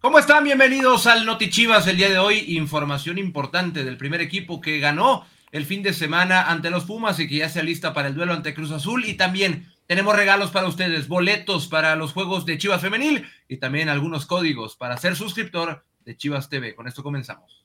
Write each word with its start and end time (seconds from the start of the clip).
¿Cómo 0.00 0.18
están? 0.18 0.44
Bienvenidos 0.44 1.06
al 1.06 1.24
Noti 1.24 1.48
Chivas 1.48 1.86
el 1.86 1.96
día 1.96 2.10
de 2.10 2.18
hoy. 2.18 2.56
Información 2.56 3.18
importante 3.18 3.84
del 3.84 3.96
primer 3.96 4.20
equipo 4.20 4.60
que 4.60 4.78
ganó 4.78 5.24
el 5.52 5.64
fin 5.64 5.82
de 5.82 5.92
semana 5.92 6.50
ante 6.50 6.70
los 6.70 6.84
Pumas 6.84 7.20
y 7.20 7.28
que 7.28 7.36
ya 7.36 7.48
se 7.48 7.62
lista 7.62 7.94
para 7.94 8.08
el 8.08 8.14
duelo 8.14 8.32
ante 8.32 8.52
Cruz 8.52 8.72
Azul. 8.72 9.04
Y 9.04 9.14
también 9.14 9.72
tenemos 9.86 10.16
regalos 10.16 10.50
para 10.50 10.66
ustedes, 10.66 11.08
boletos 11.08 11.68
para 11.68 11.96
los 11.96 12.12
juegos 12.12 12.44
de 12.44 12.58
Chivas 12.58 12.80
Femenil 12.80 13.26
y 13.48 13.58
también 13.58 13.88
algunos 13.88 14.26
códigos 14.26 14.76
para 14.76 14.96
ser 14.96 15.16
suscriptor 15.16 15.84
de 16.04 16.16
Chivas 16.16 16.48
TV. 16.48 16.74
Con 16.74 16.88
esto 16.88 17.02
comenzamos. 17.02 17.64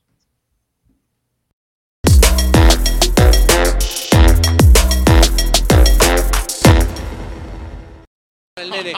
El 8.57 8.71
nene. 8.71 8.93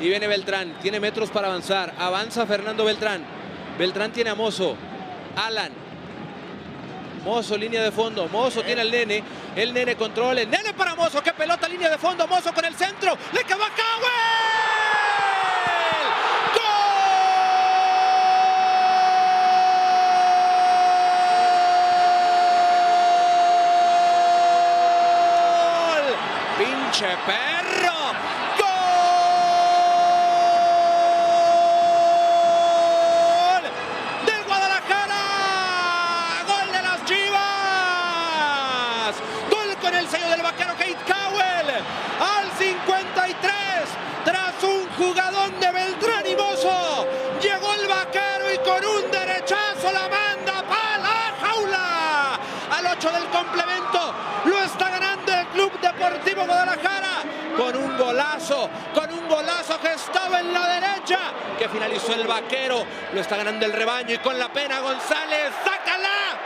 Y 0.00 0.08
viene 0.08 0.26
Beltrán. 0.26 0.74
Tiene 0.82 1.00
metros 1.00 1.30
para 1.30 1.48
avanzar. 1.48 1.94
Avanza 1.98 2.46
Fernando 2.46 2.84
Beltrán. 2.84 3.24
Beltrán 3.78 4.12
tiene 4.12 4.30
a 4.30 4.34
Mozo. 4.34 4.76
Alan. 5.36 5.72
Mozo, 7.24 7.56
línea 7.56 7.82
de 7.82 7.90
fondo. 7.90 8.28
Mozo 8.28 8.62
tiene 8.62 8.82
al 8.82 8.90
nene. 8.90 9.22
El 9.56 9.72
nene 9.72 9.96
controla. 9.96 10.42
El 10.42 10.50
nene 10.50 10.74
para 10.74 10.94
Mozo. 10.94 11.22
¡Qué 11.22 11.32
pelota! 11.32 11.68
Línea 11.68 11.88
de 11.88 11.98
fondo. 11.98 12.26
Mozo 12.26 12.52
con 12.52 12.64
el 12.64 12.74
centro. 12.74 13.16
¡Le 13.32 13.44
quedó 13.44 13.64
a 13.64 13.68
¡Gol! 25.94 26.16
¡Pinche 26.58 27.06
perro! 27.26 27.57
Deportivo 56.28 56.46
Guadalajara 56.46 57.22
con 57.56 57.76
un 57.76 57.96
golazo, 57.96 58.68
con 58.94 59.10
un 59.10 59.28
golazo 59.28 59.80
que 59.80 59.92
estaba 59.92 60.40
en 60.40 60.52
la 60.52 60.68
derecha, 60.68 61.18
que 61.58 61.68
finalizó 61.70 62.12
el 62.12 62.26
vaquero, 62.26 62.84
lo 63.14 63.20
está 63.20 63.36
ganando 63.36 63.64
el 63.64 63.72
rebaño 63.72 64.14
y 64.14 64.18
con 64.18 64.38
la 64.38 64.52
pena 64.52 64.80
González, 64.80 65.52
sácala, 65.64 66.36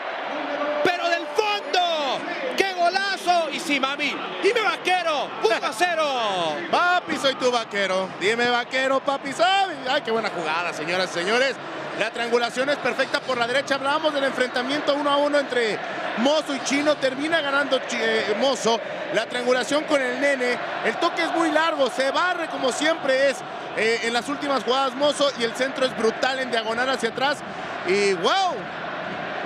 pero 0.84 1.08
del 1.08 1.26
fondo, 1.26 2.20
qué 2.56 2.72
golazo, 2.74 3.50
y 3.50 3.58
sí 3.58 3.80
mami, 3.80 4.14
dime 4.40 4.60
vaquero, 4.60 5.28
1 5.42 5.56
a 5.56 5.72
0. 5.72 6.56
Papi, 6.70 7.16
soy 7.16 7.34
tu 7.34 7.50
vaquero. 7.50 8.08
Dime 8.20 8.50
vaquero, 8.50 9.00
papi, 9.00 9.32
¿sabes? 9.32 9.78
Ay, 9.90 10.02
qué 10.02 10.12
buena 10.12 10.30
jugada, 10.30 10.72
señoras 10.72 11.10
y 11.10 11.14
señores. 11.14 11.56
La 11.98 12.10
triangulación 12.10 12.70
es 12.70 12.76
perfecta 12.76 13.20
por 13.20 13.36
la 13.36 13.46
derecha. 13.46 13.74
Hablábamos 13.74 14.14
del 14.14 14.24
enfrentamiento 14.24 14.94
uno 14.94 15.10
a 15.10 15.16
uno 15.16 15.38
entre 15.38 15.78
Mozo 16.18 16.54
y 16.54 16.60
Chino. 16.64 16.96
Termina 16.96 17.40
ganando 17.40 17.80
eh, 17.92 18.36
Mozo. 18.40 18.80
La 19.14 19.26
triangulación 19.26 19.84
con 19.84 20.00
el 20.00 20.20
nene. 20.20 20.58
El 20.84 20.96
toque 20.96 21.22
es 21.22 21.32
muy 21.32 21.50
largo. 21.50 21.90
Se 21.90 22.10
barre 22.10 22.48
como 22.48 22.72
siempre 22.72 23.30
es 23.30 23.38
eh, 23.76 24.00
en 24.04 24.12
las 24.12 24.28
últimas 24.28 24.64
jugadas 24.64 24.94
Mozo. 24.94 25.30
Y 25.38 25.44
el 25.44 25.54
centro 25.54 25.86
es 25.86 25.96
brutal 25.96 26.38
en 26.40 26.50
diagonal 26.50 26.90
hacia 26.90 27.10
atrás. 27.10 27.38
Y 27.86 28.14
wow. 28.14 28.54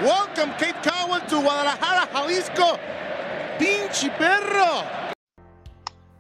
Welcome 0.02 0.52
Kate 0.58 0.76
Cowell 0.82 1.22
to 1.22 1.40
Guadalajara, 1.40 2.08
Jalisco. 2.12 2.78
Pinche 3.58 4.10
perro. 4.10 4.84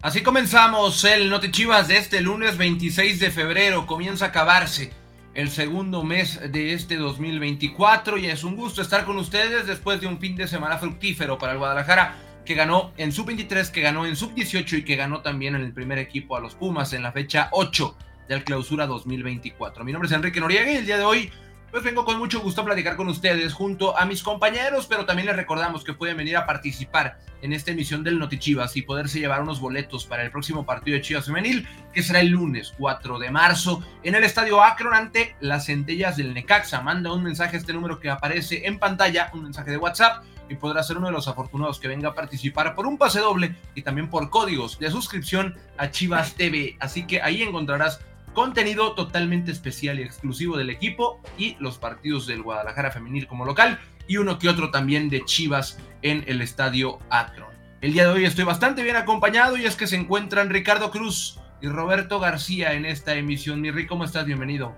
Así 0.00 0.22
comenzamos 0.22 1.04
el 1.04 1.28
Noti 1.28 1.50
Chivas 1.50 1.88
de 1.88 1.98
este 1.98 2.20
lunes 2.20 2.56
26 2.56 3.20
de 3.20 3.30
febrero. 3.30 3.86
Comienza 3.86 4.26
a 4.26 4.28
acabarse 4.28 4.92
el 5.36 5.50
segundo 5.50 6.02
mes 6.02 6.40
de 6.50 6.72
este 6.72 6.96
2024 6.96 8.16
y 8.16 8.24
es 8.24 8.42
un 8.42 8.56
gusto 8.56 8.80
estar 8.80 9.04
con 9.04 9.18
ustedes 9.18 9.66
después 9.66 10.00
de 10.00 10.06
un 10.06 10.18
fin 10.18 10.34
de 10.34 10.48
semana 10.48 10.78
fructífero 10.78 11.36
para 11.36 11.52
el 11.52 11.58
Guadalajara 11.58 12.16
que 12.46 12.54
ganó 12.54 12.92
en 12.96 13.12
sub-23, 13.12 13.70
que 13.70 13.82
ganó 13.82 14.06
en 14.06 14.16
sub-18 14.16 14.78
y 14.78 14.82
que 14.82 14.96
ganó 14.96 15.20
también 15.20 15.54
en 15.54 15.60
el 15.60 15.74
primer 15.74 15.98
equipo 15.98 16.38
a 16.38 16.40
los 16.40 16.54
Pumas 16.54 16.94
en 16.94 17.02
la 17.02 17.12
fecha 17.12 17.50
8 17.52 17.94
del 18.30 18.44
clausura 18.44 18.86
2024. 18.86 19.84
Mi 19.84 19.92
nombre 19.92 20.06
es 20.06 20.14
Enrique 20.14 20.40
Noriega 20.40 20.72
y 20.72 20.76
el 20.76 20.86
día 20.86 20.96
de 20.96 21.04
hoy 21.04 21.30
pues 21.70 21.82
vengo 21.82 22.04
con 22.04 22.18
mucho 22.18 22.40
gusto 22.40 22.62
a 22.62 22.64
platicar 22.64 22.96
con 22.96 23.08
ustedes 23.08 23.52
junto 23.52 23.96
a 23.98 24.06
mis 24.06 24.22
compañeros, 24.22 24.86
pero 24.86 25.04
también 25.04 25.26
les 25.26 25.36
recordamos 25.36 25.84
que 25.84 25.92
pueden 25.92 26.16
venir 26.16 26.36
a 26.36 26.46
participar 26.46 27.18
en 27.42 27.52
esta 27.52 27.70
emisión 27.70 28.02
del 28.02 28.18
Noti 28.18 28.38
Chivas 28.38 28.76
y 28.76 28.82
poderse 28.82 29.18
llevar 29.18 29.42
unos 29.42 29.60
boletos 29.60 30.06
para 30.06 30.22
el 30.22 30.30
próximo 30.30 30.64
partido 30.64 30.96
de 30.96 31.02
Chivas 31.02 31.26
Femenil, 31.26 31.68
que 31.92 32.02
será 32.02 32.20
el 32.20 32.28
lunes 32.28 32.72
4 32.78 33.18
de 33.18 33.30
marzo 33.30 33.82
en 34.02 34.14
el 34.14 34.24
Estadio 34.24 34.62
Akron 34.62 34.94
ante 34.94 35.36
las 35.40 35.66
centellas 35.66 36.16
del 36.16 36.34
Necaxa. 36.34 36.80
Manda 36.80 37.12
un 37.12 37.22
mensaje 37.22 37.56
a 37.56 37.58
este 37.60 37.72
número 37.72 38.00
que 38.00 38.10
aparece 38.10 38.66
en 38.66 38.78
pantalla, 38.78 39.30
un 39.34 39.42
mensaje 39.42 39.70
de 39.70 39.76
WhatsApp, 39.76 40.24
y 40.48 40.54
podrá 40.54 40.82
ser 40.82 40.98
uno 40.98 41.08
de 41.08 41.12
los 41.12 41.28
afortunados 41.28 41.80
que 41.80 41.88
venga 41.88 42.10
a 42.10 42.14
participar 42.14 42.74
por 42.74 42.86
un 42.86 42.98
pase 42.98 43.20
doble 43.20 43.56
y 43.74 43.82
también 43.82 44.08
por 44.08 44.30
códigos 44.30 44.78
de 44.78 44.90
suscripción 44.90 45.56
a 45.76 45.90
Chivas 45.90 46.34
TV. 46.34 46.76
Así 46.80 47.06
que 47.06 47.20
ahí 47.20 47.42
encontrarás 47.42 48.00
contenido 48.36 48.92
totalmente 48.92 49.50
especial 49.50 49.98
y 49.98 50.02
exclusivo 50.02 50.58
del 50.58 50.68
equipo 50.68 51.22
y 51.38 51.56
los 51.58 51.78
partidos 51.78 52.26
del 52.26 52.42
Guadalajara 52.42 52.90
femenil 52.90 53.26
como 53.26 53.46
local 53.46 53.80
y 54.06 54.18
uno 54.18 54.38
que 54.38 54.50
otro 54.50 54.70
también 54.70 55.08
de 55.08 55.24
Chivas 55.24 55.78
en 56.02 56.22
el 56.26 56.42
estadio 56.42 56.98
Akron. 57.08 57.48
El 57.80 57.94
día 57.94 58.02
de 58.02 58.10
hoy 58.10 58.26
estoy 58.26 58.44
bastante 58.44 58.82
bien 58.82 58.96
acompañado 58.96 59.56
y 59.56 59.64
es 59.64 59.74
que 59.74 59.86
se 59.86 59.96
encuentran 59.96 60.50
Ricardo 60.50 60.90
Cruz 60.90 61.40
y 61.62 61.68
Roberto 61.68 62.20
García 62.20 62.74
en 62.74 62.84
esta 62.84 63.14
emisión. 63.14 63.62
Mi 63.62 63.70
Rick, 63.70 63.88
¿cómo 63.88 64.04
estás? 64.04 64.26
Bienvenido. 64.26 64.74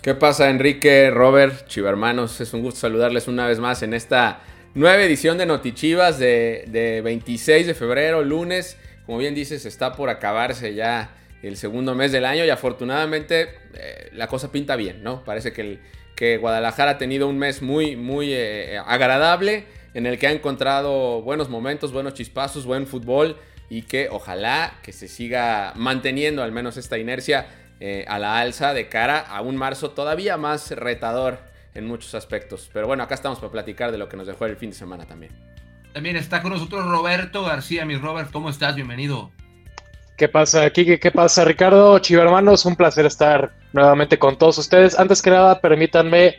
¿Qué 0.00 0.14
pasa, 0.14 0.48
Enrique, 0.48 1.10
Robert, 1.10 1.66
Chivermanos? 1.66 2.40
Es 2.40 2.54
un 2.54 2.62
gusto 2.62 2.78
saludarles 2.78 3.26
una 3.26 3.48
vez 3.48 3.58
más 3.58 3.82
en 3.82 3.94
esta 3.94 4.42
nueva 4.74 5.02
edición 5.02 5.38
de 5.38 5.46
Notichivas 5.46 6.20
de, 6.20 6.66
de 6.68 7.00
26 7.00 7.66
de 7.66 7.74
febrero, 7.74 8.22
lunes. 8.22 8.78
Como 9.06 9.18
bien 9.18 9.34
dices, 9.34 9.66
está 9.66 9.92
por 9.92 10.08
acabarse 10.08 10.76
ya 10.76 11.10
el 11.42 11.56
segundo 11.56 11.94
mes 11.94 12.12
del 12.12 12.24
año 12.24 12.44
y 12.44 12.50
afortunadamente 12.50 13.56
eh, 13.74 14.10
la 14.12 14.28
cosa 14.28 14.52
pinta 14.52 14.76
bien, 14.76 15.02
¿no? 15.02 15.24
Parece 15.24 15.52
que, 15.52 15.78
Guadalajara 16.38 16.92
ha 16.92 16.98
tenido 16.98 17.26
un 17.26 17.36
mes 17.36 17.62
muy, 17.62 17.96
muy 17.96 18.32
eh, 18.32 18.78
agradable 18.86 19.64
en 19.92 20.06
el 20.06 20.20
que 20.20 20.28
ha 20.28 20.30
encontrado 20.30 21.20
buenos 21.20 21.48
momentos, 21.48 21.92
buenos 21.92 22.14
chispazos, 22.14 22.64
buen 22.64 22.86
fútbol 22.86 23.36
y 23.68 23.82
que 23.82 24.08
ojalá 24.08 24.78
que 24.84 24.92
se 24.92 25.08
siga 25.08 25.72
manteniendo 25.74 26.44
al 26.44 26.52
menos 26.52 26.76
esta 26.76 26.96
inercia 26.96 27.46
eh, 27.80 28.04
a 28.06 28.20
la 28.20 28.38
alza 28.38 28.72
de 28.72 28.88
cara 28.88 29.18
a 29.18 29.40
un 29.40 29.56
marzo 29.56 29.90
todavía 29.90 30.36
más 30.36 30.70
retador 30.70 31.40
en 31.74 31.88
muchos 31.88 32.14
aspectos. 32.14 32.70
Pero 32.72 32.86
bueno, 32.86 33.02
acá 33.02 33.16
estamos 33.16 33.40
para 33.40 33.50
platicar 33.50 33.90
de 33.90 33.98
lo 33.98 34.08
que 34.08 34.16
nos 34.16 34.28
dejó 34.28 34.46
el 34.46 34.56
fin 34.56 34.70
de 34.70 34.76
semana 34.76 35.06
también. 35.06 35.32
También 35.92 36.16
está 36.16 36.42
con 36.42 36.52
nosotros 36.52 36.84
Roberto 36.86 37.42
García. 37.42 37.84
Mi 37.84 37.96
Robert, 37.96 38.30
¿cómo 38.30 38.50
estás? 38.50 38.76
Bienvenido. 38.76 39.32
¿Qué 40.22 40.28
pasa, 40.28 40.70
Kike? 40.70 41.00
¿Qué 41.00 41.10
pasa, 41.10 41.44
Ricardo? 41.44 41.98
Chivo 41.98 42.22
hermanos, 42.22 42.64
un 42.64 42.76
placer 42.76 43.04
estar 43.06 43.50
nuevamente 43.72 44.20
con 44.20 44.38
todos 44.38 44.56
ustedes. 44.56 44.96
Antes 44.96 45.20
que 45.20 45.30
nada, 45.30 45.60
permítanme 45.60 46.36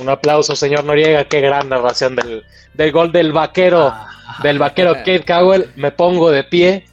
un 0.00 0.08
aplauso, 0.08 0.56
señor 0.56 0.82
Noriega. 0.82 1.26
Qué 1.26 1.42
gran 1.42 1.68
narración 1.68 2.16
del, 2.16 2.44
del 2.72 2.90
gol 2.90 3.12
del 3.12 3.30
vaquero, 3.30 3.88
Ah, 3.92 4.08
del 4.42 4.58
vaquero 4.58 4.94
Kate 5.04 5.22
Cowell. 5.22 5.66
Me 5.76 5.92
pongo 5.92 6.30
de 6.30 6.44
pie. 6.44 6.86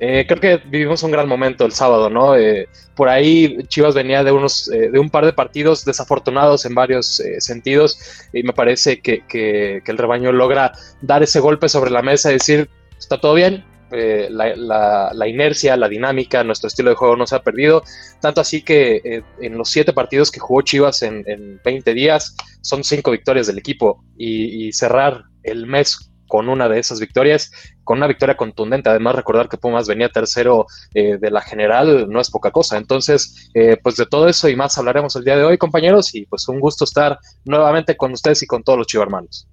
Eh, 0.00 0.26
creo 0.28 0.38
que 0.38 0.56
vivimos 0.68 1.02
un 1.02 1.12
gran 1.12 1.26
momento 1.30 1.64
el 1.64 1.72
sábado, 1.72 2.10
¿no? 2.10 2.36
Eh, 2.36 2.68
por 2.94 3.08
ahí 3.08 3.56
Chivas 3.68 3.94
venía 3.94 4.22
de 4.22 4.32
unos, 4.32 4.70
eh, 4.70 4.90
de 4.90 4.98
un 4.98 5.08
par 5.08 5.24
de 5.24 5.32
partidos 5.32 5.86
desafortunados 5.86 6.66
en 6.66 6.74
varios 6.74 7.20
eh, 7.20 7.40
sentidos 7.40 8.28
y 8.34 8.42
me 8.42 8.52
parece 8.52 9.00
que, 9.00 9.24
que- 9.26 9.80
que 9.82 9.90
el 9.90 9.96
rebaño 9.96 10.30
logra 10.30 10.72
dar 11.00 11.22
ese 11.22 11.40
golpe 11.40 11.70
sobre 11.70 11.90
la 11.90 12.02
mesa 12.02 12.28
y 12.28 12.34
decir, 12.34 12.68
está 12.98 13.18
todo 13.18 13.32
bien, 13.32 13.64
eh, 13.90 14.28
la, 14.30 15.28
inercia, 15.28 15.76
la 15.76 15.88
dinámica, 15.88 16.42
nuestro 16.42 16.68
estilo 16.68 16.90
de 16.90 16.96
juego 16.96 17.16
no 17.16 17.26
se 17.26 17.36
ha 17.36 17.42
perdido. 17.42 17.82
Tanto 18.20 18.40
así 18.40 18.62
que 18.62 19.00
eh, 19.04 19.22
en 19.40 19.56
los 19.58 19.68
siete 19.68 19.92
partidos 19.92 20.30
que 20.30 20.40
jugó 20.40 20.62
Chivas 20.62 21.02
en, 21.02 21.22
en 21.26 21.60
20 21.64 21.94
días 21.94 22.34
son 22.60 22.82
cinco 22.84 23.10
victorias 23.10 23.46
del 23.46 23.58
equipo 23.58 24.04
y, 24.16 24.72
cerrar 24.72 25.24
el 25.42 25.66
mes 25.66 26.10
con 26.26 26.48
una 26.48 26.68
de 26.68 26.80
esas 26.80 26.98
victorias, 26.98 27.52
con 27.84 27.98
una 27.98 28.06
victoria 28.06 28.36
contundente. 28.36 28.88
Además, 28.88 29.14
recordar 29.14 29.48
que 29.48 29.58
Pumas 29.58 29.86
venía 29.86 30.08
tercero 30.08 30.66
eh, 30.94 31.18
de 31.18 31.30
la 31.30 31.42
general 31.42 32.08
no 32.08 32.20
es 32.20 32.30
poca 32.30 32.50
cosa. 32.50 32.78
Entonces, 32.78 33.50
pues 33.82 33.96
de 33.96 34.06
todo 34.06 34.28
eso 34.28 34.48
y 34.48 34.56
más 34.56 34.76
hablaremos 34.78 35.14
el 35.16 35.24
día 35.24 35.36
de 35.36 35.44
hoy, 35.44 35.58
compañeros, 35.58 36.14
y 36.14 36.26
pues 36.26 36.48
un 36.48 36.58
gusto 36.60 36.84
estar 36.84 37.18
nuevamente 37.44 37.96
con 37.96 38.12
ustedes 38.12 38.42
y 38.42 38.46
con 38.46 38.64
todos 38.64 38.78
los 38.78 38.86
chivarmanos. 38.86 39.46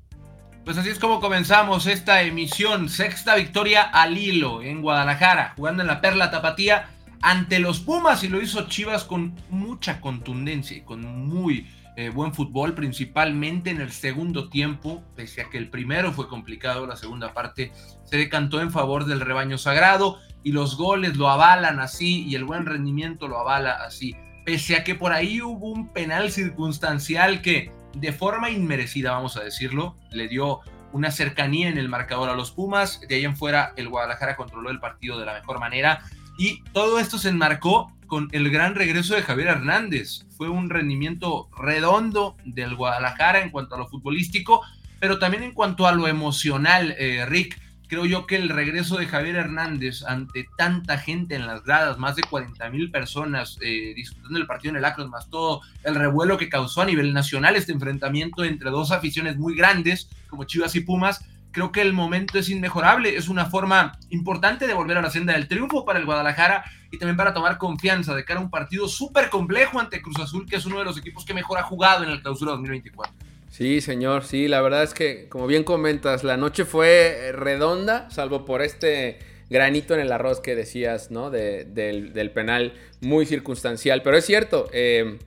Pues 0.63 0.77
así 0.77 0.89
es 0.89 0.99
como 0.99 1.19
comenzamos 1.19 1.87
esta 1.87 2.21
emisión, 2.21 2.87
sexta 2.87 3.35
victoria 3.35 3.81
al 3.81 4.15
hilo 4.15 4.61
en 4.61 4.83
Guadalajara, 4.83 5.53
jugando 5.55 5.81
en 5.81 5.87
la 5.87 6.01
Perla 6.01 6.29
Tapatía 6.29 6.87
ante 7.23 7.57
los 7.57 7.79
Pumas 7.79 8.23
y 8.23 8.27
lo 8.27 8.39
hizo 8.39 8.67
Chivas 8.67 9.03
con 9.03 9.35
mucha 9.49 9.99
contundencia 9.99 10.77
y 10.77 10.81
con 10.81 11.01
muy 11.27 11.67
eh, 11.95 12.09
buen 12.09 12.35
fútbol, 12.35 12.75
principalmente 12.75 13.71
en 13.71 13.81
el 13.81 13.91
segundo 13.91 14.49
tiempo, 14.49 15.03
pese 15.15 15.41
a 15.41 15.49
que 15.49 15.57
el 15.57 15.67
primero 15.67 16.13
fue 16.13 16.27
complicado, 16.27 16.85
la 16.85 16.95
segunda 16.95 17.33
parte 17.33 17.71
se 18.03 18.17
decantó 18.17 18.61
en 18.61 18.69
favor 18.69 19.05
del 19.05 19.19
rebaño 19.19 19.57
sagrado 19.57 20.19
y 20.43 20.51
los 20.51 20.77
goles 20.77 21.17
lo 21.17 21.27
avalan 21.27 21.79
así 21.79 22.23
y 22.27 22.35
el 22.35 22.43
buen 22.43 22.67
rendimiento 22.67 23.27
lo 23.27 23.39
avala 23.39 23.71
así, 23.83 24.15
pese 24.45 24.75
a 24.75 24.83
que 24.83 24.93
por 24.93 25.11
ahí 25.11 25.41
hubo 25.41 25.71
un 25.71 25.91
penal 25.91 26.31
circunstancial 26.31 27.41
que 27.41 27.71
de 27.93 28.13
forma 28.13 28.49
inmerecida, 28.49 29.11
vamos 29.11 29.37
a 29.37 29.43
decirlo, 29.43 29.95
le 30.11 30.27
dio 30.27 30.61
una 30.93 31.11
cercanía 31.11 31.69
en 31.69 31.77
el 31.77 31.89
marcador 31.89 32.29
a 32.29 32.35
los 32.35 32.51
Pumas, 32.51 33.01
de 33.07 33.15
ahí 33.15 33.25
en 33.25 33.37
fuera 33.37 33.73
el 33.77 33.89
Guadalajara 33.89 34.35
controló 34.35 34.69
el 34.69 34.79
partido 34.79 35.19
de 35.19 35.25
la 35.25 35.33
mejor 35.33 35.59
manera. 35.59 36.03
Y 36.37 36.63
todo 36.73 36.99
esto 36.99 37.17
se 37.17 37.29
enmarcó 37.29 37.91
con 38.07 38.27
el 38.31 38.49
gran 38.49 38.75
regreso 38.75 39.15
de 39.15 39.21
Javier 39.21 39.49
Hernández. 39.49 40.25
Fue 40.37 40.49
un 40.49 40.69
rendimiento 40.69 41.49
redondo 41.57 42.35
del 42.43 42.75
Guadalajara 42.75 43.41
en 43.41 43.51
cuanto 43.51 43.75
a 43.75 43.77
lo 43.77 43.87
futbolístico, 43.87 44.61
pero 44.99 45.17
también 45.17 45.43
en 45.43 45.53
cuanto 45.53 45.87
a 45.87 45.93
lo 45.93 46.07
emocional, 46.07 46.93
eh, 46.97 47.25
Rick 47.25 47.60
creo 47.91 48.05
yo 48.05 48.25
que 48.25 48.37
el 48.37 48.47
regreso 48.47 48.95
de 48.95 49.05
Javier 49.05 49.35
Hernández 49.35 50.03
ante 50.03 50.47
tanta 50.55 50.97
gente 50.97 51.35
en 51.35 51.45
las 51.45 51.61
gradas, 51.65 51.97
más 51.97 52.15
de 52.15 52.23
40 52.23 52.69
mil 52.69 52.89
personas 52.89 53.57
eh, 53.59 53.91
disfrutando 53.93 54.39
del 54.39 54.47
partido 54.47 54.69
en 54.69 54.77
el 54.77 54.85
Acros, 54.85 55.09
más 55.09 55.29
todo 55.29 55.59
el 55.83 55.95
revuelo 55.95 56.37
que 56.37 56.47
causó 56.47 56.83
a 56.83 56.85
nivel 56.85 57.13
nacional 57.13 57.57
este 57.57 57.73
enfrentamiento 57.73 58.45
entre 58.45 58.69
dos 58.69 58.93
aficiones 58.93 59.35
muy 59.35 59.57
grandes 59.57 60.09
como 60.29 60.45
Chivas 60.45 60.73
y 60.77 60.79
Pumas, 60.79 61.25
creo 61.51 61.73
que 61.73 61.81
el 61.81 61.91
momento 61.91 62.39
es 62.39 62.47
inmejorable, 62.47 63.17
es 63.17 63.27
una 63.27 63.47
forma 63.47 63.91
importante 64.09 64.67
de 64.67 64.73
volver 64.73 64.97
a 64.97 65.01
la 65.01 65.09
senda 65.09 65.33
del 65.33 65.49
triunfo 65.49 65.83
para 65.83 65.99
el 65.99 66.05
Guadalajara 66.05 66.63
y 66.91 66.97
también 66.97 67.17
para 67.17 67.33
tomar 67.33 67.57
confianza 67.57 68.15
de 68.15 68.23
cara 68.23 68.39
a 68.39 68.43
un 68.43 68.49
partido 68.49 68.87
súper 68.87 69.29
complejo 69.29 69.81
ante 69.81 70.01
Cruz 70.01 70.17
Azul, 70.21 70.45
que 70.49 70.55
es 70.55 70.65
uno 70.65 70.79
de 70.79 70.85
los 70.85 70.97
equipos 70.97 71.25
que 71.25 71.33
mejor 71.33 71.57
ha 71.57 71.63
jugado 71.63 72.05
en 72.05 72.11
el 72.11 72.21
clausura 72.21 72.51
2024. 72.51 73.30
Sí, 73.51 73.81
señor, 73.81 74.23
sí, 74.23 74.47
la 74.47 74.61
verdad 74.61 74.81
es 74.81 74.93
que, 74.93 75.27
como 75.27 75.45
bien 75.45 75.65
comentas, 75.65 76.23
la 76.23 76.37
noche 76.37 76.63
fue 76.63 77.33
redonda, 77.33 78.09
salvo 78.09 78.45
por 78.45 78.61
este 78.61 79.19
granito 79.49 79.93
en 79.93 79.99
el 79.99 80.13
arroz 80.13 80.39
que 80.39 80.55
decías, 80.55 81.11
¿no? 81.11 81.29
del, 81.29 82.31
penal 82.33 82.73
muy 83.01 83.25
circunstancial, 83.25 84.03
pero 84.03 84.15
es 84.15 84.25
cierto, 84.25 84.69
eh, 84.71 85.19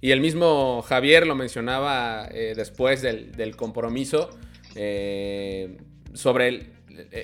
y 0.00 0.12
el 0.12 0.20
mismo 0.20 0.82
Javier 0.82 1.26
lo 1.26 1.34
mencionaba 1.34 2.28
eh, 2.30 2.52
después 2.54 3.02
del, 3.02 3.56
compromiso, 3.56 4.30
eh, 4.76 5.76
sobre 6.14 6.68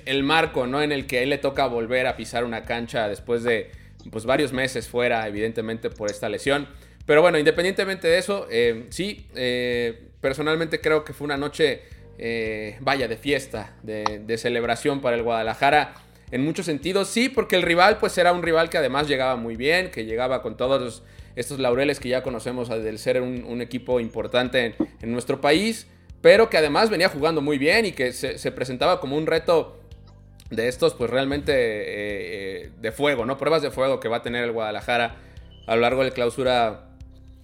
el, 0.06 0.22
marco, 0.24 0.66
¿no? 0.66 0.82
En 0.82 0.90
el 0.90 1.06
que 1.06 1.18
a 1.18 1.22
él 1.22 1.30
le 1.30 1.38
toca 1.38 1.68
volver 1.68 2.08
a 2.08 2.16
pisar 2.16 2.44
una 2.44 2.62
cancha 2.62 3.06
después 3.06 3.44
de 3.44 3.70
pues, 4.10 4.24
varios 4.24 4.52
meses 4.52 4.88
fuera, 4.88 5.24
evidentemente, 5.28 5.88
por 5.88 6.10
esta 6.10 6.28
lesión. 6.28 6.66
Pero 7.06 7.22
bueno, 7.22 7.38
independientemente 7.38 8.08
de 8.08 8.18
eso, 8.18 8.48
sí, 8.90 9.26
personalmente 10.20 10.80
creo 10.80 11.04
que 11.04 11.12
fue 11.12 11.24
una 11.24 11.36
noche, 11.36 11.82
eh, 12.18 12.76
vaya, 12.80 13.08
de 13.08 13.16
fiesta, 13.16 13.76
de, 13.82 14.38
celebración 14.38 15.00
para 15.00 15.16
el 15.16 15.22
Guadalajara. 15.22 15.94
En 16.30 16.44
muchos 16.44 16.66
sentidos, 16.66 17.08
sí, 17.08 17.28
porque 17.28 17.56
el 17.56 17.62
rival 17.62 17.98
pues 17.98 18.18
era 18.18 18.32
un 18.32 18.42
rival 18.42 18.68
que 18.68 18.76
además 18.76 19.08
llegaba 19.08 19.36
muy 19.36 19.56
bien, 19.56 19.90
que 19.90 20.04
llegaba 20.04 20.42
con 20.42 20.56
todos 20.56 21.02
estos 21.36 21.58
laureles 21.58 22.00
que 22.00 22.08
ya 22.08 22.22
conocemos 22.22 22.68
del 22.68 22.98
ser 22.98 23.22
un, 23.22 23.62
equipo 23.62 24.00
importante 24.00 24.74
en, 25.00 25.12
nuestro 25.12 25.40
país, 25.40 25.86
pero 26.20 26.50
que 26.50 26.58
además 26.58 26.90
venía 26.90 27.08
jugando 27.08 27.40
muy 27.40 27.56
bien 27.56 27.86
y 27.86 27.92
que 27.92 28.12
se, 28.12 28.52
presentaba 28.52 29.00
como 29.00 29.16
un 29.16 29.26
reto 29.26 29.78
de 30.50 30.68
estos 30.68 30.94
pues 30.94 31.10
realmente 31.10 31.52
eh, 31.52 32.64
eh, 32.64 32.70
de 32.78 32.92
fuego, 32.92 33.24
¿no? 33.24 33.38
Pruebas 33.38 33.62
de 33.62 33.70
fuego 33.70 34.00
que 34.00 34.08
va 34.08 34.18
a 34.18 34.22
tener 34.22 34.44
el 34.44 34.52
Guadalajara 34.52 35.16
a 35.66 35.76
lo 35.76 35.82
largo 35.82 36.04
de 36.04 36.12
clausura 36.12 36.87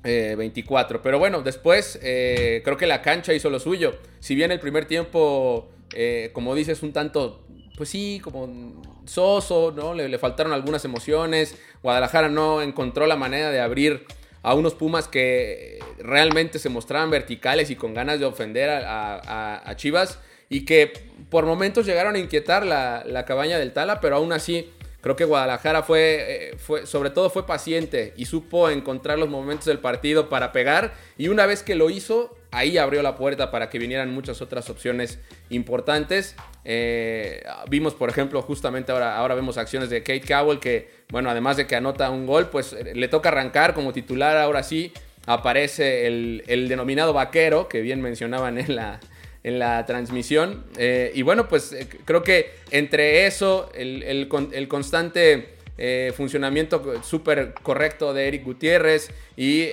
24. 0.04 0.98
Eh, 0.98 1.00
Pero 1.02 1.18
bueno, 1.18 1.42
después 1.42 1.98
eh, 2.02 2.60
creo 2.64 2.76
que 2.76 2.86
la 2.86 3.02
cancha 3.02 3.32
hizo 3.32 3.50
lo 3.50 3.58
suyo. 3.58 3.96
Si 4.20 4.34
bien 4.34 4.52
el 4.52 4.60
primer 4.60 4.84
tiempo, 4.84 5.68
eh, 5.94 6.30
como 6.32 6.54
dices, 6.54 6.82
un 6.82 6.92
tanto, 6.92 7.44
pues 7.76 7.88
sí, 7.88 8.20
como 8.22 8.82
soso, 9.06 9.72
¿no? 9.74 9.94
Le, 9.94 10.18
faltaron 10.18 10.52
algunas 10.52 10.84
emociones. 10.84 11.56
Guadalajara 11.82 12.28
no 12.28 12.62
encontró 12.62 13.06
la 13.06 13.16
manera 13.16 13.50
de 13.50 13.60
abrir 13.60 14.04
a 14.42 14.54
unos 14.54 14.74
Pumas 14.74 15.08
que 15.08 15.78
realmente 15.98 16.58
se 16.58 16.68
mostraban 16.68 17.10
verticales 17.10 17.70
y 17.70 17.76
con 17.76 17.94
ganas 17.94 18.20
de 18.20 18.26
ofender 18.26 18.70
a, 18.70 19.72
Chivas. 19.76 20.18
Y 20.50 20.66
que 20.66 20.92
por 21.30 21.46
momentos 21.46 21.86
llegaron 21.86 22.14
a 22.14 22.18
inquietar 22.18 22.66
la, 22.66 23.02
la 23.06 23.24
cabaña 23.24 23.58
del 23.58 23.72
Tala, 23.72 24.00
pero 24.00 24.16
aún 24.16 24.32
así 24.32 24.70
Creo 25.04 25.16
que 25.16 25.26
Guadalajara 25.26 25.82
fue, 25.82 26.16
eh, 26.28 26.56
fue, 26.56 26.86
sobre 26.86 27.10
todo 27.10 27.28
fue 27.28 27.44
paciente 27.46 28.14
y 28.16 28.24
supo 28.24 28.70
encontrar 28.70 29.18
los 29.18 29.28
momentos 29.28 29.66
del 29.66 29.78
partido 29.78 30.30
para 30.30 30.50
pegar. 30.50 30.94
Y 31.18 31.28
una 31.28 31.44
vez 31.44 31.62
que 31.62 31.74
lo 31.74 31.90
hizo, 31.90 32.34
ahí 32.52 32.78
abrió 32.78 33.02
la 33.02 33.14
puerta 33.14 33.50
para 33.50 33.68
que 33.68 33.78
vinieran 33.78 34.14
muchas 34.14 34.40
otras 34.40 34.70
opciones 34.70 35.18
importantes. 35.50 36.36
Eh, 36.64 37.44
vimos, 37.68 37.92
por 37.92 38.08
ejemplo, 38.08 38.40
justamente 38.40 38.92
ahora, 38.92 39.18
ahora 39.18 39.34
vemos 39.34 39.58
acciones 39.58 39.90
de 39.90 40.02
Kate 40.02 40.24
Cowell 40.26 40.58
que, 40.58 40.88
bueno, 41.10 41.28
además 41.28 41.58
de 41.58 41.66
que 41.66 41.76
anota 41.76 42.08
un 42.08 42.24
gol, 42.24 42.48
pues 42.48 42.72
eh, 42.72 42.94
le 42.94 43.08
toca 43.08 43.28
arrancar 43.28 43.74
como 43.74 43.92
titular 43.92 44.38
ahora 44.38 44.62
sí. 44.62 44.90
Aparece 45.26 46.06
el, 46.06 46.44
el 46.46 46.66
denominado 46.66 47.12
vaquero, 47.12 47.68
que 47.68 47.82
bien 47.82 48.00
mencionaban 48.00 48.56
en 48.56 48.74
la, 48.74 49.00
en 49.44 49.58
la 49.58 49.84
transmisión. 49.86 50.64
Eh, 50.76 51.12
y 51.14 51.22
bueno, 51.22 51.48
pues 51.48 51.72
eh, 51.72 51.86
creo 52.04 52.22
que 52.22 52.54
entre 52.70 53.26
eso, 53.26 53.70
el, 53.74 54.26
constante 54.68 55.50
eh, 55.76 56.12
funcionamiento 56.16 57.02
súper 57.02 57.52
correcto 57.62 58.14
de 58.14 58.26
Eric 58.26 58.44
Gutiérrez 58.44 59.10
y 59.36 59.66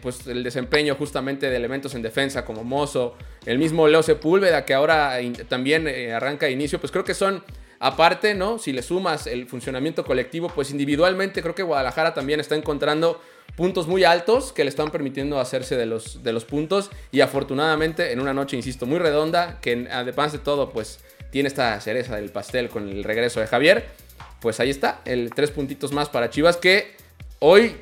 pues 0.00 0.26
el 0.26 0.42
desempeño 0.44 0.94
justamente 0.94 1.50
de 1.50 1.56
elementos 1.56 1.94
en 1.94 2.02
defensa 2.02 2.44
como 2.44 2.62
Mozo, 2.62 3.16
el 3.44 3.58
mismo 3.58 3.88
Leo 3.88 4.02
Sepúlveda 4.02 4.64
que 4.64 4.74
ahora 4.74 5.18
también 5.48 5.88
arranca 6.12 6.46
de 6.46 6.52
inicio, 6.52 6.78
pues 6.78 6.92
creo 6.92 7.04
que 7.04 7.14
son 7.14 7.42
aparte, 7.80 8.34
¿no? 8.34 8.58
Si 8.58 8.72
le 8.72 8.82
sumas 8.82 9.26
el 9.26 9.46
funcionamiento 9.46 10.04
colectivo, 10.04 10.50
pues 10.54 10.70
individualmente 10.70 11.42
creo 11.42 11.54
que 11.54 11.62
Guadalajara 11.62 12.14
también 12.14 12.38
está 12.38 12.54
encontrando 12.54 13.20
puntos 13.56 13.88
muy 13.88 14.04
altos 14.04 14.52
que 14.52 14.64
le 14.64 14.70
están 14.70 14.90
permitiendo 14.90 15.40
hacerse 15.40 15.76
de 15.76 15.86
los, 15.86 16.22
de 16.22 16.32
los 16.32 16.44
puntos 16.44 16.90
y 17.10 17.20
afortunadamente 17.20 18.12
en 18.12 18.20
una 18.20 18.34
noche, 18.34 18.56
insisto, 18.56 18.86
muy 18.86 18.98
redonda, 18.98 19.58
que 19.60 19.88
además 19.90 20.32
de 20.32 20.38
todo, 20.38 20.70
pues 20.70 21.00
tiene 21.30 21.48
esta 21.48 21.80
cereza 21.80 22.16
del 22.16 22.30
pastel 22.30 22.68
con 22.68 22.88
el 22.88 23.02
regreso 23.02 23.40
de 23.40 23.46
Javier, 23.46 23.86
pues 24.40 24.60
ahí 24.60 24.70
está, 24.70 25.00
el 25.04 25.30
tres 25.34 25.50
puntitos 25.50 25.92
más 25.92 26.08
para 26.08 26.30
Chivas 26.30 26.56
que 26.58 26.94
hoy, 27.40 27.76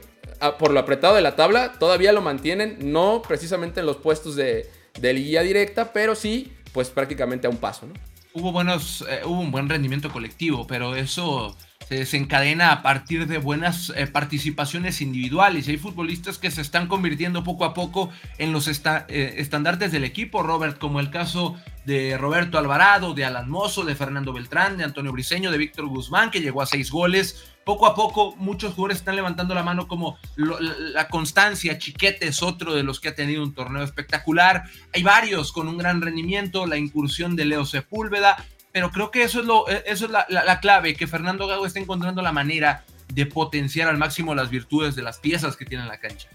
por 0.59 0.71
lo 0.71 0.81
apretado 0.81 1.17
de 1.17 1.21
la 1.21 1.37
tabla, 1.37 1.73
todavía 1.79 2.13
lo 2.13 2.23
mantienen, 2.23 2.79
no 2.81 3.23
precisamente 3.27 3.81
en 3.81 3.87
los 3.87 3.97
puestos 3.97 4.37
de, 4.37 4.71
de 4.99 5.13
liguilla 5.13 5.43
directa, 5.43 5.93
pero 5.93 6.15
sí, 6.15 6.53
pues 6.73 6.91
prácticamente 6.91 7.47
a 7.47 7.51
un 7.51 7.59
paso, 7.59 7.87
¿no? 7.87 7.95
Hubo, 8.37 8.51
buenos, 8.51 9.05
eh, 9.09 9.21
hubo 9.25 9.41
un 9.41 9.53
buen 9.53 9.69
rendimiento 9.69 10.11
colectivo, 10.11 10.67
pero 10.67 10.97
eso 10.97 11.57
se 11.87 11.99
desencadena 11.99 12.73
a 12.73 12.83
partir 12.83 13.29
de 13.29 13.39
buenas 13.39 13.93
eh, 13.95 14.09
participaciones 14.09 15.01
individuales. 15.01 15.69
Y 15.69 15.71
hay 15.71 15.77
futbolistas 15.77 16.39
que 16.39 16.51
se 16.51 16.61
están 16.61 16.89
convirtiendo 16.89 17.45
poco 17.45 17.65
a 17.65 17.75
poco 17.75 18.11
en 18.39 18.53
los 18.53 18.67
eh, 18.67 19.35
estandartes 19.37 19.93
del 19.93 20.03
equipo, 20.03 20.43
Robert, 20.43 20.79
como 20.79 20.99
el 20.99 21.11
caso 21.11 21.55
de 21.85 22.19
Roberto 22.19 22.59
Alvarado, 22.59 23.15
de 23.15 23.25
Alan 23.25 23.49
Mozo, 23.49 23.85
de 23.85 23.95
Fernando 23.95 24.33
Beltrán, 24.33 24.79
de 24.79 24.85
Antonio 24.85 25.13
Briseño, 25.13 25.53
de 25.53 25.59
Víctor 25.59 25.87
Guzmán, 25.87 26.33
que 26.33 26.41
llegó 26.41 26.61
a 26.61 26.67
seis 26.67 26.91
goles. 26.91 27.54
Poco 27.65 27.87
a 27.87 27.95
poco 27.95 28.35
muchos 28.37 28.75
jugadores 28.75 28.99
están 28.99 29.17
levantando 29.17 29.55
la 29.55 29.63
mano 29.63 29.89
como 29.89 30.19
la 30.37 31.09
constancia. 31.09 31.79
Chiquete 31.79 32.29
es 32.29 32.43
otro 32.43 32.75
de 32.75 32.83
los 32.83 33.01
que 33.01 33.09
ha 33.09 33.15
tenido 33.15 33.43
un 33.43 33.55
torneo 33.55 33.83
espectacular. 33.83 34.65
Hay 34.93 35.03
varios 35.03 35.53
con 35.53 35.69
un 35.69 35.79
gran 35.79 36.03
rendimiento. 36.03 36.67
La 36.67 36.77
incursión 36.77 37.37
de 37.37 37.47
Leo 37.47 37.65
Sepúlveda 37.65 38.37
pero 38.75 38.91
creo 38.91 39.13
que 39.13 39.23
eso 39.23 39.39
es, 39.39 39.47
lo, 39.47 39.69
eh, 39.71 39.85
eso 39.87 40.07
es 40.07 40.11
la, 40.11 40.59
clave, 40.61 40.97
que 40.97 41.07
Fernando 41.07 41.47
Gago 41.47 41.65
está 41.65 41.79
encontrando 41.79 42.23
la 42.23 42.33
manera 42.33 42.83
de 43.07 43.25
potenciar 43.25 43.89
al 43.89 43.99
máximo 43.99 44.35
las 44.35 44.51
virtudes 44.51 44.97
de 44.97 45.03
las 45.03 45.19
piezas 45.19 45.57
que 45.57 45.65
tiene 45.65 45.85
en 45.85 45.89
la 45.89 46.01
cancha. 46.01 46.29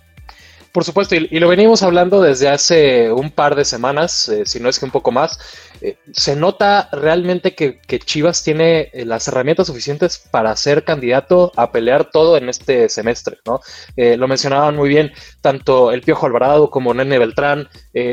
Por 0.71 0.83
supuesto, 0.83 1.15
y, 1.15 1.39
lo 1.39 1.47
venimos 1.47 1.83
hablando 1.83 2.21
desde 2.21 2.47
hace 2.47 3.11
un 3.11 3.31
par 3.31 3.55
de 3.55 3.65
semanas, 3.65 4.29
eh, 4.29 4.43
si 4.45 4.59
no 4.59 4.69
es 4.69 4.79
que 4.79 4.85
un 4.85 4.91
poco 4.91 5.11
más. 5.11 5.39
Eh, 5.81 5.97
se 6.11 6.35
nota 6.35 6.89
realmente 6.91 7.55
que, 7.55 7.79
Chivas 7.99 8.43
tiene 8.43 8.91
las 8.93 9.27
herramientas 9.27 9.67
suficientes 9.67 10.19
para 10.31 10.55
ser 10.55 10.83
candidato 10.83 11.51
a 11.55 11.71
pelear 11.71 12.11
todo 12.11 12.37
en 12.37 12.49
este 12.49 12.89
semestre, 12.89 13.37
¿no? 13.45 13.61
lo 13.95 14.27
mencionaban 14.27 14.75
muy 14.75 14.89
bien 14.89 15.11
tanto 15.41 15.91
el 15.91 16.01
Piojo 16.01 16.25
Alvarado 16.25 16.69
como 16.69 16.93
Nene 16.93 17.19
Beltrán, 17.19 17.67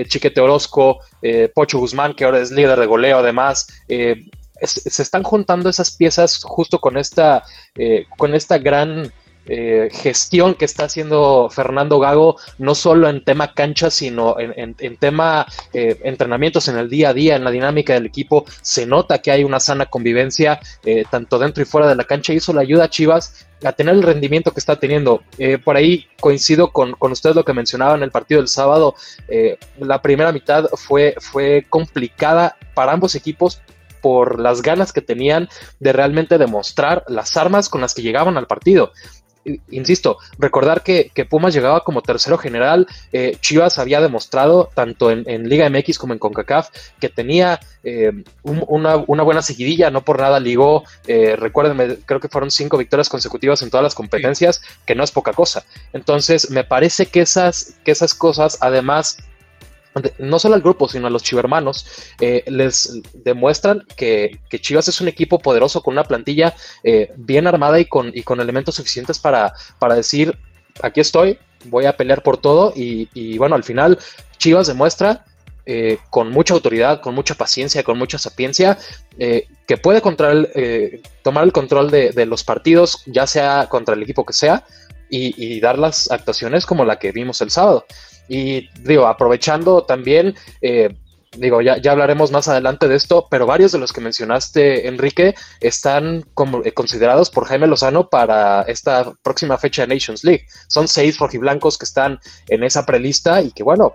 Chiquete 0.06 0.40
Orozco, 0.40 1.00
eh, 1.22 1.50
Pocho 1.52 1.78
Guzmán, 1.78 2.14
que 2.14 2.24
ahora 2.24 2.40
es 2.40 2.52
líder 2.52 2.78
de 2.78 2.86
goleo 2.86 3.18
además. 3.18 3.66
Eh, 3.88 4.26
se 4.62 5.02
están 5.02 5.22
juntando 5.22 5.68
esas 5.68 5.90
piezas 5.90 6.42
justo 6.42 6.78
con 6.78 6.96
esta, 6.96 7.42
eh, 7.76 8.06
con 8.16 8.34
esta 8.34 8.58
gran 8.58 9.12
eh, 9.48 9.88
gestión 9.92 10.54
que 10.54 10.64
está 10.64 10.84
haciendo 10.84 11.48
Fernando 11.50 12.00
Gago, 12.00 12.36
no 12.58 12.74
solo 12.74 13.08
en 13.08 13.22
tema 13.22 13.54
cancha, 13.54 13.90
sino 13.90 14.36
en, 14.38 14.74
tema 14.96 15.46
eh, 15.72 16.00
entrenamientos 16.02 16.68
en 16.68 16.76
el 16.76 16.90
día 16.90 17.10
a 17.10 17.14
día, 17.14 17.36
en 17.36 17.44
la 17.44 17.50
dinámica 17.50 17.94
del 17.94 18.06
equipo. 18.06 18.44
Se 18.60 18.86
nota 18.86 19.18
que 19.18 19.30
hay 19.30 19.44
una 19.44 19.60
sana 19.60 19.86
convivencia, 19.86 20.58
eh, 20.84 21.04
tanto 21.10 21.38
dentro 21.38 21.62
y 21.62 21.66
fuera 21.66 21.86
de 21.86 21.94
la 21.94 22.04
cancha, 22.04 22.32
y 22.32 22.38
eso 22.38 22.52
le 22.52 22.60
ayuda 22.60 22.84
a 22.84 22.90
Chivas 22.90 23.46
a 23.64 23.72
tener 23.72 23.94
el 23.94 24.02
rendimiento 24.02 24.52
que 24.52 24.60
está 24.60 24.76
teniendo. 24.76 25.22
por 25.64 25.76
ahí 25.76 26.06
coincido 26.20 26.72
con, 26.72 26.92
con, 26.92 27.12
usted 27.12 27.34
lo 27.34 27.44
que 27.44 27.54
mencionaba 27.54 27.94
en 27.94 28.02
el 28.02 28.10
partido 28.10 28.40
del 28.40 28.48
sábado. 28.48 28.94
la 29.78 30.02
primera 30.02 30.30
mitad 30.30 30.66
fue, 30.74 31.14
fue 31.20 31.64
complicada 31.70 32.56
para 32.74 32.92
ambos 32.92 33.14
equipos 33.14 33.62
por 34.06 34.38
las 34.38 34.62
ganas 34.62 34.92
que 34.92 35.00
tenían 35.00 35.48
de 35.80 35.92
realmente 35.92 36.38
demostrar 36.38 37.02
las 37.08 37.36
armas 37.36 37.68
con 37.68 37.80
las 37.80 37.92
que 37.94 38.02
llegaban 38.02 38.36
al 38.36 38.46
partido 38.46 38.92
insisto, 39.70 40.18
recordar 40.38 40.82
que, 40.82 41.10
Pumas 41.28 41.54
llegaba 41.54 41.82
como 41.82 42.02
tercero 42.02 42.38
general, 42.38 42.86
eh, 43.12 43.36
Chivas 43.40 43.78
había 43.78 44.00
demostrado, 44.00 44.70
tanto 44.74 45.10
en, 45.10 45.48
Liga 45.48 45.68
MX 45.68 45.98
como 45.98 46.12
en 46.12 46.18
CONCACAF, 46.18 46.68
que 47.00 47.08
tenía 47.08 47.60
eh, 47.82 48.12
una, 48.42 48.96
buena 48.96 49.42
seguidilla, 49.42 49.90
no 49.90 50.02
por 50.02 50.20
nada 50.20 50.40
ligó, 50.40 50.84
eh, 51.06 51.36
recuérdenme, 51.36 51.96
creo 52.06 52.20
que 52.20 52.28
fueron 52.28 52.50
cinco 52.50 52.78
victorias 52.78 53.08
consecutivas 53.08 53.62
en 53.62 53.70
todas 53.70 53.84
las 53.84 53.94
competencias, 53.94 54.62
que 54.84 54.94
no 54.94 55.04
es 55.04 55.10
poca 55.10 55.32
cosa. 55.32 55.64
Entonces, 55.92 56.50
me 56.50 56.64
parece 56.64 57.06
que 57.06 57.20
esas, 57.20 57.74
que 57.84 57.92
esas 57.92 58.14
cosas, 58.14 58.58
además 58.60 59.18
no 60.18 60.38
solo 60.38 60.54
al 60.54 60.62
grupo, 60.62 60.88
sino 60.88 61.06
a 61.06 61.10
los 61.10 61.22
chivermanos, 61.22 61.86
eh, 62.20 62.44
les 62.46 63.00
demuestran 63.14 63.82
que, 63.96 64.38
Chivas 64.60 64.88
es 64.88 65.00
un 65.00 65.08
equipo 65.08 65.38
poderoso 65.38 65.82
con 65.82 65.92
una 65.92 66.04
plantilla 66.04 66.54
eh, 66.82 67.12
bien 67.16 67.46
armada 67.46 67.78
y 67.78 67.86
con, 67.86 68.10
y 68.14 68.22
con 68.22 68.40
elementos 68.40 68.74
suficientes 68.74 69.18
para, 69.18 69.52
para 69.78 69.94
decir, 69.94 70.36
aquí 70.82 71.00
estoy, 71.00 71.38
voy 71.64 71.86
a 71.86 71.96
pelear 71.96 72.22
por 72.22 72.38
todo 72.38 72.72
y, 72.74 73.38
bueno, 73.38 73.54
al 73.54 73.64
final 73.64 73.98
Chivas 74.38 74.66
demuestra 74.66 75.24
eh, 75.64 75.98
con 76.10 76.30
mucha 76.30 76.54
autoridad, 76.54 77.00
con 77.00 77.14
mucha 77.14 77.34
paciencia, 77.34 77.82
con 77.82 77.98
mucha 77.98 78.18
sapiencia, 78.18 78.78
que 79.18 79.76
puede 79.78 80.00
tomar 81.22 81.44
el 81.44 81.52
control 81.52 81.90
de, 81.90 82.26
los 82.26 82.44
partidos, 82.44 83.02
ya 83.06 83.26
sea 83.26 83.66
contra 83.68 83.94
el 83.94 84.02
equipo 84.02 84.24
que 84.24 84.32
sea, 84.32 84.64
y 85.08 85.60
dar 85.60 85.78
las 85.78 86.10
actuaciones 86.10 86.66
como 86.66 86.84
la 86.84 86.98
que 86.98 87.12
vimos 87.12 87.40
el 87.40 87.50
sábado. 87.50 87.86
Y 88.28 88.68
digo, 88.80 89.06
aprovechando 89.06 89.82
también, 89.84 90.34
eh, 90.60 90.94
digo, 91.36 91.60
ya, 91.60 91.78
ya, 91.78 91.92
hablaremos 91.92 92.30
más 92.30 92.48
adelante 92.48 92.88
de 92.88 92.96
esto, 92.96 93.26
pero 93.30 93.46
varios 93.46 93.72
de 93.72 93.78
los 93.78 93.92
que 93.92 94.00
mencionaste, 94.00 94.88
Enrique, 94.88 95.34
están 95.60 96.24
como, 96.34 96.62
eh, 96.64 96.72
considerados 96.72 97.30
por 97.30 97.46
Jaime 97.46 97.66
Lozano 97.66 98.08
para 98.08 98.62
esta 98.62 99.12
próxima 99.22 99.58
fecha 99.58 99.86
de 99.86 99.94
Nations 99.94 100.24
League. 100.24 100.46
Son 100.68 100.88
seis 100.88 101.18
rojiblancos 101.18 101.78
que 101.78 101.84
están 101.84 102.18
en 102.48 102.64
esa 102.64 102.86
prelista 102.86 103.42
y 103.42 103.52
que, 103.52 103.62
bueno, 103.62 103.94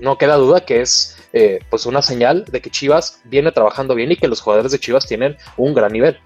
no 0.00 0.18
queda 0.18 0.36
duda 0.36 0.64
que 0.64 0.80
es 0.80 1.16
eh, 1.32 1.60
pues 1.70 1.86
una 1.86 2.02
señal 2.02 2.44
de 2.46 2.60
que 2.60 2.70
Chivas 2.70 3.20
viene 3.24 3.52
trabajando 3.52 3.94
bien 3.94 4.12
y 4.12 4.16
que 4.16 4.28
los 4.28 4.40
jugadores 4.40 4.72
de 4.72 4.78
Chivas 4.78 5.06
tienen 5.06 5.36
un 5.56 5.74
gran 5.74 5.92
nivel. 5.92 6.18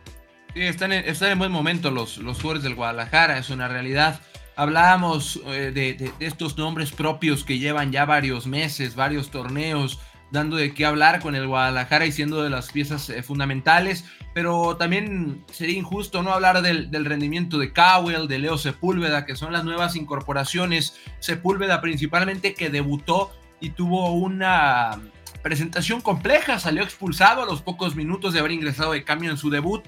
Sí, 0.54 0.62
están 0.62 0.92
en, 0.92 1.04
están 1.04 1.32
en 1.32 1.38
buen 1.38 1.52
momento 1.52 1.90
los, 1.90 2.18
los 2.18 2.38
jugadores 2.38 2.62
del 2.62 2.74
Guadalajara, 2.74 3.38
es 3.38 3.50
una 3.50 3.68
realidad. 3.68 4.20
Hablábamos 4.58 5.40
eh, 5.46 5.70
de, 5.72 6.12
estos 6.18 6.58
nombres 6.58 6.90
propios 6.90 7.44
que 7.44 7.60
llevan 7.60 7.92
ya 7.92 8.04
varios 8.04 8.48
meses, 8.48 8.96
varios 8.96 9.30
torneos, 9.30 10.00
dando 10.32 10.56
de 10.56 10.74
qué 10.74 10.84
hablar 10.84 11.20
con 11.20 11.36
el 11.36 11.46
Guadalajara 11.46 12.06
y 12.06 12.10
siendo 12.10 12.42
de 12.42 12.50
las 12.50 12.72
piezas 12.72 13.08
eh, 13.08 13.22
fundamentales, 13.22 14.04
pero 14.34 14.76
también 14.76 15.44
sería 15.52 15.78
injusto 15.78 16.24
no 16.24 16.32
hablar 16.32 16.60
del, 16.60 17.04
rendimiento 17.04 17.56
de 17.58 17.72
Cowell, 17.72 18.26
de 18.26 18.40
Leo 18.40 18.58
Sepúlveda, 18.58 19.26
que 19.26 19.36
son 19.36 19.52
las 19.52 19.62
nuevas 19.62 19.94
incorporaciones. 19.94 20.96
Sepúlveda 21.20 21.80
principalmente 21.80 22.54
que 22.54 22.68
debutó 22.68 23.30
y 23.60 23.70
tuvo 23.70 24.10
una 24.10 24.98
presentación 25.40 26.00
compleja, 26.00 26.58
salió 26.58 26.82
expulsado 26.82 27.44
a 27.44 27.46
los 27.46 27.62
pocos 27.62 27.94
minutos 27.94 28.34
de 28.34 28.40
haber 28.40 28.50
ingresado 28.50 28.90
de 28.90 29.04
cambio 29.04 29.30
en 29.30 29.36
su 29.36 29.50
debut. 29.50 29.84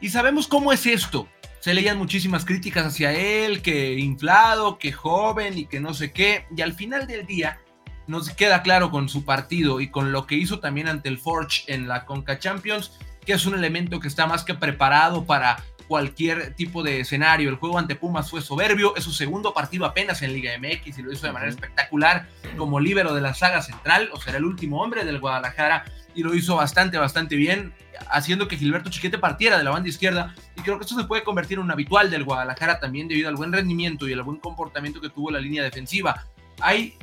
Y 0.00 0.08
sabemos 0.08 0.48
cómo 0.48 0.72
es 0.72 0.86
esto 0.86 1.28
se 1.64 1.72
leían 1.72 1.96
muchísimas 1.96 2.44
críticas 2.44 2.84
hacia 2.84 3.12
él, 3.12 3.62
que 3.62 3.94
inflado, 3.94 4.78
que 4.78 4.92
joven 4.92 5.56
y 5.56 5.64
que 5.64 5.80
no 5.80 5.94
sé 5.94 6.12
qué. 6.12 6.44
Y 6.54 6.60
al 6.60 6.74
final 6.74 7.06
del 7.06 7.24
día 7.24 7.58
nos 8.06 8.28
queda 8.28 8.62
claro 8.62 8.90
con 8.90 9.08
su 9.08 9.24
partido 9.24 9.80
y 9.80 9.88
con 9.88 10.12
lo 10.12 10.26
que 10.26 10.34
hizo 10.34 10.60
también 10.60 10.88
ante 10.88 11.08
el 11.08 11.16
Forge 11.16 11.62
en 11.72 11.88
la 11.88 12.04
Conca 12.04 12.38
Champions, 12.38 12.92
que 13.24 13.32
es 13.32 13.46
un 13.46 13.54
elemento 13.54 13.98
que 13.98 14.08
está 14.08 14.26
más 14.26 14.44
que 14.44 14.52
preparado 14.52 15.24
para 15.24 15.64
cualquier 15.86 16.54
tipo 16.54 16.82
de 16.82 17.00
escenario. 17.00 17.48
El 17.48 17.56
juego 17.56 17.78
ante 17.78 17.96
Pumas 17.96 18.30
fue 18.30 18.40
soberbio, 18.40 18.96
es 18.96 19.04
su 19.04 19.12
segundo 19.12 19.52
partido 19.54 19.84
apenas 19.84 20.22
en 20.22 20.32
Liga 20.32 20.52
MX 20.58 20.98
y 20.98 21.02
lo 21.02 21.12
hizo 21.12 21.26
de 21.26 21.32
manera 21.32 21.50
espectacular 21.50 22.28
como 22.56 22.80
líbero 22.80 23.14
de 23.14 23.20
la 23.20 23.34
saga 23.34 23.62
central, 23.62 24.10
o 24.12 24.20
sea, 24.20 24.36
el 24.36 24.44
último 24.44 24.82
hombre 24.82 25.04
del 25.04 25.20
Guadalajara 25.20 25.84
y 26.14 26.22
lo 26.22 26.34
hizo 26.34 26.56
bastante, 26.56 26.96
bastante 26.96 27.36
bien, 27.36 27.74
haciendo 28.10 28.46
que 28.48 28.56
Gilberto 28.56 28.90
Chiquete 28.90 29.18
partiera 29.18 29.58
de 29.58 29.64
la 29.64 29.70
banda 29.70 29.88
izquierda. 29.88 30.34
Y 30.56 30.62
creo 30.62 30.78
que 30.78 30.84
esto 30.84 30.96
se 30.96 31.04
puede 31.04 31.24
convertir 31.24 31.58
en 31.58 31.64
un 31.64 31.70
habitual 31.70 32.10
del 32.10 32.24
Guadalajara 32.24 32.78
también 32.78 33.08
debido 33.08 33.28
al 33.28 33.36
buen 33.36 33.52
rendimiento 33.52 34.08
y 34.08 34.12
al 34.12 34.22
buen 34.22 34.38
comportamiento 34.38 35.00
que 35.00 35.10
tuvo 35.10 35.30
la 35.30 35.40
línea 35.40 35.62
defensiva. 35.62 36.26
Hay 36.60 36.96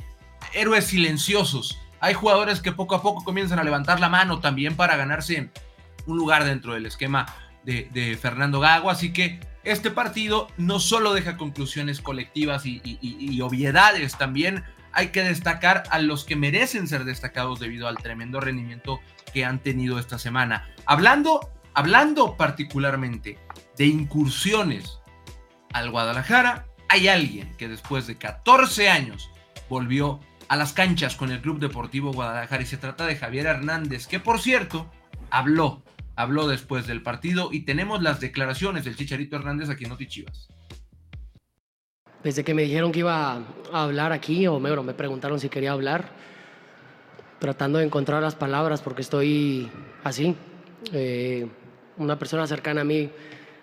héroes 0.54 0.86
silenciosos, 0.86 1.78
hay 2.00 2.14
jugadores 2.14 2.60
que 2.60 2.72
poco 2.72 2.94
a 2.94 3.02
poco 3.02 3.22
comienzan 3.22 3.58
a 3.58 3.64
levantar 3.64 4.00
la 4.00 4.08
mano 4.08 4.40
también 4.40 4.76
para 4.76 4.96
ganarse 4.96 5.50
un 6.06 6.16
lugar 6.16 6.44
dentro 6.44 6.74
del 6.74 6.86
esquema 6.86 7.26
de, 7.64 8.18
Fernando 8.20 8.60
Gago. 8.60 8.90
Así 8.90 9.12
que 9.12 9.40
este 9.64 9.90
partido 9.90 10.48
no 10.56 10.80
solo 10.80 11.14
deja 11.14 11.36
conclusiones 11.36 12.00
colectivas 12.00 12.66
y, 12.66 12.80
y 12.84 13.40
obviedades, 13.40 14.16
también 14.16 14.64
hay 14.92 15.08
que 15.08 15.22
destacar 15.22 15.84
a 15.90 15.98
los 15.98 16.24
que 16.24 16.36
merecen 16.36 16.86
ser 16.86 17.04
destacados 17.04 17.60
debido 17.60 17.88
al 17.88 17.96
tremendo 17.96 18.40
rendimiento 18.40 19.00
que 19.32 19.44
han 19.44 19.58
tenido 19.58 19.98
esta 19.98 20.18
semana. 20.18 20.68
Hablando, 20.84 21.50
hablando 21.74 22.36
particularmente 22.36 23.38
de 23.76 23.86
incursiones 23.86 24.98
al 25.72 25.90
Guadalajara, 25.90 26.66
hay 26.88 27.08
alguien 27.08 27.54
que 27.56 27.68
después 27.68 28.06
de 28.06 28.16
14 28.16 28.90
años 28.90 29.30
volvió 29.68 30.20
a 30.48 30.56
las 30.56 30.74
canchas 30.74 31.16
con 31.16 31.32
el 31.32 31.40
Club 31.40 31.58
Deportivo 31.58 32.12
Guadalajara 32.12 32.62
y 32.62 32.66
se 32.66 32.76
trata 32.76 33.06
de 33.06 33.16
Javier 33.16 33.46
Hernández, 33.46 34.06
que 34.06 34.20
por 34.20 34.40
cierto 34.40 34.90
habló, 35.30 35.82
habló 36.22 36.48
después 36.48 36.86
del 36.86 37.02
partido 37.02 37.50
y 37.52 37.60
tenemos 37.60 38.02
las 38.02 38.20
declaraciones 38.20 38.84
del 38.84 38.96
Chicharito 38.96 39.36
Hernández 39.36 39.68
aquí 39.68 39.84
en 39.84 39.90
Noti 39.90 40.06
Chivas. 40.06 40.48
Desde 42.22 42.44
que 42.44 42.54
me 42.54 42.62
dijeron 42.62 42.92
que 42.92 43.00
iba 43.00 43.32
a 43.72 43.82
hablar 43.82 44.12
aquí, 44.12 44.46
o 44.46 44.60
me, 44.60 44.94
preguntaron 44.94 45.40
si 45.40 45.48
quería 45.48 45.72
hablar, 45.72 46.10
tratando 47.40 47.78
de 47.78 47.84
encontrar 47.84 48.22
las 48.22 48.36
palabras 48.36 48.80
porque 48.80 49.02
estoy 49.02 49.68
así. 50.04 50.36
Eh, 50.92 51.48
una 51.98 52.18
persona 52.18 52.46
cercana 52.46 52.82
a 52.82 52.84
mí 52.84 53.10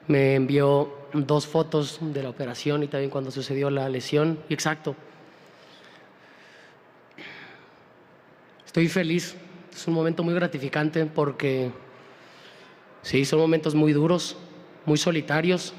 me 0.07 0.35
envió 0.35 1.07
dos 1.13 1.47
fotos 1.47 1.99
de 2.01 2.23
la 2.23 2.29
operación 2.29 2.83
y 2.83 2.87
también 2.87 3.09
cuando 3.09 3.31
sucedió 3.31 3.69
la 3.69 3.87
lesión. 3.87 4.39
Exacto. 4.49 4.95
Estoy 8.65 8.89
feliz. 8.89 9.35
Es 9.73 9.87
un 9.87 9.93
momento 9.93 10.23
muy 10.23 10.33
gratificante 10.33 11.05
porque 11.05 11.71
sí, 13.01 13.25
son 13.25 13.39
momentos 13.39 13.75
muy 13.75 13.93
duros, 13.93 14.37
muy 14.85 14.97
solitarios, 14.97 15.73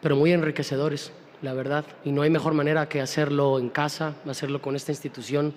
pero 0.00 0.16
muy 0.16 0.32
enriquecedores 0.32 1.12
la 1.42 1.52
verdad. 1.52 1.84
Y 2.04 2.12
no 2.12 2.22
hay 2.22 2.30
mejor 2.30 2.54
manera 2.54 2.88
que 2.88 3.00
hacerlo 3.00 3.58
en 3.58 3.68
casa, 3.68 4.14
hacerlo 4.26 4.62
con 4.62 4.76
esta 4.76 4.92
institución, 4.92 5.52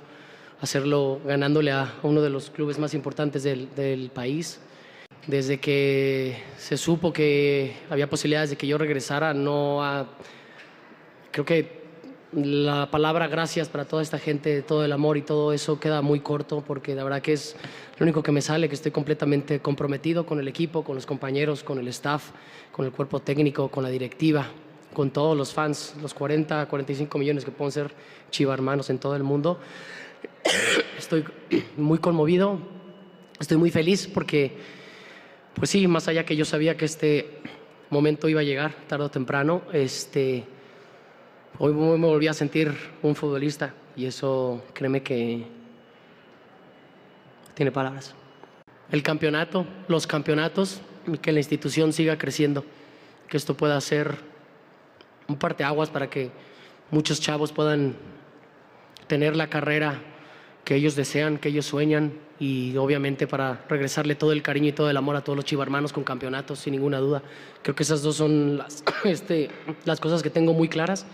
hacerlo 0.59 1.21
ganándole 1.25 1.71
a 1.71 1.93
uno 2.03 2.21
de 2.21 2.29
los 2.29 2.49
clubes 2.49 2.77
más 2.79 2.93
importantes 2.93 3.43
del, 3.43 4.11
país. 4.13 4.59
Desde 5.27 5.59
que 5.59 6.37
se 6.57 6.77
supo 6.77 7.13
que 7.13 7.77
había 7.89 8.09
posibilidades 8.09 8.49
de 8.51 8.57
que 8.57 8.67
yo 8.67 8.77
regresara, 8.77 9.33
no 9.33 10.07
creo 11.31 11.45
que 11.45 11.84
la 12.35 12.91
palabra 12.91 13.27
gracias 13.27 13.69
para 13.69 13.85
toda 13.85 14.03
esta 14.03 14.19
gente, 14.19 14.61
todo 14.61 14.83
el 14.83 14.91
amor 14.91 15.15
y 15.17 15.21
todo 15.21 15.53
eso 15.53 15.79
queda 15.79 16.01
muy 16.01 16.19
corto 16.19 16.63
porque 16.65 16.93
la 16.93 17.03
verdad 17.03 17.21
que 17.21 17.33
es 17.33 17.55
lo 17.97 18.03
único 18.03 18.21
que 18.21 18.31
me 18.31 18.41
sale, 18.41 18.67
que 18.67 18.75
estoy 18.75 18.91
completamente 18.91 19.61
comprometido 19.61 20.25
con 20.25 20.39
el 20.39 20.47
equipo, 20.47 20.83
con 20.83 20.95
los 20.95 21.05
compañeros, 21.05 21.63
con 21.63 21.79
el 21.79 21.87
staff, 21.87 22.31
con 22.71 22.85
el 22.85 22.91
cuerpo 22.91 23.21
técnico, 23.21 23.69
con 23.69 23.83
la 23.83 23.89
directiva 23.89 24.47
con 24.95 25.11
todos 25.11 25.37
los 25.37 25.53
fans, 25.53 25.93
los 26.01 26.15
40, 26.15 26.67
45 26.67 27.17
millones 27.19 27.45
que 27.45 27.51
pueden 27.51 27.71
ser 27.71 27.91
Chiva 28.31 28.53
hermanos 28.53 28.89
en 28.89 28.97
todo 28.97 29.15
el 29.15 29.23
mundo. 29.23 29.59
Estoy 30.97 31.23
muy 31.77 31.99
conmovido, 31.99 32.57
estoy 33.39 33.57
muy 33.57 33.69
feliz 33.69 34.07
porque, 34.07 34.57
pues 35.53 35.69
sí, 35.69 35.87
más 35.87 36.07
allá 36.07 36.25
que 36.25 36.35
yo 36.35 36.45
sabía 36.45 36.77
que 36.77 36.85
este 36.85 37.39
momento 37.89 38.27
iba 38.27 38.39
a 38.41 38.43
llegar 38.43 38.73
tarde 38.87 39.05
o 39.05 39.11
temprano, 39.11 39.61
este, 39.73 40.45
hoy 41.59 41.74
me 41.74 42.07
volví 42.07 42.27
a 42.27 42.33
sentir 42.33 42.74
un 43.01 43.15
futbolista 43.15 43.74
y 43.95 44.05
eso 44.05 44.63
créeme 44.74 45.01
que 45.01 45.45
tiene 47.53 47.71
palabras. 47.71 48.13
El 48.91 49.01
campeonato, 49.01 49.65
los 49.88 50.05
campeonatos, 50.05 50.81
que 51.21 51.31
la 51.31 51.39
institución 51.39 51.93
siga 51.93 52.17
creciendo, 52.17 52.65
que 53.27 53.38
esto 53.38 53.55
pueda 53.55 53.79
ser 53.81 54.15
un 55.27 55.38
parteaguas 55.38 55.89
para 55.89 56.09
que 56.09 56.31
muchos 56.91 57.19
chavos 57.19 57.51
puedan 57.51 57.95
tener 59.07 59.35
la 59.35 59.47
carrera 59.47 60.01
que 60.63 60.75
ellos 60.75 60.95
desean, 60.95 61.38
que 61.38 61.50
ellos 61.50 61.65
sueñan 61.65 62.13
y 62.39 62.75
obviamente 62.77 63.27
para 63.27 63.63
regresarle 63.69 64.15
todo 64.15 64.31
el 64.33 64.41
cariño 64.41 64.69
y 64.69 64.71
todo 64.74 64.89
el 64.89 64.97
amor 64.97 65.15
a 65.15 65.24
todos 65.24 65.35
los 65.35 65.45
chivarmanos 65.45 65.93
con 65.93 66.03
campeonatos, 66.03 66.59
sin 66.59 66.74
ninguna 66.74 66.97
duda. 67.00 67.21
Creo 67.62 67.75
que 67.75 67.83
esas 67.83 68.01
dos 68.01 68.17
son 68.17 68.57
las, 68.57 68.83
este, 69.05 69.50
las 69.85 70.00
cosas 70.00 70.21
que 70.21 70.29
tengo 70.29 70.53
muy 70.53 70.67
claras. 70.67 71.05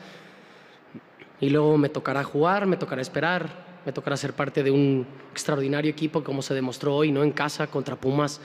Y 1.42 1.50
luego 1.50 1.78
me 1.78 1.90
tocará 1.90 2.24
jugar, 2.24 2.68
me 2.68 2.78
tocará 2.78 3.02
esperar, 3.02 3.50
me 3.86 3.92
tocará 3.92 4.16
ser 4.16 4.34
parte 4.34 4.64
de 4.64 4.72
un 4.72 5.06
extraordinario 5.32 5.92
equipo 5.92 6.24
como 6.24 6.42
se 6.42 6.54
demostró 6.54 6.96
hoy, 6.96 7.12
¿no? 7.12 7.24
En 7.24 7.32
casa 7.32 7.68
contra 7.68 7.96
Pumas. 7.96 8.40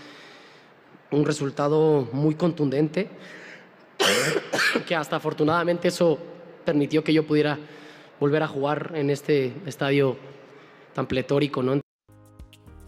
Un 1.10 1.24
resultado 1.24 2.08
muy 2.12 2.34
contundente, 2.34 3.08
que 4.86 4.96
hasta 4.96 5.16
afortunadamente 5.16 5.88
eso 5.88 6.18
permitió 6.64 7.04
que 7.04 7.12
yo 7.12 7.26
pudiera 7.26 7.58
volver 8.18 8.42
a 8.42 8.48
jugar 8.48 8.92
en 8.94 9.10
este 9.10 9.52
estadio 9.66 10.16
tan 10.94 11.06
pletórico, 11.06 11.62
¿no? 11.62 11.80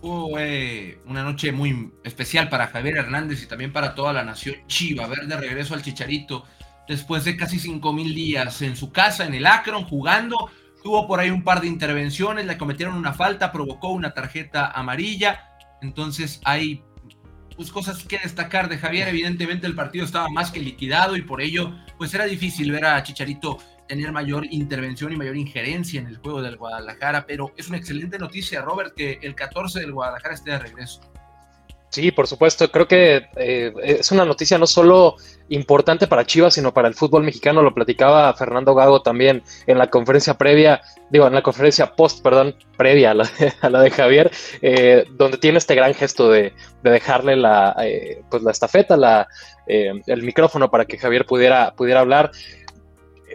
Fue 0.00 1.00
una 1.07 1.23
noche 1.23 1.53
muy 1.53 1.93
especial 2.03 2.49
para 2.49 2.69
Javier 2.69 2.97
Hernández 2.97 3.43
y 3.43 3.47
también 3.47 3.73
para 3.73 3.95
toda 3.95 4.12
la 4.12 4.25
nación 4.25 4.57
Chiva, 4.67 5.07
ver 5.07 5.27
de 5.27 5.37
regreso 5.37 5.75
al 5.75 5.83
Chicharito 5.83 6.45
después 6.88 7.25
de 7.25 7.37
casi 7.37 7.59
cinco 7.59 7.92
mil 7.92 8.14
días 8.14 8.62
en 8.62 8.76
su 8.76 8.90
casa, 8.90 9.25
en 9.26 9.35
el 9.35 9.47
Akron, 9.47 9.85
jugando. 9.85 10.50
Tuvo 10.83 11.07
por 11.07 11.21
ahí 11.21 11.30
un 11.30 11.45
par 11.45 11.61
de 11.61 11.66
intervenciones, 11.66 12.47
le 12.47 12.57
cometieron 12.57 12.97
una 12.97 13.12
falta, 13.12 13.52
provocó 13.52 13.88
una 13.90 14.14
tarjeta 14.14 14.71
amarilla. 14.71 15.50
Entonces 15.83 16.40
hay 16.45 16.83
pues, 17.57 17.71
cosas 17.71 18.04
que 18.04 18.18
destacar 18.18 18.68
de 18.68 18.78
Javier. 18.78 19.09
Evidentemente 19.09 19.66
el 19.66 19.75
partido 19.75 20.04
estaba 20.04 20.28
más 20.28 20.50
que 20.50 20.61
liquidado 20.61 21.16
y 21.16 21.23
por 21.23 21.42
ello 21.42 21.75
pues 21.99 22.14
era 22.14 22.25
difícil 22.25 22.73
ver 22.73 22.87
a 22.87 23.02
Chicharito 23.02 23.59
tener 23.88 24.12
mayor 24.12 24.47
intervención 24.50 25.12
y 25.12 25.16
mayor 25.16 25.37
injerencia 25.37 26.00
en 26.00 26.07
el 26.07 26.18
juego 26.18 26.42
del 26.42 26.57
Guadalajara, 26.57 27.26
pero 27.26 27.54
es 27.57 27.68
una 27.68 27.78
excelente 27.78 28.18
noticia, 28.18 28.61
Robert, 28.61 28.95
que 28.95 29.18
el 29.23 29.35
14 29.35 29.80
del 29.80 29.92
Guadalajara 29.92 30.35
esté 30.35 30.50
de 30.50 30.59
regreso. 30.59 31.00
Sí, 31.90 32.11
por 32.11 32.26
supuesto. 32.26 32.71
Creo 32.71 32.87
que 32.87 33.28
eh, 33.37 33.73
es 33.83 34.12
una 34.12 34.26
noticia 34.26 34.59
no 34.59 34.66
solo 34.66 35.16
importante 35.49 36.07
para 36.07 36.26
Chivas, 36.26 36.52
sino 36.54 36.75
para 36.75 36.87
el 36.88 36.95
fútbol 36.95 37.25
mexicano. 37.25 37.62
Lo 37.62 37.75
platicaba 37.75 38.33
Fernando 38.35 38.75
Gago 38.75 39.00
también 39.00 39.42
en 39.66 39.78
la 39.78 39.88
conferencia 39.88 40.35
previa, 40.35 40.83
digo, 41.11 41.26
en 41.26 41.33
la 41.33 41.42
conferencia 41.42 41.95
post, 41.97 42.23
perdón, 42.23 42.54
previa 42.76 43.12
a 43.12 43.14
la, 43.71 43.80
de 43.83 43.90
Javier, 43.90 44.30
eh, 44.61 45.07
donde 45.12 45.38
tiene 45.38 45.59
este 45.59 45.75
gran 45.75 45.95
gesto 45.95 46.30
de, 46.30 46.52
dejarle 46.83 47.37
la, 47.37 47.75
eh, 47.83 48.23
pues 48.30 48.42
la 48.42 48.50
estafeta, 48.50 48.97
la, 48.97 49.26
el 49.66 50.23
micrófono 50.23 50.71
para 50.71 50.87
que 50.87 50.99
Javier 50.99 51.26
pudiera, 51.26 51.75
pudiera 51.75 52.00
hablar 52.00 52.30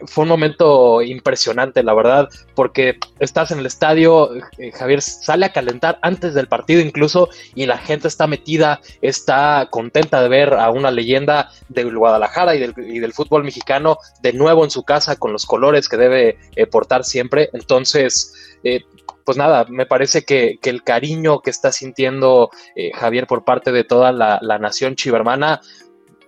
fue 0.07 0.23
un 0.23 0.29
momento 0.29 1.01
impresionante, 1.01 1.83
la 1.83 1.93
verdad, 1.93 2.29
porque 2.55 2.97
estás 3.19 3.51
en 3.51 3.59
el 3.59 3.65
estadio, 3.65 4.29
eh, 4.57 4.71
Javier 4.71 5.01
sale 5.01 5.45
a 5.45 5.53
calentar 5.53 5.99
antes 6.01 6.33
del 6.33 6.47
partido 6.47 6.81
incluso 6.81 7.29
y 7.55 7.65
la 7.65 7.77
gente 7.77 8.07
está 8.07 8.27
metida, 8.27 8.81
está 9.01 9.67
contenta 9.69 10.21
de 10.21 10.29
ver 10.29 10.53
a 10.53 10.69
una 10.69 10.91
leyenda 10.91 11.49
del 11.69 11.97
Guadalajara 11.97 12.55
y 12.55 12.59
del, 12.59 13.13
fútbol 13.13 13.43
mexicano 13.43 13.97
de 14.21 14.33
nuevo 14.33 14.63
en 14.63 14.71
su 14.71 14.83
casa 14.83 15.17
con 15.17 15.31
los 15.31 15.45
colores 15.45 15.87
que 15.87 15.97
debe 15.97 16.37
eh, 16.55 16.65
portar 16.65 17.03
siempre. 17.03 17.49
Entonces, 17.53 18.33
eh, 18.63 18.81
pues 19.23 19.37
nada, 19.37 19.65
me 19.69 19.85
parece 19.85 20.23
que, 20.23 20.57
el 20.63 20.83
cariño 20.83 21.41
que 21.41 21.51
está 21.51 21.71
sintiendo 21.71 22.49
Javier 22.95 23.27
por 23.27 23.43
parte 23.43 23.71
de 23.71 23.83
toda 23.83 24.11
la, 24.11 24.39
la 24.41 24.57
nación 24.57 24.95
chivermana 24.95 25.61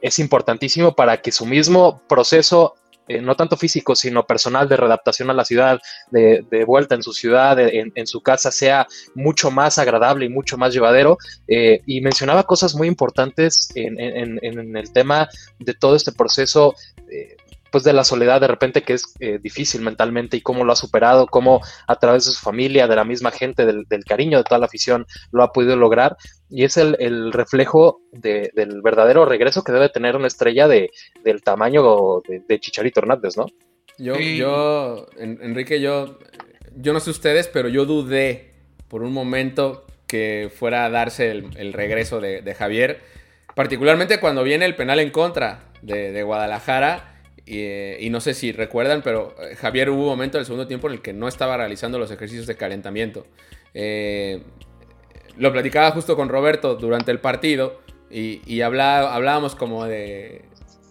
es 0.01 0.19
importantísimo 0.19 0.95
para 0.95 1.21
que 1.21 1.31
su 1.31 1.47
mismo 1.47 2.03
proceso 2.07 2.75
eh, 3.07 3.21
no 3.21 3.35
tanto 3.35 3.55
físico, 3.55 3.95
sino 3.95 4.25
personal 4.25 4.67
de 4.67 4.77
readaptación 4.77 5.29
a 5.29 5.33
la 5.33 5.45
ciudad, 5.45 5.79
de, 6.11 6.63
vuelta 6.65 6.95
en 6.95 7.03
su 7.03 7.13
ciudad, 7.13 7.57
en, 7.59 8.07
su 8.07 8.21
casa, 8.21 8.51
sea 8.51 8.87
mucho 9.13 9.51
más 9.51 9.77
agradable 9.77 10.25
y 10.25 10.29
mucho 10.29 10.57
más 10.57 10.73
llevadero. 10.73 11.17
Eh, 11.47 11.81
y 11.85 12.01
mencionaba 12.01 12.43
cosas 12.43 12.73
muy 12.75 12.87
importantes 12.87 13.69
en, 13.75 13.99
el 13.99 14.93
tema 14.93 15.29
de 15.59 15.73
todo 15.73 15.95
este 15.95 16.11
proceso. 16.11 16.73
Eh, 17.11 17.37
pues 17.75 17.83
de 17.83 17.91
la 17.91 18.05
soledad 18.05 18.39
de 18.39 18.47
repente 18.47 18.83
que 18.83 18.93
es 18.93 19.03
difícil 19.41 19.81
mentalmente 19.81 20.37
y 20.37 20.41
cómo 20.41 20.63
lo 20.63 20.71
ha 20.71 20.77
superado, 20.77 21.27
cómo 21.27 21.59
a 21.87 21.97
través 21.97 22.23
de 22.23 22.31
su 22.31 22.39
familia, 22.39 22.87
de 22.87 22.95
la 22.95 23.03
misma 23.03 23.31
gente, 23.31 23.65
del, 23.65 24.05
cariño 24.07 24.37
de 24.37 24.45
toda 24.45 24.59
la 24.59 24.67
afición, 24.67 25.05
lo 25.33 25.43
ha 25.43 25.51
podido 25.51 25.75
lograr 25.75 26.15
y 26.49 26.63
es 26.63 26.77
el, 26.77 27.33
reflejo 27.33 27.99
del 28.13 28.81
verdadero 28.81 29.25
regreso 29.25 29.61
que 29.61 29.73
debe 29.73 29.89
tener 29.89 30.15
una 30.15 30.27
estrella 30.27 30.69
de, 30.69 30.89
del 31.21 31.41
tamaño 31.41 32.21
de, 32.47 32.59
Chicharito 32.61 33.01
Hernández, 33.01 33.35
¿no? 33.35 33.47
Yo, 33.97 34.17
yo, 34.17 35.07
Enrique, 35.17 35.81
yo, 35.81 36.17
yo 36.77 36.93
no 36.93 37.01
sé 37.01 37.09
ustedes, 37.09 37.49
pero 37.49 37.67
yo 37.67 37.85
dudé 37.85 38.53
por 38.87 39.03
un 39.03 39.11
momento 39.11 39.85
que 40.07 40.49
fuera 40.55 40.85
a 40.85 40.89
darse 40.89 41.29
el, 41.29 41.73
regreso 41.73 42.21
de, 42.21 42.55
Javier, 42.57 43.01
particularmente 43.53 44.21
cuando 44.21 44.43
viene 44.43 44.63
el 44.63 44.77
penal 44.77 45.01
en 45.01 45.09
contra 45.09 45.65
de, 45.81 46.23
Guadalajara. 46.23 47.11
Y, 47.47 48.09
no 48.09 48.21
sé 48.21 48.33
si 48.33 48.51
recuerdan, 48.51 49.01
pero 49.03 49.35
eh, 49.39 49.55
Javier 49.55 49.91
hubo 49.91 50.01
un 50.01 50.09
momento 50.09 50.37
del 50.37 50.45
segundo 50.45 50.67
tiempo 50.67 50.87
en 50.87 50.93
el 50.93 51.01
que 51.01 51.13
no 51.13 51.27
estaba 51.27 51.57
realizando 51.57 51.99
los 51.99 52.09
ejercicios 52.09 52.47
de 52.47 52.55
calentamiento. 52.55 53.27
Eh, 53.73 54.41
lo 55.37 55.51
platicaba 55.51 55.91
justo 55.91 56.15
con 56.15 56.29
Roberto 56.29 56.75
durante 56.75 57.11
el 57.11 57.19
partido 57.19 57.81
y, 58.09 58.61
hablábamos 58.61 59.55
como 59.55 59.85
de... 59.85 60.43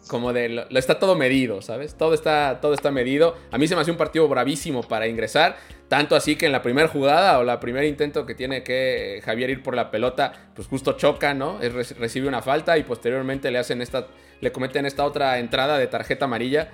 Como 0.07 0.35
de... 0.35 0.51
Lo, 0.51 0.79
está 0.79 0.99
todo 0.99 1.17
medido, 1.17 1.63
¿sabes? 1.63 1.97
Todo 1.97 2.15
está, 2.15 2.61
todo 2.61 2.75
está 2.75 2.91
medido. 2.91 3.35
A 3.51 3.59
mí 3.59 3.67
se 3.67 3.75
me 3.75 3.81
hace 3.81 3.91
un 3.91 3.97
partido 3.97 4.29
bravísimo 4.29 4.83
para 4.83 5.09
ingresar. 5.09 5.57
Tanto 5.89 6.15
así 6.15 6.37
que 6.37 6.47
en 6.47 6.53
la 6.53 6.63
primera 6.63 6.89
jugada 6.89 7.39
o 7.39 7.43
la 7.45 7.59
primer 7.59 7.85
intento 7.85 8.27
que 8.27 8.35
tiene 8.35 8.63
que 8.63 9.23
Javier 9.25 9.51
ir 9.51 9.63
por 9.63 9.75
la 9.75 9.91
pelota, 9.91 10.51
pues 10.55 10.69
justo 10.69 10.93
choca, 10.93 11.35
¿no? 11.35 11.59
recibe 11.99 12.29
una 12.29 12.43
falta 12.43 12.77
y 12.77 12.83
posteriormente 12.83 13.51
le 13.51 13.59
hacen 13.59 13.81
esta, 13.81 14.07
le 14.45 14.53
cometen 14.53 14.85
esta 14.85 15.05
otra 15.05 15.39
entrada 15.39 15.79
de 15.79 15.87
tarjeta 15.87 16.27
amarilla. 16.27 16.69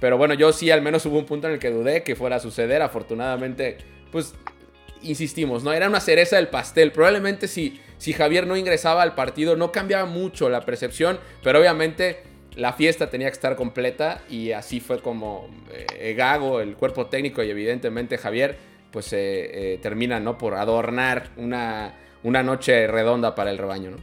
Pero 0.00 0.16
bueno, 0.16 0.34
yo 0.34 0.52
sí 0.52 0.70
al 0.70 0.80
menos 0.80 1.04
hubo 1.06 1.18
un 1.18 1.26
punto 1.26 1.48
en 1.48 1.54
el 1.54 1.58
que 1.58 1.70
dudé 1.70 2.02
que 2.04 2.14
fuera 2.14 2.36
a 2.36 2.40
suceder. 2.40 2.82
Afortunadamente, 2.82 3.78
pues 4.12 4.34
insistimos, 5.02 5.64
¿no? 5.64 5.72
Era 5.72 5.88
una 5.88 6.00
cereza 6.00 6.36
del 6.36 6.48
pastel. 6.48 6.92
Probablemente 6.92 7.48
si, 7.48 7.80
si 7.98 8.12
Javier 8.12 8.46
no 8.46 8.56
ingresaba 8.56 9.02
al 9.02 9.14
partido 9.14 9.56
no 9.56 9.72
cambiaba 9.72 10.06
mucho 10.06 10.48
la 10.48 10.60
percepción, 10.60 11.18
pero 11.42 11.58
obviamente 11.58 12.22
la 12.54 12.72
fiesta 12.72 13.10
tenía 13.10 13.26
que 13.26 13.34
estar 13.34 13.56
completa 13.56 14.22
y 14.30 14.52
así 14.52 14.80
fue 14.80 15.02
como 15.02 15.50
eh, 15.72 16.14
Gago, 16.14 16.60
el 16.60 16.76
cuerpo 16.76 17.06
técnico 17.06 17.42
y 17.42 17.50
evidentemente 17.50 18.18
Javier, 18.18 18.56
pues 18.92 19.12
eh, 19.12 19.78
eh, 19.82 20.20
¿no? 20.20 20.38
Por 20.38 20.54
adornar 20.54 21.30
una, 21.36 21.94
una 22.22 22.44
noche 22.44 22.86
redonda 22.86 23.34
para 23.34 23.50
el 23.50 23.58
rebaño, 23.58 23.90
¿no? 23.90 23.96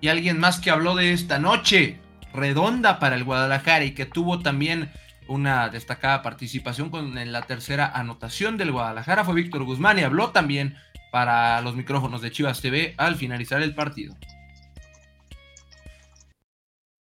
Y 0.00 0.08
alguien 0.08 0.38
más 0.38 0.60
que 0.60 0.70
habló 0.70 0.94
de 0.94 1.12
esta 1.12 1.40
noche 1.40 1.98
redonda 2.32 2.98
para 2.98 3.16
el 3.16 3.24
Guadalajara 3.24 3.84
y 3.84 3.92
que 3.92 4.06
tuvo 4.06 4.40
también 4.40 4.90
una 5.28 5.68
destacada 5.68 6.22
participación 6.22 6.90
con 6.90 7.14
la 7.30 7.42
tercera 7.42 7.86
anotación 7.86 8.56
del 8.56 8.72
Guadalajara 8.72 9.24
fue 9.24 9.34
Víctor 9.34 9.64
Guzmán 9.64 9.98
y 9.98 10.02
habló 10.02 10.30
también 10.30 10.76
para 11.10 11.60
los 11.60 11.74
micrófonos 11.74 12.22
de 12.22 12.30
Chivas 12.30 12.60
TV 12.60 12.94
al 12.96 13.16
finalizar 13.16 13.62
el 13.62 13.74
partido. 13.74 14.16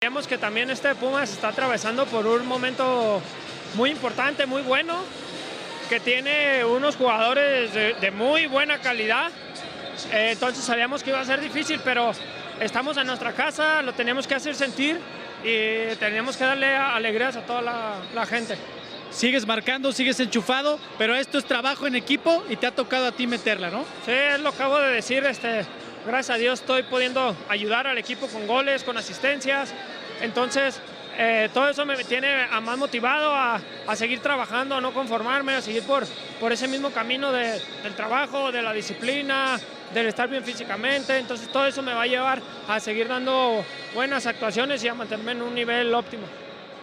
Vemos 0.02 0.26
que 0.26 0.38
también 0.38 0.70
este 0.70 0.94
Pumas 0.94 1.30
está 1.30 1.48
atravesando 1.48 2.06
por 2.06 2.26
un 2.26 2.46
momento 2.46 3.20
muy 3.74 3.90
importante, 3.90 4.46
muy 4.46 4.62
bueno, 4.62 4.96
que 5.90 6.00
tiene 6.00 6.64
unos 6.64 6.96
jugadores 6.96 7.74
de, 7.74 8.10
muy 8.10 8.46
buena 8.46 8.78
calidad. 8.78 9.30
Eh, 10.12 10.30
entonces 10.32 10.64
sabíamos 10.64 11.02
que 11.02 11.10
iba 11.10 11.20
a 11.20 11.24
ser 11.24 11.40
difícil, 11.40 11.80
pero 11.84 12.12
estamos 12.60 12.96
en 12.96 13.06
nuestra 13.06 13.32
casa, 13.32 13.82
lo 13.82 13.92
teníamos 13.94 14.26
que 14.26 14.34
hacer 14.34 14.54
sentir 14.54 15.00
y 15.42 15.96
tenemos 15.96 16.36
que 16.36 16.44
darle 16.44 16.76
alegrías 16.76 17.36
a 17.36 17.42
toda 17.42 17.62
la, 17.62 18.26
gente. 18.26 18.56
Sigues 19.10 19.46
marcando, 19.46 19.90
sigues 19.92 20.20
enchufado, 20.20 20.78
pero 20.96 21.16
esto 21.16 21.38
es 21.38 21.44
trabajo 21.44 21.86
en 21.86 21.96
equipo 21.96 22.44
y 22.48 22.56
te 22.56 22.66
ha 22.66 22.70
tocado 22.70 23.06
a 23.06 23.12
ti 23.12 23.26
meterla, 23.26 23.70
¿no? 23.70 23.84
Sí, 24.04 24.12
es 24.12 24.40
lo 24.40 24.50
que 24.52 24.56
acabo 24.56 24.78
de 24.78 24.92
decir. 24.92 25.24
Este, 25.24 25.66
gracias 26.06 26.36
a 26.36 26.38
Dios 26.38 26.60
estoy 26.60 26.84
pudiendo 26.84 27.34
ayudar 27.48 27.88
al 27.88 27.98
equipo 27.98 28.28
con 28.28 28.46
goles, 28.46 28.84
con 28.84 28.96
asistencias. 28.96 29.74
Entonces, 30.20 30.80
eh, 31.18 31.48
todo 31.52 31.68
eso 31.68 31.84
me 31.84 31.96
tiene 32.04 32.44
a 32.50 32.60
más 32.60 32.78
motivado 32.78 33.34
a, 33.34 33.60
seguir 33.96 34.20
trabajando, 34.20 34.76
a 34.76 34.80
no 34.80 34.94
conformarme, 34.94 35.54
a 35.54 35.62
seguir 35.62 35.82
por, 35.82 36.06
por 36.38 36.52
ese 36.52 36.68
mismo 36.68 36.90
camino 36.90 37.32
del 37.32 37.94
trabajo, 37.96 38.52
de 38.52 38.62
la 38.62 38.72
disciplina, 38.72 39.58
del 39.94 40.06
estar 40.06 40.28
bien 40.28 40.44
físicamente. 40.44 41.18
Entonces, 41.18 41.48
todo 41.48 41.66
eso 41.66 41.82
me 41.82 41.92
va 41.92 42.02
a 42.02 42.06
llevar 42.06 42.40
a 42.68 42.80
seguir 42.80 43.08
dando 43.08 43.64
buenas 43.94 44.26
actuaciones 44.26 44.82
y 44.84 44.88
a 44.88 44.94
mantenerme 44.94 45.32
en 45.32 45.42
un 45.42 45.54
nivel 45.54 45.94
óptimo. 45.94 46.24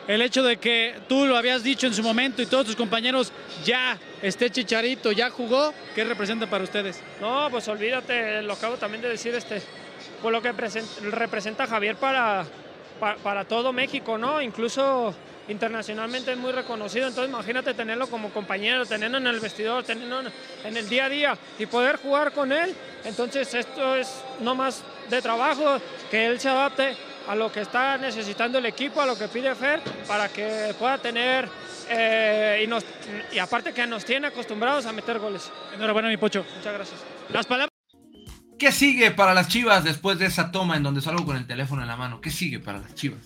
El 0.08 0.22
hecho 0.22 0.42
de 0.42 0.56
que 0.56 0.96
tú 1.10 1.26
lo 1.26 1.36
habías 1.36 1.64
dicho 1.64 1.86
en 1.86 1.94
su 1.94 2.02
momento 2.02 2.42
y 2.42 2.46
todos 2.46 2.68
tus 2.68 2.76
compañeros 2.78 3.34
ya 3.66 3.98
esté 4.22 4.50
Chicharito, 4.50 5.12
ya 5.12 5.30
jugó, 5.30 5.74
¿qué 5.96 6.06
representa 6.06 6.48
para 6.48 6.64
ustedes? 6.64 7.02
No, 7.20 7.50
pues 7.52 7.68
olvídate, 7.68 8.42
lo 8.42 8.54
acabo 8.54 8.78
también 8.78 9.02
de 9.02 9.10
decir, 9.10 9.36
este, 9.36 9.62
pues 10.22 10.32
lo 10.32 10.42
que 10.42 10.54
representa 11.12 11.68
Javier 11.68 11.98
para, 11.98 12.46
para, 13.22 13.44
todo 13.44 13.74
México, 13.74 14.18
¿no? 14.18 14.42
Incluso 14.42 15.14
internacionalmente 15.48 16.32
es 16.32 16.38
muy 16.38 16.52
reconocido, 16.52 17.08
entonces 17.08 17.32
imagínate 17.32 17.74
tenerlo 17.74 18.08
como 18.08 18.30
compañero, 18.30 18.86
tenerlo 18.86 19.18
en 19.18 19.28
el 19.28 19.40
vestidor, 19.40 19.84
tenerlo 19.84 20.22
en 20.64 20.78
el 20.78 20.90
día 20.90 21.06
a 21.06 21.10
día 21.10 21.38
y 21.58 21.66
poder 21.66 21.98
jugar 21.98 22.32
con 22.32 22.52
él. 22.52 22.76
Entonces 23.06 23.54
esto 23.54 23.96
es 23.96 24.22
no 24.42 24.56
más 24.56 24.84
de 25.10 25.22
trabajo, 25.22 25.80
que 26.12 26.28
él 26.28 26.40
se 26.40 26.50
adapte 26.50 26.96
a 27.28 27.36
lo 27.36 27.52
que 27.52 27.62
está 27.62 27.98
necesitando 27.98 28.58
el 28.58 28.66
equipo, 28.66 29.02
a 29.02 29.06
lo 29.06 29.18
que 29.18 29.28
pide 29.28 29.54
Fer, 29.56 29.82
para 30.08 30.30
que 30.30 30.74
pueda 30.80 30.98
tener 30.98 31.48
eh, 31.90 32.62
y, 32.64 32.68
nos, 32.68 32.84
y 33.32 33.40
aparte 33.40 33.74
que 33.74 33.86
nos 33.86 34.06
tiene 34.06 34.28
acostumbrados 34.28 34.86
a 34.86 34.92
meter 34.92 35.20
goles. 35.20 35.52
Enhorabuena, 35.74 36.10
mi 36.10 36.18
Pocho. 36.18 36.46
Muchas 36.58 36.74
gracias. 36.74 37.00
Las 37.30 37.46
palabras. 37.46 37.72
¿Qué 38.58 38.72
sigue 38.72 39.12
para 39.12 39.34
las 39.34 39.50
Chivas 39.50 39.84
después 39.84 40.18
de 40.18 40.26
esa 40.26 40.52
toma 40.52 40.78
en 40.78 40.84
donde 40.84 41.02
salgo 41.02 41.26
con 41.26 41.38
el 41.38 41.46
teléfono 41.46 41.84
en 41.84 41.88
la 41.88 41.96
mano? 41.96 42.20
¿Qué 42.22 42.32
sigue 42.32 42.60
para 42.60 42.80
las 42.80 42.96
Chivas? 42.96 43.20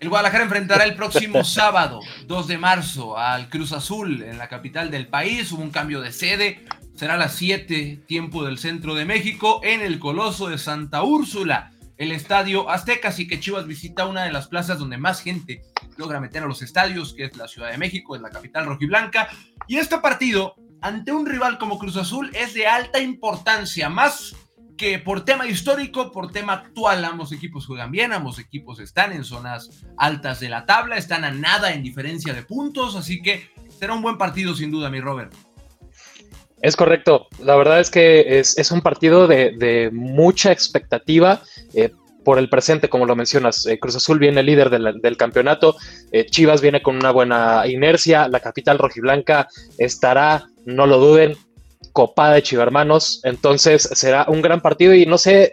El 0.00 0.08
Guadalajara 0.08 0.44
enfrentará 0.44 0.84
el 0.84 0.94
próximo 0.94 1.44
sábado, 1.44 2.00
2 2.26 2.46
de 2.46 2.58
marzo, 2.58 3.18
al 3.18 3.48
Cruz 3.48 3.72
Azul 3.72 4.22
en 4.22 4.38
la 4.38 4.48
capital 4.48 4.90
del 4.90 5.06
país. 5.06 5.52
Hubo 5.52 5.62
un 5.62 5.70
cambio 5.70 6.00
de 6.00 6.12
sede. 6.12 6.64
Será 6.94 7.14
a 7.14 7.18
las 7.18 7.34
7, 7.34 8.02
tiempo 8.06 8.44
del 8.44 8.58
centro 8.58 8.94
de 8.94 9.04
México, 9.04 9.60
en 9.64 9.80
el 9.80 9.98
Coloso 9.98 10.48
de 10.48 10.58
Santa 10.58 11.02
Úrsula, 11.02 11.72
el 11.96 12.12
estadio 12.12 12.68
Azteca. 12.68 13.08
Así 13.08 13.26
que 13.26 13.40
Chivas 13.40 13.66
visita 13.66 14.06
una 14.06 14.24
de 14.24 14.32
las 14.32 14.48
plazas 14.48 14.78
donde 14.78 14.98
más 14.98 15.22
gente 15.22 15.62
logra 15.96 16.20
meter 16.20 16.42
a 16.42 16.46
los 16.46 16.62
estadios, 16.62 17.14
que 17.14 17.24
es 17.24 17.36
la 17.36 17.48
Ciudad 17.48 17.70
de 17.70 17.78
México, 17.78 18.14
es 18.14 18.22
la 18.22 18.30
capital 18.30 18.66
rojiblanca. 18.66 19.28
Y 19.66 19.78
este 19.78 19.98
partido, 19.98 20.54
ante 20.80 21.12
un 21.12 21.26
rival 21.26 21.58
como 21.58 21.78
Cruz 21.78 21.96
Azul, 21.96 22.30
es 22.34 22.54
de 22.54 22.66
alta 22.66 23.00
importancia, 23.00 23.88
más 23.88 24.34
que 24.82 24.98
por 24.98 25.24
tema 25.24 25.46
histórico, 25.46 26.10
por 26.10 26.32
tema 26.32 26.54
actual, 26.54 27.04
ambos 27.04 27.30
equipos 27.30 27.66
juegan 27.66 27.92
bien, 27.92 28.12
ambos 28.12 28.40
equipos 28.40 28.80
están 28.80 29.12
en 29.12 29.22
zonas 29.22 29.70
altas 29.96 30.40
de 30.40 30.48
la 30.48 30.66
tabla, 30.66 30.96
están 30.96 31.22
a 31.22 31.30
nada 31.30 31.72
en 31.72 31.84
diferencia 31.84 32.34
de 32.34 32.42
puntos, 32.42 32.96
así 32.96 33.22
que 33.22 33.48
será 33.68 33.94
un 33.94 34.02
buen 34.02 34.18
partido 34.18 34.56
sin 34.56 34.72
duda, 34.72 34.90
mi 34.90 35.00
Robert. 35.00 35.32
Es 36.60 36.74
correcto. 36.74 37.28
La 37.44 37.54
verdad 37.54 37.78
es 37.78 37.92
que 37.92 38.40
es, 38.40 38.72
un 38.72 38.80
partido 38.80 39.28
de, 39.28 39.88
mucha 39.92 40.50
expectativa. 40.50 41.42
Eh, 41.74 41.92
por 42.24 42.40
el 42.40 42.48
presente, 42.48 42.88
como 42.88 43.06
lo 43.06 43.14
mencionas, 43.14 43.64
eh, 43.66 43.78
Cruz 43.78 43.94
Azul 43.94 44.18
viene 44.18 44.42
líder 44.42 44.68
del, 44.68 45.16
campeonato, 45.16 45.76
eh, 46.10 46.26
Chivas 46.26 46.60
viene 46.60 46.82
con 46.82 46.96
una 46.96 47.12
buena 47.12 47.68
inercia, 47.68 48.26
la 48.26 48.40
capital 48.40 48.78
rojiblanca 48.78 49.46
estará, 49.78 50.48
no 50.64 50.86
lo 50.86 50.98
duden, 50.98 51.36
copada 51.92 52.34
de 52.34 52.42
Chivermanos, 52.42 53.20
entonces 53.24 53.82
será 53.82 54.26
un 54.28 54.42
gran 54.42 54.60
partido 54.60 54.94
y 54.94 55.06
no 55.06 55.18
sé 55.18 55.52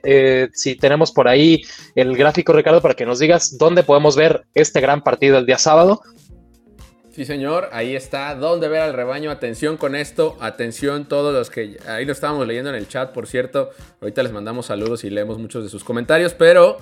si 0.53 0.75
tenemos 0.75 1.11
por 1.11 1.27
ahí 1.27 1.63
el 1.95 2.15
gráfico, 2.15 2.53
Ricardo, 2.53 2.81
para 2.81 2.93
que 2.93 3.05
nos 3.05 3.19
digas 3.19 3.57
dónde 3.57 3.83
podemos 3.83 4.15
ver 4.15 4.45
este 4.53 4.79
gran 4.81 5.03
partido 5.03 5.37
el 5.37 5.45
día 5.45 5.57
sábado. 5.57 6.01
Sí, 7.11 7.25
señor, 7.25 7.69
ahí 7.73 7.97
está. 7.97 8.33
¿Dónde 8.35 8.69
ver 8.69 8.81
al 8.81 8.93
rebaño? 8.93 9.29
Atención 9.29 9.75
con 9.75 9.93
esto, 9.93 10.37
atención 10.39 11.05
todos 11.05 11.33
los 11.33 11.49
que 11.49 11.77
ahí 11.85 12.05
lo 12.05 12.13
estábamos 12.13 12.47
leyendo 12.47 12.69
en 12.69 12.77
el 12.77 12.87
chat, 12.87 13.11
por 13.11 13.27
cierto. 13.27 13.71
Ahorita 13.99 14.23
les 14.23 14.31
mandamos 14.31 14.67
saludos 14.67 15.03
y 15.03 15.09
leemos 15.09 15.37
muchos 15.37 15.63
de 15.63 15.69
sus 15.69 15.83
comentarios, 15.83 16.33
pero 16.33 16.77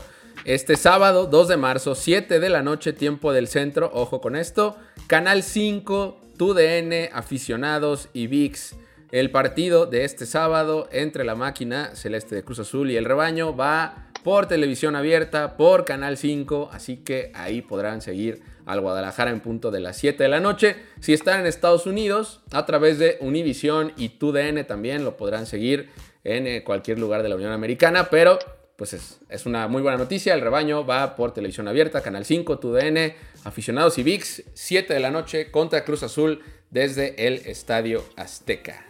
este 0.45 0.75
sábado, 0.75 1.25
2 1.25 1.47
de 1.47 1.57
marzo, 1.57 1.95
7 1.95 2.39
de 2.39 2.49
la 2.49 2.61
noche, 2.61 2.93
tiempo 2.93 3.33
del 3.33 3.47
centro, 3.47 3.89
ojo 3.91 4.21
con 4.21 4.35
esto. 4.35 4.75
Canal 5.07 5.41
5, 5.41 6.19
TUDN, 6.37 7.09
aficionados 7.11 8.09
y 8.13 8.27
VIX. 8.27 8.75
El 9.11 9.31
partido 9.31 9.85
de 9.85 10.03
este 10.03 10.25
sábado 10.25 10.89
entre 10.91 11.23
la 11.23 11.35
máquina 11.35 11.95
celeste 11.95 12.35
de 12.35 12.43
Cruz 12.43 12.59
Azul 12.59 12.91
y 12.91 12.97
el 12.97 13.05
rebaño 13.05 13.55
va 13.55 14.09
por 14.21 14.47
televisión 14.47 14.97
abierta, 14.97 15.55
por 15.55 15.85
Canal 15.85 16.17
5, 16.17 16.71
así 16.73 16.97
que 16.97 17.31
ahí 17.33 17.61
podrán 17.61 18.01
seguir 18.01 18.41
al 18.65 18.81
Guadalajara 18.81 19.31
en 19.31 19.39
punto 19.39 19.71
de 19.71 19.79
las 19.79 19.95
7 19.95 20.21
de 20.21 20.27
la 20.27 20.41
noche. 20.41 20.75
Si 20.99 21.13
están 21.13 21.39
en 21.39 21.45
Estados 21.45 21.85
Unidos, 21.85 22.41
a 22.51 22.65
través 22.65 22.99
de 22.99 23.17
Univision 23.21 23.93
y 23.95 24.09
TUDN 24.09 24.67
también 24.67 25.05
lo 25.05 25.15
podrán 25.15 25.45
seguir 25.45 25.89
en 26.25 26.45
eh, 26.45 26.65
cualquier 26.65 26.99
lugar 26.99 27.23
de 27.23 27.29
la 27.29 27.35
Unión 27.35 27.53
Americana, 27.53 28.09
pero 28.09 28.37
pues 28.75 28.93
es, 28.93 29.45
una 29.45 29.69
muy 29.69 29.81
buena 29.81 29.97
noticia. 29.97 30.33
El 30.33 30.41
rebaño 30.41 30.85
va 30.85 31.15
por 31.15 31.33
televisión 31.33 31.69
abierta, 31.69 32.01
Canal 32.01 32.25
5, 32.25 32.59
TUDN, 32.59 33.13
aficionados 33.45 33.97
y 33.99 34.03
VIX, 34.03 34.43
7 34.53 34.93
de 34.93 34.99
la 34.99 35.11
noche 35.11 35.49
contra 35.49 35.85
Cruz 35.85 36.03
Azul 36.03 36.43
desde 36.69 37.25
el 37.25 37.35
Estadio 37.45 38.03
Azteca. 38.17 38.85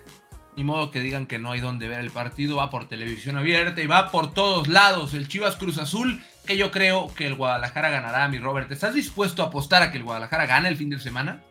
Ni 0.58 0.63
modo 0.63 0.91
que 0.91 1.00
digan 1.00 1.28
que 1.28 1.39
no 1.39 1.52
hay 1.52 1.62
donde 1.62 1.88
ver 1.88 2.00
el 2.00 2.12
partido, 2.12 2.58
va 2.58 2.70
por 2.70 2.89
televisión 2.89 3.38
abierta 3.38 3.80
y 3.80 3.88
va 3.88 4.12
por 4.12 4.34
todos 4.34 4.67
lados. 4.67 5.13
El 5.13 5.28
Chivas 5.28 5.56
Cruz 5.56 5.78
Azul 5.78 6.22
que 6.48 6.58
yo 6.58 6.72
creo 6.72 7.12
que 7.15 7.28
el 7.28 7.36
Guadalajara 7.36 7.91
ganará, 7.91 8.28
mi 8.28 8.39
Robert. 8.39 8.72
¿Estás 8.72 8.96
dispuesto 8.96 9.43
a 9.43 9.48
apostar 9.48 9.84
a 9.84 9.91
que 9.91 10.00
el 10.00 10.04
Guadalajara 10.04 10.48
gane 10.48 10.70
el 10.70 10.78
fin 10.78 10.89
de 10.89 11.00
semana? 11.00 11.43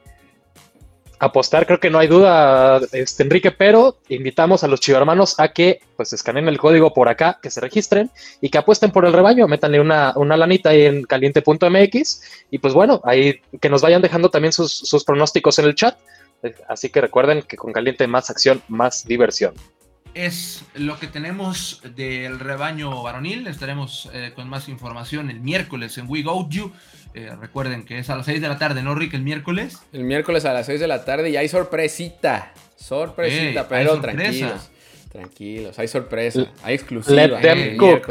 Apostar, 1.19 1.67
creo 1.67 1.79
que 1.79 1.89
no 1.89 1.99
hay 1.99 2.09
duda, 2.09 2.81
este, 2.93 3.23
Enrique, 3.23 3.51
pero 3.51 3.99
invitamos 4.09 4.65
a 4.65 4.69
los 4.69 4.81
chivarmanos 4.81 5.39
a 5.39 5.49
que 5.49 5.81
pues 5.97 6.13
escaneen 6.13 6.49
el 6.49 6.59
código 6.59 6.93
por 6.93 7.09
acá, 7.09 7.39
que 7.41 7.51
se 7.51 7.61
registren 7.61 8.11
y 8.41 8.51
que 8.51 8.59
apuesten 8.59 8.91
por 8.91 9.07
el 9.07 9.15
rebaño, 9.15 9.49
métanle 9.49 9.81
una, 9.81 10.13
una 10.17 10.37
lanita 10.37 10.71
ahí 10.71 10.83
en 10.83 11.05
caliente.mx 11.05 12.23
y 12.51 12.59
pues 12.59 12.75
bueno, 12.75 13.01
ahí 13.05 13.41
que 13.61 13.71
nos 13.71 13.81
vayan 13.81 14.03
dejando 14.03 14.31
también 14.31 14.53
sus, 14.53 14.73
sus 14.73 15.05
pronósticos 15.05 15.59
en 15.59 15.67
el 15.67 15.75
chat. 15.75 15.97
Así 16.69 16.91
que 16.91 17.01
recuerden 17.01 17.43
que 17.43 17.57
con 17.57 17.73
caliente 17.73 18.07
más 18.07 18.31
acción, 18.31 18.63
más 18.69 19.07
diversión 19.07 19.55
es 20.17 20.65
lo 20.75 20.99
que 20.99 21.07
tenemos 21.07 21.83
del 21.95 22.41
rebaño 22.41 23.03
varonil. 23.03 23.47
Estaremos 23.47 24.09
eh, 24.15 24.33
con 24.35 24.49
más 24.49 24.69
información 24.69 25.31
el 25.31 25.41
miércoles 25.41 25.99
en 25.99 26.09
We 26.09 26.23
Go 26.23 26.49
You. 26.49 26.73
Eh, 27.13 27.31
recuerden 27.39 27.85
que 27.85 27.99
es 27.99 28.09
a 28.09 28.17
las 28.17 28.25
6 28.27 28.41
de 28.41 28.49
la 28.49 28.59
tarde, 28.59 28.83
¿no, 28.83 28.95
Rick? 28.95 29.13
El 29.15 29.23
miércoles. 29.23 29.79
El 29.93 30.05
miércoles 30.05 30.47
a 30.47 30.55
las 30.55 30.67
6 30.67 30.81
de 30.81 30.87
la 30.87 31.05
tarde 31.05 31.31
y 31.31 31.37
hay 31.37 31.49
sorpresita. 31.49 32.53
Sorpresita, 32.77 33.69
pero 33.69 34.01
tranquilos. 34.01 34.71
Tranquilos, 35.13 35.79
hay 35.79 35.89
sorpresa. 35.89 36.47
Hay 36.63 36.75
exclusiva. 36.75 37.27
Let 37.27 37.41
them 37.41 37.77
cook. 37.77 38.11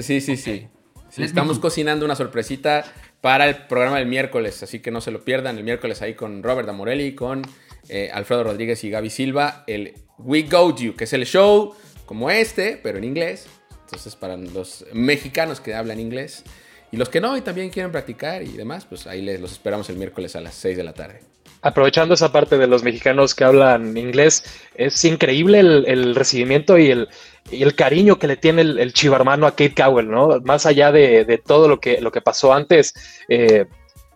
Sí, 0.00 0.20
sí, 0.20 0.36
sí. 0.36 0.68
estamos 1.16 1.58
cocinando 1.60 2.04
una 2.04 2.16
sorpresita 2.16 2.84
para 3.20 3.48
el 3.48 3.56
programa 3.66 3.98
del 3.98 4.06
miércoles, 4.06 4.62
así 4.62 4.80
que 4.80 4.90
no 4.90 5.00
se 5.00 5.10
lo 5.10 5.24
pierdan. 5.24 5.58
El 5.58 5.64
miércoles 5.64 6.02
ahí 6.02 6.14
con 6.14 6.42
Robert 6.42 6.68
Amorelli, 6.68 7.14
con 7.14 7.42
eh, 7.88 8.10
Alfredo 8.12 8.44
Rodríguez 8.44 8.82
y 8.84 8.90
Gaby 8.90 9.10
Silva. 9.10 9.64
El 9.66 9.94
We 10.18 10.42
Go 10.42 10.74
You, 10.76 10.94
que 10.94 11.04
es 11.04 11.12
el 11.12 11.26
show 11.26 11.74
como 12.04 12.30
este, 12.30 12.78
pero 12.82 12.98
en 12.98 13.04
inglés. 13.04 13.46
Entonces, 13.84 14.16
para 14.16 14.36
los 14.36 14.84
mexicanos 14.92 15.60
que 15.60 15.74
hablan 15.74 16.00
inglés 16.00 16.44
y 16.90 16.96
los 16.96 17.08
que 17.08 17.20
no 17.20 17.36
y 17.36 17.40
también 17.40 17.70
quieren 17.70 17.92
practicar 17.92 18.42
y 18.42 18.52
demás, 18.52 18.84
pues 18.84 19.06
ahí 19.06 19.22
les 19.22 19.40
los 19.40 19.52
esperamos 19.52 19.88
el 19.90 19.96
miércoles 19.96 20.34
a 20.36 20.40
las 20.40 20.54
6 20.54 20.76
de 20.76 20.84
la 20.84 20.92
tarde. 20.92 21.20
Aprovechando 21.62 22.14
esa 22.14 22.30
parte 22.30 22.58
de 22.58 22.66
los 22.66 22.82
mexicanos 22.82 23.34
que 23.34 23.44
hablan 23.44 23.96
inglés, 23.96 24.44
es 24.74 25.04
increíble 25.04 25.60
el, 25.60 26.14
recibimiento 26.14 26.78
y 26.78 26.90
el, 26.90 27.08
el, 27.50 27.74
cariño 27.74 28.18
que 28.18 28.26
le 28.26 28.36
tiene 28.36 28.62
el, 28.62 28.78
el 28.78 28.92
chivarmano 28.92 29.46
a 29.46 29.52
Kate 29.52 29.74
Cowell, 29.74 30.08
¿no? 30.08 30.40
Más 30.44 30.66
allá 30.66 30.92
de, 30.92 31.40
todo 31.44 31.68
lo 31.68 31.80
que, 31.80 32.00
lo 32.00 32.12
que 32.12 32.20
pasó 32.20 32.52
antes, 32.52 32.94
eh, 33.28 33.66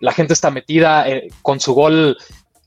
la 0.01 0.13
gente 0.13 0.33
está 0.33 0.51
metida 0.51 1.09
eh, 1.09 1.29
con 1.43 1.61
su 1.61 1.75
gol 1.75 2.17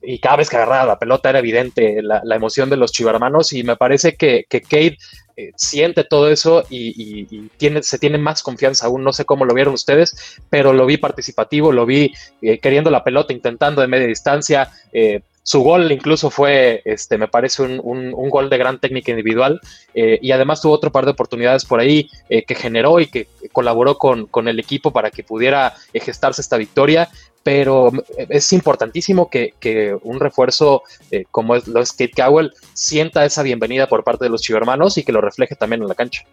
y 0.01 0.19
cada 0.19 0.37
vez 0.37 0.49
que 0.49 0.57
agarraba 0.57 0.85
la 0.85 0.99
pelota 0.99 1.29
era 1.29 1.39
evidente 1.39 2.01
la, 2.01 2.21
emoción 2.35 2.69
de 2.69 2.77
los 2.77 2.91
chivarmanos 2.91 3.53
y 3.53 3.63
me 3.63 3.77
parece 3.77 4.15
que, 4.15 4.45
Kate 4.49 4.97
eh, 5.35 5.51
siente 5.55 6.03
todo 6.03 6.29
eso 6.29 6.63
y, 6.69 7.49
se 7.81 7.99
tiene 7.99 8.17
más 8.17 8.43
confianza 8.43 8.87
aún. 8.87 9.03
No 9.03 9.13
sé 9.13 9.25
cómo 9.25 9.45
lo 9.45 9.53
vieron 9.53 9.73
ustedes, 9.73 10.39
pero 10.49 10.73
lo 10.73 10.85
vi 10.85 10.97
participativo, 10.97 11.71
lo 11.71 11.85
vi 11.85 12.13
queriendo 12.61 12.91
la 12.91 13.03
pelota, 13.03 13.33
intentando 13.33 13.81
de 13.81 13.87
media 13.87 14.07
distancia. 14.07 14.69
Eh, 14.91 15.21
su 15.43 15.61
gol 15.61 15.91
incluso 15.91 16.29
fue, 16.29 16.81
este, 16.85 17.17
me 17.17 17.27
parece, 17.27 17.63
un, 17.63 18.11
gol 18.29 18.49
de 18.49 18.57
gran 18.57 18.79
técnica 18.79 19.11
individual 19.11 19.59
y 19.93 20.31
además 20.31 20.61
tuvo 20.61 20.73
otro 20.73 20.91
par 20.91 21.05
de 21.05 21.11
oportunidades 21.11 21.65
por 21.65 21.79
ahí 21.79 22.09
que 22.29 22.55
generó 22.55 22.99
y 22.99 23.07
que 23.07 23.27
colaboró 23.51 23.97
con, 23.97 24.25
con, 24.27 24.47
el 24.47 24.59
equipo 24.59 24.91
para 24.91 25.11
que 25.11 25.23
pudiera 25.23 25.75
gestarse 25.93 26.41
esta 26.41 26.57
victoria 26.57 27.09
pero 27.43 27.91
es 28.29 28.53
importantísimo 28.53 29.29
que, 29.29 29.53
un 30.01 30.19
refuerzo 30.19 30.83
eh, 31.11 31.25
como 31.29 31.55
es, 31.55 31.67
lo 31.67 31.81
es 31.81 31.91
Kate 31.91 32.13
Cowell 32.15 32.53
sienta 32.73 33.25
esa 33.25 33.43
bienvenida 33.43 33.87
por 33.87 34.03
parte 34.03 34.23
de 34.23 34.29
los 34.29 34.41
chivermanos 34.41 34.97
y 34.97 35.03
que 35.03 35.11
lo 35.11 35.21
refleje 35.21 35.55
también 35.55 35.81
en 35.81 35.89
la 35.89 35.95
cancha. 35.95 36.23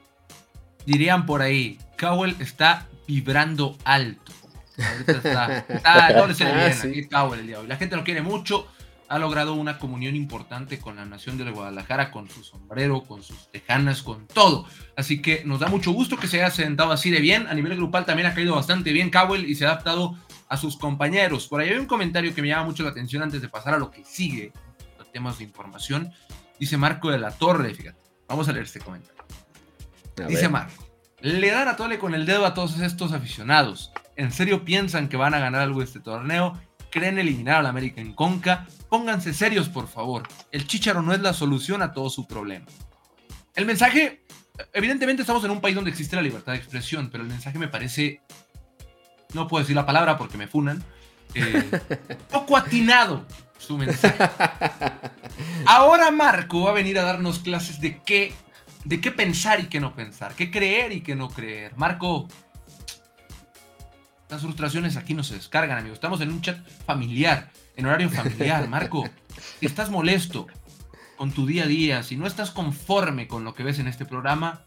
Dirían 0.86 1.26
por 1.26 1.42
ahí, 1.42 1.78
Cowell 1.98 2.36
está 2.38 2.86
vibrando 3.06 3.76
alto. 3.84 4.32
Ahorita 4.78 5.12
está, 5.12 5.58
está 5.68 6.12
no 6.12 6.26
le 6.26 6.34
bien 6.34 7.08
ah, 7.12 7.22
Cowell 7.22 7.40
el 7.40 7.46
día 7.46 7.56
de 7.56 7.62
hoy. 7.62 7.68
La 7.68 7.76
gente 7.76 7.96
lo 7.96 8.04
quiere 8.04 8.22
mucho, 8.22 8.68
ha 9.10 9.18
logrado 9.18 9.54
una 9.54 9.76
comunión 9.76 10.14
importante 10.14 10.78
con 10.78 10.94
la 10.94 11.04
nación 11.04 11.36
de 11.36 11.50
Guadalajara, 11.50 12.12
con 12.12 12.30
su 12.30 12.44
sombrero, 12.44 13.02
con 13.02 13.24
sus 13.24 13.50
tejanas, 13.50 14.04
con 14.04 14.28
todo. 14.28 14.66
Así 14.96 15.20
que 15.20 15.42
nos 15.44 15.58
da 15.58 15.66
mucho 15.66 15.90
gusto 15.90 16.16
que 16.16 16.28
se 16.28 16.40
haya 16.40 16.50
sentado 16.52 16.92
así 16.92 17.10
de 17.10 17.18
bien. 17.18 17.48
A 17.48 17.54
nivel 17.54 17.74
grupal 17.74 18.06
también 18.06 18.28
ha 18.28 18.34
caído 18.34 18.54
bastante 18.54 18.92
bien 18.92 19.10
Cowell 19.10 19.50
y 19.50 19.56
se 19.56 19.66
ha 19.66 19.70
adaptado 19.70 20.16
a 20.48 20.56
sus 20.56 20.76
compañeros. 20.76 21.48
Por 21.48 21.60
ahí 21.60 21.70
hay 21.70 21.78
un 21.78 21.86
comentario 21.86 22.32
que 22.32 22.40
me 22.40 22.48
llama 22.48 22.66
mucho 22.66 22.84
la 22.84 22.90
atención 22.90 23.24
antes 23.24 23.42
de 23.42 23.48
pasar 23.48 23.74
a 23.74 23.78
lo 23.78 23.90
que 23.90 24.04
sigue, 24.04 24.52
los 24.96 25.10
temas 25.10 25.38
de 25.38 25.44
información. 25.44 26.12
Dice 26.60 26.76
Marco 26.76 27.10
de 27.10 27.18
la 27.18 27.32
Torre, 27.32 27.74
fíjate. 27.74 27.98
Vamos 28.28 28.48
a 28.48 28.52
leer 28.52 28.66
este 28.66 28.78
comentario. 28.78 29.24
Dice 30.28 30.48
Marco, 30.48 30.84
le 31.20 31.50
dan 31.50 31.66
a 31.66 31.74
tole 31.74 31.98
con 31.98 32.14
el 32.14 32.26
dedo 32.26 32.46
a 32.46 32.54
todos 32.54 32.78
estos 32.78 33.10
aficionados. 33.10 33.90
¿En 34.14 34.30
serio 34.30 34.64
piensan 34.64 35.08
que 35.08 35.16
van 35.16 35.34
a 35.34 35.40
ganar 35.40 35.62
algo 35.62 35.82
este 35.82 35.98
torneo? 35.98 36.56
¿Creen 36.90 37.18
eliminar 37.18 37.56
al 37.56 37.66
América 37.66 38.00
en 38.00 38.12
Conca? 38.12 38.66
Pónganse 38.88 39.32
serios, 39.32 39.68
por 39.68 39.86
favor. 39.86 40.24
El 40.50 40.66
Chicharo 40.66 41.02
no 41.02 41.12
es 41.12 41.20
la 41.20 41.32
solución 41.32 41.82
a 41.82 41.92
todo 41.92 42.10
su 42.10 42.26
problema. 42.26 42.66
El 43.54 43.64
mensaje, 43.64 44.24
evidentemente 44.72 45.22
estamos 45.22 45.44
en 45.44 45.50
un 45.50 45.60
país 45.60 45.76
donde 45.76 45.90
existe 45.90 46.16
la 46.16 46.22
libertad 46.22 46.52
de 46.52 46.58
expresión, 46.58 47.08
pero 47.10 47.22
el 47.22 47.30
mensaje 47.30 47.58
me 47.58 47.68
parece, 47.68 48.20
no 49.34 49.46
puedo 49.46 49.62
decir 49.62 49.76
la 49.76 49.86
palabra 49.86 50.18
porque 50.18 50.36
me 50.36 50.48
funan, 50.48 50.82
eh, 51.34 51.80
poco 52.30 52.56
atinado 52.56 53.24
su 53.58 53.78
mensaje. 53.78 54.28
Ahora 55.66 56.10
Marco 56.10 56.62
va 56.62 56.70
a 56.70 56.74
venir 56.74 56.98
a 56.98 57.02
darnos 57.02 57.38
clases 57.38 57.80
de 57.80 58.00
qué, 58.02 58.32
de 58.84 59.00
qué 59.00 59.12
pensar 59.12 59.60
y 59.60 59.66
qué 59.66 59.78
no 59.78 59.94
pensar, 59.94 60.34
qué 60.34 60.50
creer 60.50 60.92
y 60.92 61.02
qué 61.02 61.14
no 61.14 61.28
creer. 61.28 61.76
Marco, 61.76 62.26
las 64.30 64.42
frustraciones 64.42 64.96
aquí 64.96 65.14
no 65.14 65.24
se 65.24 65.34
descargan, 65.34 65.78
amigos. 65.78 65.96
Estamos 65.96 66.20
en 66.20 66.30
un 66.30 66.40
chat 66.40 66.58
familiar, 66.86 67.50
en 67.76 67.86
horario 67.86 68.08
familiar. 68.10 68.68
Marco, 68.68 69.08
si 69.58 69.66
estás 69.66 69.90
molesto 69.90 70.46
con 71.16 71.32
tu 71.32 71.46
día 71.46 71.64
a 71.64 71.66
día, 71.66 72.02
si 72.02 72.16
no 72.16 72.26
estás 72.26 72.50
conforme 72.50 73.26
con 73.26 73.44
lo 73.44 73.54
que 73.54 73.62
ves 73.62 73.78
en 73.78 73.88
este 73.88 74.04
programa, 74.04 74.64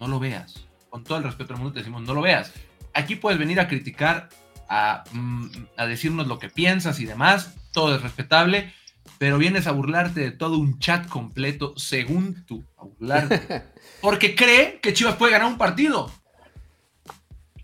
no 0.00 0.08
lo 0.08 0.18
veas. 0.18 0.66
Con 0.90 1.04
todo 1.04 1.18
el 1.18 1.24
respeto 1.24 1.52
del 1.52 1.58
mundo 1.58 1.72
te 1.72 1.80
decimos, 1.80 2.02
no 2.02 2.14
lo 2.14 2.20
veas. 2.20 2.52
Aquí 2.94 3.16
puedes 3.16 3.38
venir 3.38 3.60
a 3.60 3.68
criticar, 3.68 4.28
a, 4.68 5.04
mm, 5.12 5.46
a 5.76 5.86
decirnos 5.86 6.26
lo 6.26 6.38
que 6.38 6.48
piensas 6.48 7.00
y 7.00 7.06
demás. 7.06 7.54
Todo 7.72 7.94
es 7.94 8.02
respetable 8.02 8.72
pero 9.18 9.38
vienes 9.38 9.66
a 9.66 9.72
burlarte 9.72 10.20
de 10.20 10.30
todo 10.30 10.58
un 10.58 10.78
chat 10.78 11.08
completo, 11.08 11.74
según 11.76 12.44
tú, 12.44 12.64
a 12.76 12.84
burlarte. 12.84 13.64
Porque 14.00 14.34
cree 14.34 14.80
que 14.80 14.92
Chivas 14.92 15.16
puede 15.16 15.32
ganar 15.32 15.48
un 15.48 15.58
partido. 15.58 16.10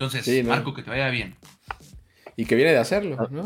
Entonces, 0.05 0.25
Sí, 0.25 0.43
¿no? 0.43 0.49
Marco, 0.49 0.73
que 0.73 0.83
te 0.83 0.89
vaya 0.89 1.09
bien. 1.09 1.35
Y 2.35 2.45
que 2.45 2.55
viene 2.55 2.71
de 2.71 2.77
hacerlo, 2.79 3.27
¿no? 3.31 3.43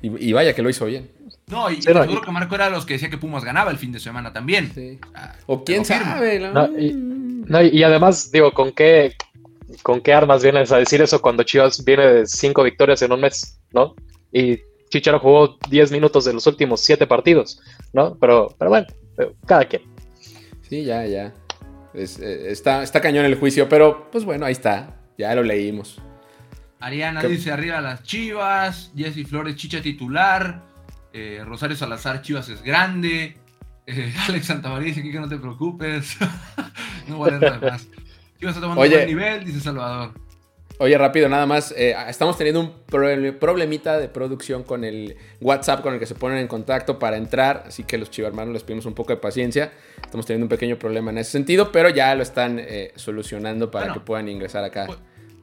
Y, 0.00 0.28
y 0.28 0.32
vaya 0.32 0.54
que 0.54 0.62
lo 0.62 0.70
hizo 0.70 0.86
bien. 0.86 1.10
No, 1.48 1.70
y 1.70 1.76
no, 1.78 1.82
seguro 1.82 2.20
y- 2.22 2.24
que 2.24 2.30
Marco 2.30 2.54
era 2.54 2.66
de 2.66 2.70
los 2.70 2.86
que 2.86 2.94
decía 2.94 3.10
que 3.10 3.18
Pumas 3.18 3.42
ganaba 3.44 3.70
el 3.70 3.78
fin 3.78 3.90
de 3.92 3.98
semana 4.00 4.32
también. 4.32 4.70
Sí. 4.74 4.98
Ah, 5.14 5.34
O 5.46 5.64
quién 5.64 5.84
sabe. 5.84 6.38
¿no? 6.38 6.52
No, 6.52 6.78
y- 6.78 6.92
No, 6.94 7.62
y, 7.62 7.82
además, 7.82 8.30
digo, 8.30 8.52
¿con 8.52 8.72
qué, 8.72 9.14
¿con 9.82 10.00
qué 10.00 10.12
armas 10.12 10.42
vienes 10.42 10.70
a 10.70 10.76
decir 10.78 11.00
eso 11.02 11.20
cuando 11.20 11.42
Chivas 11.42 11.84
viene 11.84 12.06
de 12.06 12.26
cinco 12.26 12.62
victorias 12.62 13.00
en 13.02 13.12
un 13.12 13.20
mes, 13.22 13.58
¿no? 13.72 13.94
Y 14.32 14.60
Chicharo 14.90 15.18
jugó 15.18 15.58
10 15.68 15.90
minutos 15.90 16.24
de 16.26 16.32
los 16.34 16.46
últimos 16.46 16.80
siete 16.80 17.06
partidos, 17.06 17.60
¿no? 17.92 18.16
Pero, 18.20 18.54
pero 18.58 18.70
bueno, 18.70 18.86
cada 19.46 19.64
quien. 19.64 19.82
Sí, 20.68 20.84
ya, 20.84 21.04
ya. 21.06 21.32
Es- 21.94 22.20
eh, 22.20 22.52
está, 22.52 22.82
está 22.82 23.00
cañón 23.00 23.24
el 23.24 23.34
juicio, 23.34 23.68
pero 23.68 24.08
pues 24.12 24.24
bueno, 24.24 24.44
ahí 24.46 24.52
está. 24.52 24.94
Ya 25.18 25.34
lo 25.34 25.42
leímos. 25.42 26.00
Ariana 26.80 27.20
¿Qué? 27.20 27.28
dice 27.28 27.50
arriba 27.50 27.80
las 27.80 28.04
Chivas, 28.04 28.92
Jessy 28.96 29.24
Flores 29.24 29.56
Chicha 29.56 29.82
titular, 29.82 30.62
eh, 31.12 31.42
Rosario 31.44 31.76
Salazar 31.76 32.22
Chivas 32.22 32.48
es 32.48 32.62
grande, 32.62 33.36
eh, 33.86 34.14
Alex 34.28 34.46
Santamaría 34.46 34.86
dice 34.88 35.00
aquí 35.00 35.10
que 35.10 35.18
no 35.18 35.28
te 35.28 35.38
preocupes, 35.38 36.16
no 37.08 37.26
leer 37.26 37.40
nada 37.42 37.58
más. 37.72 37.88
Chivas 38.38 38.54
está 38.54 38.60
tomando 38.60 38.80
Oye. 38.80 38.94
buen 38.94 39.06
nivel, 39.08 39.44
dice 39.44 39.60
Salvador. 39.60 40.12
Oye, 40.80 40.96
rápido, 40.96 41.28
nada 41.28 41.44
más. 41.44 41.74
eh, 41.76 41.96
estamos 42.08 42.38
teniendo 42.38 42.60
un 42.60 42.72
proble- 42.86 43.36
problemita 43.36 43.98
de 43.98 44.08
producción 44.08 44.62
con 44.62 44.84
el 44.84 45.16
WhatsApp 45.40 45.80
con 45.82 45.94
el 45.94 45.98
que 45.98 46.06
se 46.06 46.14
ponen 46.14 46.38
en 46.38 46.46
contacto 46.46 47.00
para 47.00 47.16
entrar. 47.16 47.64
Así 47.66 47.82
que 47.82 47.98
los 47.98 48.12
chivarmanos 48.12 48.54
les 48.54 48.62
pedimos 48.62 48.86
un 48.86 48.94
poco 48.94 49.12
de 49.12 49.16
paciencia. 49.16 49.72
Estamos 50.00 50.24
teniendo 50.24 50.44
un 50.44 50.48
pequeño 50.50 50.78
problema 50.78 51.10
en 51.10 51.18
ese 51.18 51.32
sentido, 51.32 51.72
pero 51.72 51.88
ya 51.88 52.14
lo 52.14 52.22
están 52.22 52.60
eh, 52.60 52.92
solucionando 52.94 53.72
para 53.72 53.86
Bueno. 53.86 53.94
que 54.00 54.06
puedan 54.06 54.28
ingresar 54.28 54.62
acá 54.62 54.84
Pues- 54.86 55.00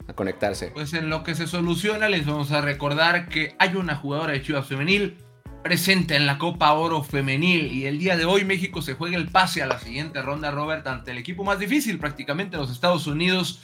a 0.08 0.14
conectarse. 0.14 0.72
Pues 0.74 0.94
en 0.94 1.10
lo 1.10 1.24
que 1.24 1.36
se 1.36 1.48
soluciona 1.48 2.10
les 2.10 2.26
vamos 2.26 2.52
a 2.52 2.62
recordar 2.62 3.28
que 3.28 3.56
hay 3.60 3.76
una 3.76 3.96
jugadora 3.96 4.34
de 4.34 4.42
Chivas 4.42 4.68
femenil 4.68 5.18
presente 5.64 6.16
en 6.16 6.28
la 6.28 6.38
Copa 6.38 6.74
Oro 6.74 7.04
femenil 7.04 7.72
y 7.72 7.88
el 7.88 7.98
día 7.98 8.16
de 8.16 8.26
hoy 8.26 8.46
México 8.46 8.84
se 8.84 8.94
juega 8.94 9.18
el 9.18 9.30
pase 9.30 9.64
a 9.64 9.66
la 9.66 9.80
siguiente 9.80 10.22
ronda, 10.22 10.52
Robert, 10.52 10.86
ante 10.86 11.12
el 11.12 11.18
equipo 11.18 11.44
más 11.44 11.58
difícil 11.58 11.98
prácticamente, 11.98 12.58
los 12.58 12.72
Estados 12.72 13.08
Unidos. 13.08 13.62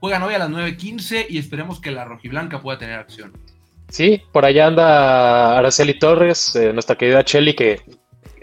Juegan 0.00 0.24
hoy 0.24 0.34
a 0.34 0.38
las 0.38 0.50
9.15 0.50 1.26
y 1.28 1.38
esperemos 1.38 1.80
que 1.80 1.92
la 1.92 2.04
rojiblanca 2.04 2.60
pueda 2.60 2.78
tener 2.78 2.98
acción. 2.98 3.32
Sí, 3.88 4.20
por 4.32 4.44
allá 4.44 4.66
anda 4.66 5.56
Araceli 5.56 5.96
Torres, 5.98 6.56
eh, 6.56 6.72
nuestra 6.72 6.96
querida 6.96 7.24
Chelly, 7.24 7.54
que 7.54 7.80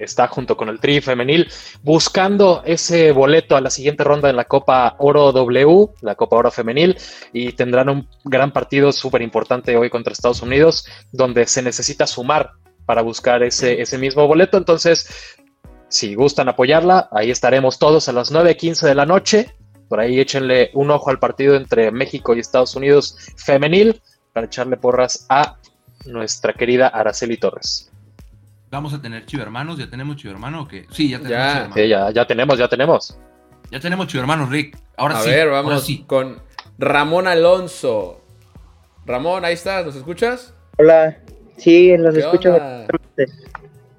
está 0.03 0.27
junto 0.27 0.57
con 0.57 0.69
el 0.69 0.79
Tri 0.79 1.01
femenil, 1.01 1.51
buscando 1.83 2.61
ese 2.65 3.11
boleto 3.11 3.55
a 3.55 3.61
la 3.61 3.69
siguiente 3.69 4.03
ronda 4.03 4.29
en 4.29 4.35
la 4.35 4.45
Copa 4.45 4.95
Oro 4.99 5.31
W, 5.31 5.89
la 6.01 6.15
Copa 6.15 6.37
Oro 6.37 6.51
femenil, 6.51 6.97
y 7.33 7.53
tendrán 7.53 7.89
un 7.89 8.07
gran 8.23 8.51
partido 8.51 8.91
súper 8.91 9.21
importante 9.21 9.77
hoy 9.77 9.89
contra 9.89 10.13
Estados 10.13 10.41
Unidos, 10.41 10.85
donde 11.11 11.45
se 11.47 11.61
necesita 11.61 12.07
sumar 12.07 12.51
para 12.85 13.01
buscar 13.01 13.43
ese, 13.43 13.81
ese 13.81 13.97
mismo 13.97 14.27
boleto. 14.27 14.57
Entonces, 14.57 15.37
si 15.87 16.15
gustan 16.15 16.49
apoyarla, 16.49 17.09
ahí 17.11 17.31
estaremos 17.31 17.77
todos 17.77 18.07
a 18.09 18.13
las 18.13 18.31
9.15 18.31 18.87
de 18.87 18.95
la 18.95 19.05
noche. 19.05 19.55
Por 19.89 19.99
ahí 19.99 20.19
échenle 20.19 20.71
un 20.73 20.89
ojo 20.89 21.09
al 21.09 21.19
partido 21.19 21.55
entre 21.55 21.91
México 21.91 22.33
y 22.33 22.39
Estados 22.39 22.75
Unidos 22.75 23.17
femenil 23.35 24.01
para 24.31 24.47
echarle 24.47 24.77
porras 24.77 25.25
a 25.27 25.57
nuestra 26.05 26.53
querida 26.53 26.87
Araceli 26.87 27.37
Torres. 27.37 27.90
Vamos 28.71 28.93
a 28.93 29.01
tener 29.01 29.25
chivermanos, 29.25 29.77
¿ya 29.77 29.89
tenemos 29.89 30.15
chivermano 30.15 30.62
o 30.62 30.67
qué? 30.67 30.88
Sí, 30.91 31.10
ya 31.10 31.19
tenemos 31.19 31.45
Ya. 31.45 31.69
Sí, 31.73 31.88
ya, 31.89 32.10
ya 32.12 32.25
tenemos, 32.25 32.57
ya 32.57 32.69
tenemos. 32.69 33.19
Ya 33.69 33.81
tenemos 33.81 34.07
chivermanos, 34.07 34.49
Rick. 34.49 34.77
Ahora 34.95 35.19
a 35.19 35.21
sí. 35.23 35.29
ver, 35.29 35.49
ahora 35.49 35.62
vamos 35.62 35.86
sí. 35.86 36.05
con 36.07 36.41
Ramón 36.77 37.27
Alonso. 37.27 38.21
Ramón, 39.05 39.43
ahí 39.43 39.55
estás, 39.55 39.86
¿nos 39.86 39.95
escuchas? 39.97 40.53
Hola, 40.77 41.17
sí, 41.57 41.97
los 41.97 42.13
¿Qué 42.13 42.21
escucho. 42.21 42.55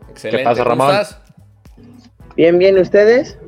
Excelente. 0.09 0.39
¿Qué 0.39 0.45
pasa, 0.45 0.63
¿cómo 0.63 0.71
Ramón? 0.71 0.91
estás? 0.95 1.21
Bien, 2.35 2.59
bien, 2.59 2.79
¿ustedes? 2.79 3.39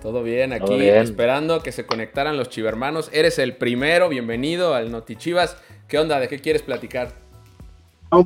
Todo 0.00 0.22
bien, 0.22 0.52
aquí 0.52 0.64
Todo 0.64 0.78
bien. 0.78 0.96
esperando 0.96 1.60
que 1.60 1.72
se 1.72 1.86
conectaran 1.86 2.36
los 2.36 2.48
chivermanos. 2.48 3.10
Eres 3.12 3.40
el 3.40 3.56
primero, 3.56 4.08
bienvenido 4.08 4.74
al 4.74 4.92
Noti 4.92 5.16
Chivas. 5.16 5.56
¿Qué 5.88 5.98
onda? 5.98 6.20
¿De 6.20 6.28
qué 6.28 6.38
quieres 6.38 6.62
platicar? 6.62 7.12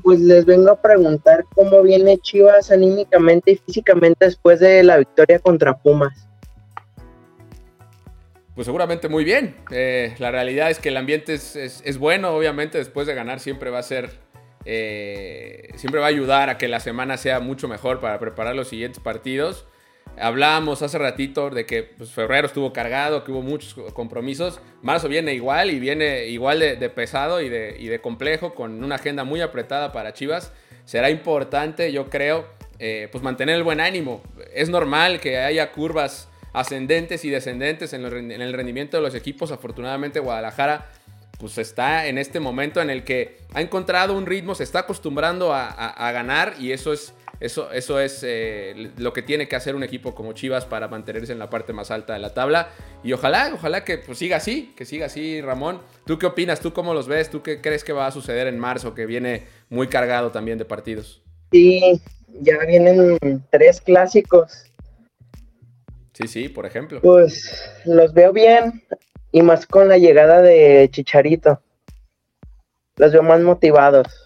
Pues 0.02 0.20
les 0.20 0.44
vengo 0.46 0.70
a 0.70 0.80
preguntar 0.80 1.44
cómo 1.54 1.82
viene 1.82 2.16
Chivas 2.18 2.70
anímicamente 2.70 3.52
y 3.52 3.56
físicamente 3.56 4.24
después 4.24 4.60
de 4.60 4.82
la 4.82 4.96
victoria 4.96 5.38
contra 5.38 5.76
Pumas. 5.76 6.26
Pues 8.54 8.66
seguramente 8.66 9.08
muy 9.08 9.24
bien. 9.24 9.56
Eh, 9.70 10.14
la 10.18 10.30
realidad 10.30 10.70
es 10.70 10.78
que 10.78 10.88
el 10.88 10.96
ambiente 10.96 11.34
es, 11.34 11.56
es- 11.56 11.82
es 11.84 11.98
bueno, 11.98 12.30
obviamente 12.30 12.78
después 12.78 13.06
de 13.06 13.14
ganar 13.14 13.40
siempre 13.40 13.70
va 13.70 13.80
a 13.80 13.82
ser, 13.82 14.10
eh, 14.64 15.68
siempre 15.76 16.00
va 16.00 16.06
a 16.06 16.10
ayudar 16.10 16.48
a 16.48 16.56
que 16.56 16.68
la 16.68 16.80
semana 16.80 17.16
sea 17.16 17.40
mucho 17.40 17.68
mejor 17.68 18.00
para 18.00 18.18
preparar 18.18 18.54
los 18.54 18.68
siguientes 18.68 19.00
partidos. 19.02 19.66
Hablábamos 20.20 20.82
hace 20.82 20.98
ratito 20.98 21.50
de 21.50 21.66
que 21.66 21.82
pues, 21.82 22.10
febrero 22.10 22.46
estuvo 22.46 22.72
cargado, 22.72 23.24
que 23.24 23.32
hubo 23.32 23.42
muchos 23.42 23.74
compromisos. 23.92 24.60
Marzo 24.82 25.08
viene 25.08 25.34
igual 25.34 25.70
y 25.70 25.78
viene 25.80 26.26
igual 26.26 26.60
de, 26.60 26.76
de 26.76 26.88
pesado 26.90 27.40
y 27.40 27.48
de, 27.48 27.76
y 27.78 27.88
de 27.88 28.00
complejo, 28.00 28.54
con 28.54 28.82
una 28.84 28.94
agenda 28.96 29.24
muy 29.24 29.40
apretada 29.40 29.92
para 29.92 30.12
Chivas. 30.12 30.52
Será 30.84 31.10
importante, 31.10 31.90
yo 31.92 32.10
creo, 32.10 32.46
eh, 32.78 33.08
pues 33.10 33.24
mantener 33.24 33.56
el 33.56 33.62
buen 33.62 33.80
ánimo. 33.80 34.22
Es 34.54 34.68
normal 34.68 35.20
que 35.20 35.38
haya 35.38 35.72
curvas 35.72 36.28
ascendentes 36.52 37.24
y 37.24 37.30
descendentes 37.30 37.92
en, 37.94 38.04
el 38.04 38.52
rendimiento 38.52 38.96
de 38.96 39.02
los 39.02 39.14
equipos. 39.14 39.50
Afortunadamente 39.50 40.20
Guadalajara 40.20 40.90
pues 41.40 41.58
está 41.58 42.06
en 42.06 42.16
este 42.16 42.38
momento 42.38 42.80
en 42.80 42.90
el 42.90 43.02
que 43.02 43.38
ha 43.52 43.60
encontrado 43.60 44.16
un 44.16 44.24
ritmo, 44.24 44.54
se 44.54 44.62
está 44.62 44.78
acostumbrando 44.80 45.52
a, 45.52 45.66
a- 45.68 46.08
a 46.08 46.12
ganar 46.12 46.54
y 46.60 46.70
eso 46.70 46.92
es, 46.92 47.12
eso, 47.40 47.70
eso 47.72 48.00
es 48.00 48.20
eh, 48.22 48.92
lo 48.96 49.12
que 49.12 49.22
tiene 49.22 49.48
que 49.48 49.56
hacer 49.56 49.74
un 49.74 49.82
equipo 49.82 50.14
como 50.14 50.32
Chivas 50.32 50.64
para 50.64 50.88
mantenerse 50.88 51.32
en 51.32 51.38
la 51.38 51.50
parte 51.50 51.72
más 51.72 51.90
alta 51.90 52.14
de 52.14 52.20
la 52.20 52.32
tabla. 52.32 52.70
Y 53.02 53.12
ojalá, 53.12 53.50
ojalá 53.54 53.84
que 53.84 53.98
pues, 53.98 54.18
siga 54.18 54.36
así, 54.36 54.72
que 54.76 54.84
siga 54.84 55.06
así, 55.06 55.40
Ramón. 55.40 55.80
¿Tú 56.06 56.18
qué 56.18 56.26
opinas? 56.26 56.60
¿Tú 56.60 56.72
cómo 56.72 56.94
los 56.94 57.08
ves? 57.08 57.30
¿Tú 57.30 57.42
qué 57.42 57.60
crees 57.60 57.84
que 57.84 57.92
va 57.92 58.06
a 58.06 58.12
suceder 58.12 58.46
en 58.46 58.58
marzo, 58.58 58.94
que 58.94 59.06
viene 59.06 59.46
muy 59.68 59.88
cargado 59.88 60.30
también 60.30 60.58
de 60.58 60.64
partidos? 60.64 61.22
Sí, 61.50 62.00
ya 62.40 62.58
vienen 62.66 63.18
tres 63.50 63.80
clásicos. 63.80 64.70
Sí, 66.12 66.28
sí, 66.28 66.48
por 66.48 66.64
ejemplo. 66.64 67.00
Pues 67.00 67.70
los 67.84 68.12
veo 68.14 68.32
bien 68.32 68.82
y 69.32 69.42
más 69.42 69.66
con 69.66 69.88
la 69.88 69.98
llegada 69.98 70.40
de 70.42 70.88
Chicharito. 70.90 71.60
Los 72.96 73.12
veo 73.12 73.22
más 73.22 73.40
motivados. 73.40 74.23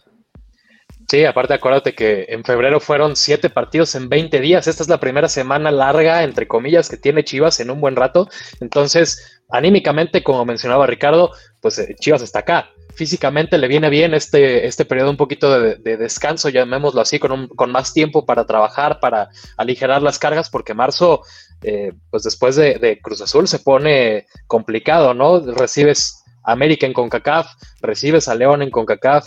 Sí, 1.11 1.25
aparte 1.25 1.55
acuérdate 1.55 1.95
que 1.95 2.27
en 2.29 2.45
febrero 2.45 2.81
fueron 2.81 3.17
siete 3.17 3.49
partidos 3.49 3.95
en 3.95 4.11
20 4.11 4.41
días. 4.41 4.67
Esta 4.67 4.83
es 4.83 4.91
la 4.91 5.01
primera 5.01 5.29
semana 5.29 5.71
larga, 5.71 6.23
entre 6.23 6.47
comillas, 6.47 6.91
que 6.91 6.99
tiene 6.99 7.25
Chivas 7.25 7.61
en 7.61 7.71
un 7.71 7.81
buen 7.81 7.97
rato. 7.97 8.29
Entonces, 8.61 9.41
anímicamente, 9.49 10.23
como 10.23 10.45
mencionaba 10.45 10.87
Ricardo, 10.87 11.31
pues 11.63 11.79
eh, 11.79 11.97
Chivas 11.99 12.21
está 12.21 12.41
acá. 12.41 12.69
Físicamente 12.95 13.57
le 13.57 13.69
viene 13.69 13.89
bien 13.89 14.13
este, 14.13 14.67
este 14.67 14.85
periodo 14.85 15.09
un 15.11 15.17
poquito 15.17 15.59
de, 15.59 15.77
de 15.77 15.97
descanso, 15.97 16.51
llamémoslo 16.51 17.01
así, 17.01 17.19
con, 17.19 17.33
un- 17.33 17.49
con 17.49 17.73
más 17.73 17.95
tiempo 17.95 18.27
para 18.27 18.45
trabajar, 18.45 19.01
para 19.01 19.31
aligerar 19.57 20.03
las 20.03 20.19
cargas, 20.19 20.51
porque 20.51 20.75
marzo, 20.75 21.23
eh, 21.63 21.93
pues 22.11 22.25
después 22.25 22.55
de, 22.57 22.75
de 22.75 23.01
Cruz 23.01 23.23
Azul 23.23 23.49
se 23.49 23.61
pone 23.61 24.27
complicado, 24.47 25.15
¿no? 25.15 25.41
Recibes 25.41 26.23
América 26.43 26.87
en 26.87 26.93
CONCACAF, 26.93 27.47
recibes 27.81 28.29
a 28.29 28.35
León 28.35 28.61
en 28.63 28.71
CONCACAF, 28.71 29.27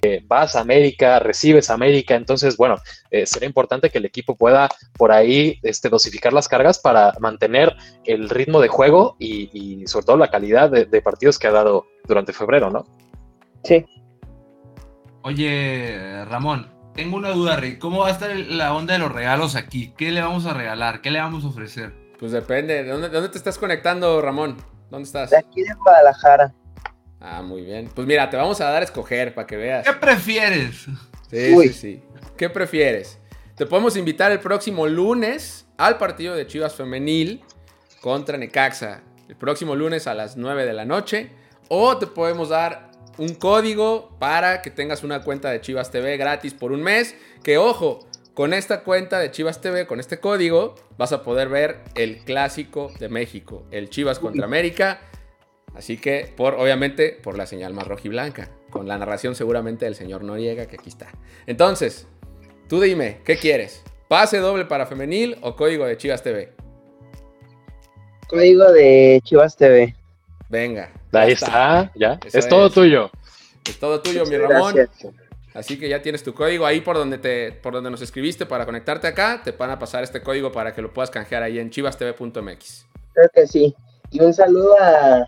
eh, 0.00 0.24
vas 0.26 0.56
a 0.56 0.60
América, 0.60 1.18
recibes 1.18 1.68
a 1.68 1.74
América, 1.74 2.14
entonces, 2.14 2.56
bueno, 2.56 2.76
eh, 3.10 3.26
será 3.26 3.44
importante 3.44 3.90
que 3.90 3.98
el 3.98 4.06
equipo 4.06 4.36
pueda 4.36 4.70
por 4.94 5.12
ahí 5.12 5.58
este, 5.62 5.90
dosificar 5.90 6.32
las 6.32 6.48
cargas 6.48 6.78
para 6.78 7.12
mantener 7.20 7.76
el 8.06 8.30
ritmo 8.30 8.62
de 8.62 8.68
juego 8.68 9.16
y, 9.18 9.84
sobre 9.86 10.06
todo 10.06 10.16
la 10.16 10.30
calidad 10.30 10.70
de, 10.70 11.02
partidos 11.02 11.38
que 11.38 11.46
ha 11.46 11.52
dado 11.52 11.84
durante 12.08 12.32
febrero, 12.32 12.70
¿no? 12.70 12.86
Sí. 13.64 13.84
Oye, 15.24 16.24
Ramón, 16.24 16.72
tengo 16.94 17.18
una 17.18 17.32
duda, 17.32 17.56
Rick. 17.56 17.78
¿Cómo 17.78 17.98
va 17.98 18.08
a 18.08 18.12
estar 18.12 18.34
la 18.34 18.72
onda 18.72 18.94
de 18.94 18.98
los 18.98 19.12
regalos 19.12 19.56
aquí? 19.56 19.92
¿Qué 19.98 20.10
le 20.10 20.22
vamos 20.22 20.46
a 20.46 20.54
regalar? 20.54 21.02
¿Qué 21.02 21.10
le 21.10 21.20
vamos 21.20 21.44
a 21.44 21.48
ofrecer? 21.48 21.92
Pues 22.18 22.32
depende. 22.32 22.82
¿De 22.82 22.90
dónde, 22.90 23.10
dónde 23.10 23.28
te 23.28 23.36
estás 23.36 23.58
conectando, 23.58 24.22
Ramón? 24.22 24.56
¿Dónde 24.90 25.04
estás? 25.04 25.28
De 25.30 25.36
aquí 25.36 25.60
de 25.62 25.74
Guadalajara. 25.74 26.54
Ah, 27.24 27.40
muy 27.40 27.62
bien. 27.62 27.88
Pues 27.94 28.06
mira, 28.06 28.28
te 28.28 28.36
vamos 28.36 28.60
a 28.60 28.64
dar 28.64 28.82
a 28.82 28.84
escoger 28.84 29.32
para 29.32 29.46
que 29.46 29.56
veas. 29.56 29.86
¿Qué 29.86 29.92
prefieres? 29.92 30.86
Sí, 31.30 31.56
sí, 31.56 31.72
sí. 31.72 32.02
¿Qué 32.36 32.50
prefieres? 32.50 33.18
Te 33.54 33.64
podemos 33.64 33.96
invitar 33.96 34.32
el 34.32 34.40
próximo 34.40 34.88
lunes 34.88 35.66
al 35.76 35.98
partido 35.98 36.34
de 36.34 36.46
Chivas 36.48 36.74
Femenil 36.74 37.42
contra 38.00 38.36
Necaxa. 38.36 39.02
El 39.28 39.36
próximo 39.36 39.76
lunes 39.76 40.08
a 40.08 40.14
las 40.14 40.36
9 40.36 40.66
de 40.66 40.72
la 40.72 40.84
noche. 40.84 41.30
O 41.68 41.96
te 41.96 42.08
podemos 42.08 42.48
dar 42.48 42.90
un 43.18 43.34
código 43.34 44.16
para 44.18 44.60
que 44.60 44.70
tengas 44.70 45.04
una 45.04 45.22
cuenta 45.22 45.50
de 45.50 45.60
Chivas 45.60 45.92
TV 45.92 46.16
gratis 46.16 46.54
por 46.54 46.72
un 46.72 46.82
mes. 46.82 47.14
Que 47.44 47.56
ojo, 47.56 48.00
con 48.34 48.52
esta 48.52 48.82
cuenta 48.82 49.20
de 49.20 49.30
Chivas 49.30 49.60
TV, 49.60 49.86
con 49.86 50.00
este 50.00 50.18
código, 50.18 50.74
vas 50.98 51.12
a 51.12 51.22
poder 51.22 51.48
ver 51.48 51.84
el 51.94 52.18
clásico 52.24 52.90
de 52.98 53.08
México, 53.08 53.64
el 53.70 53.90
Chivas 53.90 54.18
contra 54.18 54.44
América 54.44 55.00
Así 55.74 55.96
que, 55.96 56.32
por, 56.36 56.54
obviamente, 56.54 57.18
por 57.22 57.36
la 57.36 57.46
señal 57.46 57.72
más 57.72 57.86
roja 57.86 58.02
y 58.04 58.08
blanca, 58.10 58.50
con 58.70 58.86
la 58.86 58.98
narración 58.98 59.34
seguramente 59.34 59.84
del 59.84 59.94
señor 59.94 60.22
Noriega, 60.22 60.66
que 60.66 60.76
aquí 60.76 60.88
está. 60.88 61.08
Entonces, 61.46 62.06
tú 62.68 62.80
dime, 62.80 63.20
¿qué 63.24 63.36
quieres? 63.36 63.82
¿Pase 64.08 64.38
doble 64.38 64.66
para 64.66 64.86
femenil 64.86 65.38
o 65.40 65.56
código 65.56 65.86
de 65.86 65.96
Chivas 65.96 66.22
TV? 66.22 66.52
Código 68.28 68.70
de 68.70 69.20
Chivas 69.24 69.56
TV. 69.56 69.94
Venga. 70.48 70.90
Ahí 71.12 71.32
está, 71.32 71.90
ya. 71.94 72.18
es 72.32 72.48
todo 72.48 72.68
tuyo. 72.70 73.10
Es 73.66 73.78
todo 73.78 74.00
tuyo, 74.00 74.24
mi 74.26 74.36
Ramón. 74.36 74.74
Así 75.54 75.78
que 75.78 75.88
ya 75.88 76.00
tienes 76.00 76.22
tu 76.22 76.32
código 76.32 76.64
ahí 76.64 76.80
por 76.80 76.96
donde, 76.96 77.18
te, 77.18 77.52
por 77.52 77.74
donde 77.74 77.90
nos 77.90 78.00
escribiste 78.00 78.46
para 78.46 78.64
conectarte 78.64 79.06
acá. 79.06 79.42
Te 79.44 79.52
van 79.52 79.70
a 79.70 79.78
pasar 79.78 80.02
este 80.02 80.22
código 80.22 80.50
para 80.50 80.74
que 80.74 80.80
lo 80.80 80.92
puedas 80.92 81.10
canjear 81.10 81.42
ahí 81.42 81.58
en 81.58 81.70
chivastv.mx. 81.70 82.86
Creo 83.12 83.28
que 83.34 83.46
sí. 83.46 83.74
Y 84.10 84.20
un 84.20 84.32
saludo 84.32 84.74
a, 84.80 85.26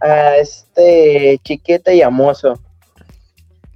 a 0.00 0.36
este 0.36 1.40
Chiquete 1.44 1.94
y 1.94 2.02
Amoso. 2.02 2.60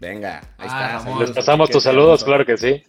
Venga, 0.00 0.40
ahí 0.58 0.66
está. 0.66 0.96
Ah, 0.98 1.16
Les 1.20 1.30
pasamos 1.30 1.70
tus 1.70 1.82
saludos, 1.82 2.24
claro 2.24 2.46
que 2.46 2.56
sí. 2.56 2.82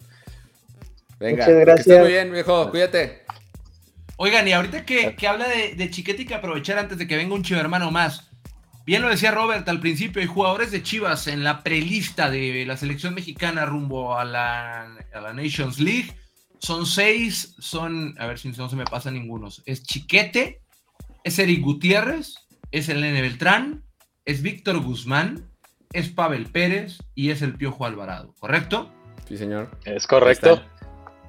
Venga, 1.20 1.44
Muchas 1.44 1.60
gracias. 1.60 2.00
muy 2.00 2.08
bien, 2.08 2.32
viejo, 2.32 2.70
cuídate. 2.70 3.22
Oigan, 4.16 4.46
y 4.46 4.52
ahorita 4.52 4.84
que, 4.84 5.16
habla 5.26 5.46
de, 5.48 5.90
Chiquete 5.90 6.22
y 6.22 6.26
que 6.26 6.34
aprovechar 6.34 6.78
antes 6.78 6.98
de 6.98 7.06
que 7.06 7.16
venga 7.16 7.34
un 7.34 7.44
hermano 7.52 7.90
más. 7.90 8.30
Bien 8.84 9.02
lo 9.02 9.08
decía 9.08 9.30
Robert 9.30 9.68
al 9.68 9.80
principio, 9.80 10.20
hay 10.20 10.28
jugadores 10.28 10.72
de 10.72 10.82
Chivas 10.82 11.28
en 11.28 11.44
la 11.44 11.62
prelista 11.62 12.30
de 12.30 12.64
la 12.66 12.76
selección 12.76 13.14
mexicana 13.14 13.64
rumbo 13.64 14.16
a 14.16 14.24
la, 14.24 14.96
a 15.12 15.20
la 15.20 15.32
Nations 15.32 15.78
League. 15.78 16.16
Son 16.58 16.86
seis, 16.86 17.54
son, 17.58 18.14
a 18.18 18.26
ver 18.26 18.38
si 18.38 18.48
no 18.48 18.68
se 18.68 18.76
me 18.76 18.84
pasa 18.84 19.10
ninguno. 19.10 19.48
Es 19.66 19.82
Chiquete, 19.82 20.62
es 21.24 21.38
Eric 21.38 21.60
Gutiérrez, 21.60 22.34
es 22.72 22.88
Elene 22.88 23.22
Beltrán, 23.22 23.84
es 24.24 24.42
Víctor 24.42 24.80
Guzmán, 24.80 25.48
es 25.92 26.08
Pavel 26.08 26.46
Pérez 26.46 26.98
y 27.14 27.30
es 27.30 27.42
el 27.42 27.54
Piojo 27.54 27.84
Alvarado, 27.84 28.34
¿correcto? 28.40 28.90
Sí, 29.28 29.36
señor. 29.36 29.78
Es 29.84 30.06
correcto. 30.06 30.62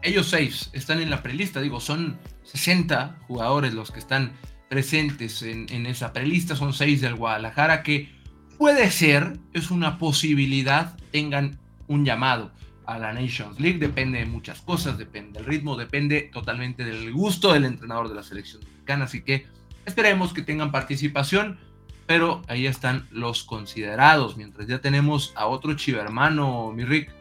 Ellos 0.02 0.28
seis 0.28 0.70
están 0.74 1.02
en 1.02 1.10
la 1.10 1.22
prelista, 1.22 1.62
digo, 1.62 1.80
son 1.80 2.20
60 2.44 3.20
jugadores 3.28 3.74
los 3.74 3.92
que 3.92 4.00
están 4.00 4.34
presentes 4.70 5.42
en, 5.44 5.68
en 5.70 5.86
esa 5.86 6.12
prelista, 6.14 6.56
son 6.56 6.74
seis 6.74 7.02
del 7.02 7.16
Guadalajara 7.16 7.84
que 7.84 8.10
puede 8.58 8.90
ser, 8.92 9.38
es 9.54 9.72
una 9.72 9.98
posibilidad, 9.98 10.98
tengan 11.12 11.60
un 11.88 12.06
llamado 12.06 12.52
a 12.86 12.98
la 12.98 13.14
Nations 13.14 13.60
League, 13.60 13.80
depende 13.80 14.20
de 14.20 14.26
muchas 14.26 14.62
cosas, 14.62 14.98
depende 14.98 15.40
del 15.40 15.48
ritmo, 15.48 15.78
depende 15.78 16.30
totalmente 16.34 16.84
del 16.84 17.12
gusto 17.12 17.54
del 17.54 17.66
entrenador 17.66 18.10
de 18.10 18.16
la 18.16 18.24
selección 18.24 18.62
mexicana, 18.66 19.06
así 19.06 19.24
que 19.24 19.46
Esperemos 19.86 20.34
que 20.34 20.42
tengan 20.42 20.72
participación, 20.72 21.60
pero 22.06 22.42
ahí 22.48 22.68
están 22.68 23.08
los 23.12 23.44
considerados, 23.44 24.38
mientras 24.38 24.68
ya 24.68 24.80
tenemos 24.80 25.34
a 25.36 25.48
otro 25.48 25.76
chivermano, 25.76 26.72
mi 26.72 26.86
Rick. 26.86 27.12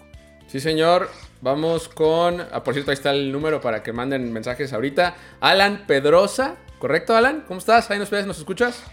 Sí, 0.46 0.60
señor. 0.60 1.08
Vamos 1.40 1.88
con. 1.88 2.40
Ah, 2.52 2.62
por 2.62 2.74
cierto, 2.74 2.92
ahí 2.92 2.94
está 2.94 3.10
el 3.10 3.32
número 3.32 3.60
para 3.60 3.82
que 3.82 3.92
manden 3.92 4.32
mensajes 4.32 4.72
ahorita. 4.72 5.16
Alan 5.40 5.84
Pedrosa, 5.88 6.56
¿correcto, 6.78 7.16
Alan? 7.16 7.42
¿Cómo 7.48 7.58
estás? 7.58 7.90
¿Ahí 7.90 7.98
nos 7.98 8.10
ves? 8.10 8.26
¿Nos 8.26 8.38
escuchas? 8.38 8.84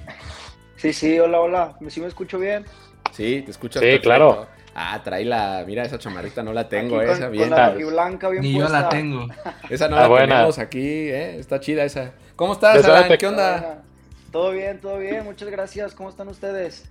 Sí, 0.77 0.93
sí, 0.93 1.19
hola, 1.19 1.39
hola. 1.41 1.77
¿Sí 1.89 2.01
me 2.01 2.08
escucho 2.08 2.39
bien? 2.39 2.65
Sí, 3.12 3.43
te 3.43 3.51
escuchas. 3.51 3.84
Sí, 3.84 3.99
claro. 3.99 4.47
Ah, 4.73 5.01
trae 5.03 5.25
la. 5.25 5.63
Mira, 5.67 5.84
esa 5.84 5.99
chamarrita 5.99 6.41
no 6.41 6.53
la 6.53 6.69
tengo, 6.69 7.01
esa. 7.01 7.27
bien. 7.27 7.49
la 7.49 7.69
blanca 7.71 8.29
bien 8.29 8.41
Ni 8.41 8.58
yo 8.58 8.67
la 8.67 8.89
tengo. 8.89 9.27
Esa 9.69 9.89
no 9.89 9.97
la 9.97 10.17
tenemos 10.17 10.58
aquí, 10.58 10.79
¿eh? 10.79 11.38
Está 11.38 11.60
chida 11.60 11.84
esa. 11.84 12.13
¿Cómo 12.39 12.54
estás, 12.54 12.86
Alan? 12.86 13.17
¿Qué 13.17 13.28
onda? 13.28 13.84
Todo 14.32 14.52
bien, 14.52 14.80
todo 14.80 14.97
bien. 14.97 15.25
Muchas 15.25 15.49
gracias. 15.49 15.93
¿Cómo 15.93 16.08
están 16.08 16.30
ustedes? 16.30 16.86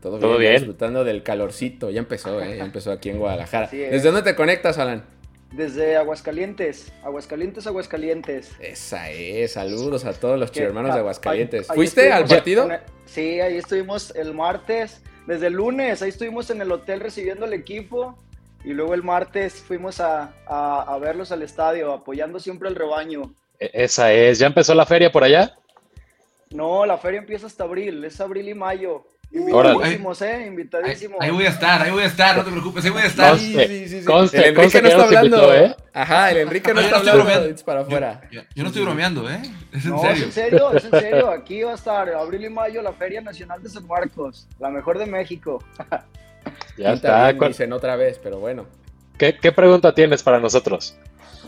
Todo, 0.00 0.18
¿Todo 0.18 0.38
bien, 0.38 0.54
Disfrutando 0.54 1.04
del 1.04 1.22
calorcito. 1.22 1.90
Ya 1.90 1.98
empezó, 1.98 2.40
¿eh? 2.40 2.56
Ya 2.56 2.64
empezó 2.64 2.90
aquí 2.90 3.10
en 3.10 3.18
Guadalajara. 3.18 3.68
¿Desde 3.70 4.00
dónde 4.00 4.22
te 4.22 4.34
conectas, 4.34 4.78
Alan? 4.78 5.04
Desde 5.52 5.98
Aguascalientes. 5.98 6.90
Aguascalientes, 7.02 7.66
Aguascalientes. 7.66 8.52
Esa 8.60 9.10
es. 9.10 9.52
Saludos 9.52 10.06
a 10.06 10.14
todos 10.14 10.40
los 10.40 10.56
hermanos 10.56 10.94
de 10.94 11.00
Aguascalientes. 11.00 11.66
¿Fuiste 11.66 12.10
al 12.10 12.24
partido? 12.24 12.66
Sí, 13.04 13.40
ahí 13.40 13.58
estuvimos 13.58 14.16
el 14.16 14.32
martes 14.32 15.02
desde 15.26 15.48
el 15.48 15.52
lunes, 15.52 16.00
ahí 16.00 16.08
estuvimos 16.08 16.48
en 16.48 16.62
el 16.62 16.72
hotel 16.72 17.00
recibiendo 17.00 17.44
el 17.44 17.52
equipo 17.52 18.16
y 18.64 18.72
luego 18.72 18.94
el 18.94 19.02
martes 19.02 19.56
fuimos 19.56 20.00
a, 20.00 20.32
verlos 20.98 21.30
al 21.30 21.42
estadio, 21.42 21.92
apoyando 21.92 22.40
siempre 22.40 22.70
al 22.70 22.74
rebaño. 22.74 23.34
E, 23.64 23.70
esa 23.84 24.12
es, 24.12 24.38
¿ya 24.38 24.46
empezó 24.46 24.74
la 24.74 24.86
feria 24.86 25.10
por 25.10 25.24
allá? 25.24 25.56
No, 26.50 26.84
la 26.84 26.98
feria 26.98 27.20
empieza 27.20 27.46
hasta 27.46 27.64
abril, 27.64 28.04
es 28.04 28.20
abril 28.20 28.48
y 28.48 28.54
mayo. 28.54 29.06
Invitadísimos, 29.32 30.22
eh, 30.22 30.46
invitadísimos. 30.46 31.18
Ahí, 31.20 31.30
voy 31.30 31.44
a 31.44 31.48
estar, 31.48 31.82
ahí 31.82 31.90
voy 31.90 32.04
a 32.04 32.06
estar, 32.06 32.36
no 32.36 32.44
te 32.44 32.50
preocupes, 32.52 32.84
ahí 32.84 32.90
voy 32.90 33.02
a 33.02 33.06
estar. 33.06 33.36
sí, 33.36 33.52
sí, 33.52 33.88
sí, 33.88 33.96
el 34.36 34.44
Enrique 34.44 34.80
no 34.80 34.88
está 34.88 35.04
hablando, 35.04 35.54
¿eh? 35.54 35.76
Ajá, 35.92 36.30
el 36.30 36.36
Enrique 36.36 36.72
no, 36.72 36.80
está 36.80 36.98
hablando 36.98 37.24
para 37.64 37.80
afuera. 37.80 38.20
Yo, 38.30 38.42
no 38.54 38.68
estoy 38.68 38.82
bromeando, 38.82 39.28
¿eh? 39.28 39.42
Es 39.72 39.84
en 39.86 39.90
no, 39.90 40.00
serio. 40.02 40.14
es 40.14 40.22
en 40.22 40.32
serio, 40.32 40.72
es 40.72 40.84
en 40.84 40.90
serio. 40.92 41.30
Aquí 41.30 41.62
va 41.62 41.72
a 41.72 41.74
estar 41.74 42.08
abril 42.10 42.44
y 42.44 42.50
mayo 42.50 42.80
la 42.80 42.92
Feria 42.92 43.20
Nacional 43.20 43.60
de 43.60 43.70
San 43.70 43.86
Marcos, 43.88 44.46
la 44.60 44.70
mejor 44.70 44.98
de 44.98 45.06
México. 45.06 45.64
ya 46.78 46.92
está, 46.92 47.32
dicen 47.32 47.72
otra 47.72 47.96
vez, 47.96 48.20
pero 48.22 48.38
bueno. 48.38 48.66
¿Qué, 49.18 49.36
¿Qué 49.36 49.50
pregunta 49.50 49.92
tienes 49.94 50.22
para 50.22 50.38
nosotros? 50.38 50.96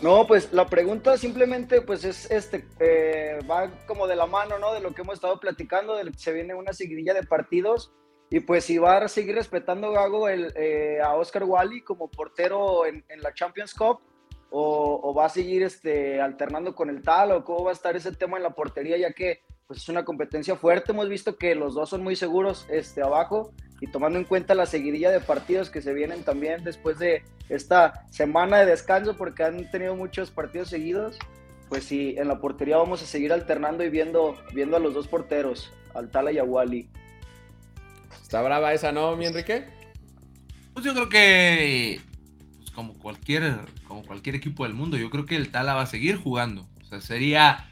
No, 0.01 0.27
pues 0.27 0.53
la 0.53 0.67
pregunta 0.67 1.17
simplemente 1.17 1.81
pues 1.81 2.03
es 2.03 2.29
este, 2.29 2.67
eh, 2.79 3.39
va 3.49 3.71
como 3.87 4.07
de 4.07 4.15
la 4.15 4.27
mano, 4.27 4.59
¿no? 4.59 4.73
De 4.73 4.79
lo 4.79 4.93
que 4.93 5.01
hemos 5.01 5.15
estado 5.15 5.39
platicando, 5.39 5.95
de 5.95 6.11
que 6.11 6.19
se 6.19 6.33
viene 6.33 6.53
una 6.53 6.73
seguidilla 6.73 7.13
de 7.13 7.23
partidos. 7.23 7.91
Y 8.29 8.41
pues 8.41 8.65
si 8.65 8.77
va 8.77 8.97
a 8.97 9.07
seguir 9.07 9.35
respetando 9.35 9.91
Gago 9.91 10.27
el, 10.27 10.53
eh, 10.55 10.99
a 11.01 11.15
Oscar 11.15 11.45
Wally 11.45 11.81
como 11.81 12.11
portero 12.11 12.85
en, 12.85 13.03
la 13.21 13.33
Champions 13.33 13.73
Cup 13.73 13.99
o, 14.49 15.13
va 15.13 15.25
a 15.25 15.29
seguir 15.29 15.63
este, 15.63 16.21
alternando 16.21 16.75
con 16.75 16.89
el 16.89 17.01
tal 17.01 17.31
o 17.31 17.45
cómo 17.45 17.63
va 17.63 17.71
a 17.71 17.73
estar 17.73 17.95
ese 17.95 18.11
tema 18.11 18.37
en 18.37 18.43
la 18.43 18.53
portería 18.53 18.97
ya 18.97 19.13
que 19.13 19.41
pues 19.65 19.79
es 19.79 19.89
una 19.89 20.05
competencia 20.05 20.55
fuerte, 20.55 20.93
hemos 20.93 21.09
visto 21.09 21.37
que 21.37 21.53
los 21.53 21.73
dos 21.73 21.89
son 21.89 22.01
muy 22.03 22.15
seguros 22.15 22.65
este, 22.69 23.01
abajo 23.01 23.53
y 23.79 23.87
tomando 23.87 24.17
en 24.17 24.25
cuenta 24.25 24.55
la 24.55 24.65
seguidilla 24.65 25.11
de 25.11 25.19
partidos 25.19 25.69
que 25.69 25.81
se 25.81 25.93
vienen 25.93 26.23
también 26.23 26.63
después 26.63 26.97
de 26.99 27.23
esta 27.49 28.05
semana 28.09 28.57
de 28.57 28.65
descanso 28.65 29.15
porque 29.15 29.43
han 29.43 29.69
tenido 29.69 29.95
muchos 29.95 30.31
partidos 30.31 30.69
seguidos, 30.69 31.17
pues 31.69 31.83
sí, 31.83 32.15
en 32.17 32.27
la 32.27 32.39
portería 32.39 32.77
vamos 32.77 33.01
a 33.01 33.05
seguir 33.05 33.33
alternando 33.33 33.83
y 33.83 33.89
viendo, 33.89 34.37
viendo 34.53 34.77
a 34.77 34.79
los 34.79 34.93
dos 34.93 35.07
porteros, 35.07 35.71
al 35.93 36.09
Tala 36.09 36.31
y 36.31 36.37
a 36.37 36.43
Wally. 36.43 36.87
Está 38.21 38.41
brava 38.41 38.73
esa, 38.73 38.91
¿no, 38.91 39.15
mi 39.15 39.25
Enrique? 39.25 39.65
Pues 40.73 40.85
yo 40.85 40.93
creo 40.93 41.09
que, 41.09 42.01
pues 42.57 42.71
como, 42.71 42.93
cualquier, 42.93 43.55
como 43.87 44.03
cualquier 44.03 44.35
equipo 44.35 44.63
del 44.63 44.73
mundo, 44.73 44.97
yo 44.97 45.09
creo 45.09 45.25
que 45.25 45.35
el 45.35 45.49
Tala 45.49 45.75
va 45.75 45.83
a 45.83 45.87
seguir 45.87 46.17
jugando. 46.17 46.67
O 46.81 46.85
sea, 46.85 47.01
sería 47.01 47.67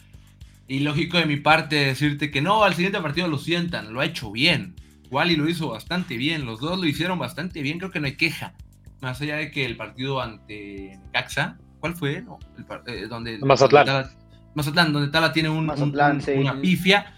ilógico 0.67 1.17
de 1.17 1.25
mi 1.25 1.37
parte 1.37 1.75
decirte 1.75 2.31
que 2.31 2.41
no, 2.41 2.63
al 2.63 2.73
siguiente 2.73 3.01
partido 3.01 3.27
lo 3.27 3.37
sientan, 3.37 3.93
lo 3.93 4.01
ha 4.01 4.05
hecho 4.05 4.31
bien. 4.31 4.75
Wally 5.15 5.37
lo 5.37 5.47
hizo 5.47 5.69
bastante 5.69 6.17
bien, 6.17 6.45
los 6.45 6.59
dos 6.59 6.77
lo 6.77 6.85
hicieron 6.85 7.17
bastante 7.17 7.61
bien, 7.61 7.79
creo 7.79 7.89
que 7.89 8.01
no 8.01 8.07
hay 8.07 8.17
queja. 8.17 8.53
Más 9.01 9.21
allá 9.21 9.37
de 9.37 9.49
que 9.49 9.65
el 9.65 9.77
partido 9.77 10.21
ante 10.21 10.99
Caxa, 11.13 11.57
¿cuál 11.79 11.95
fue? 11.95 12.21
No, 12.21 12.37
el, 12.57 12.93
eh, 12.93 13.07
donde, 13.07 13.37
Mazatlán. 13.39 14.09
Mazatlán, 14.55 14.91
donde 14.91 15.09
Tala 15.09 15.31
tiene 15.31 15.47
un, 15.49 15.69
una 15.69 16.61
pifia. 16.61 17.13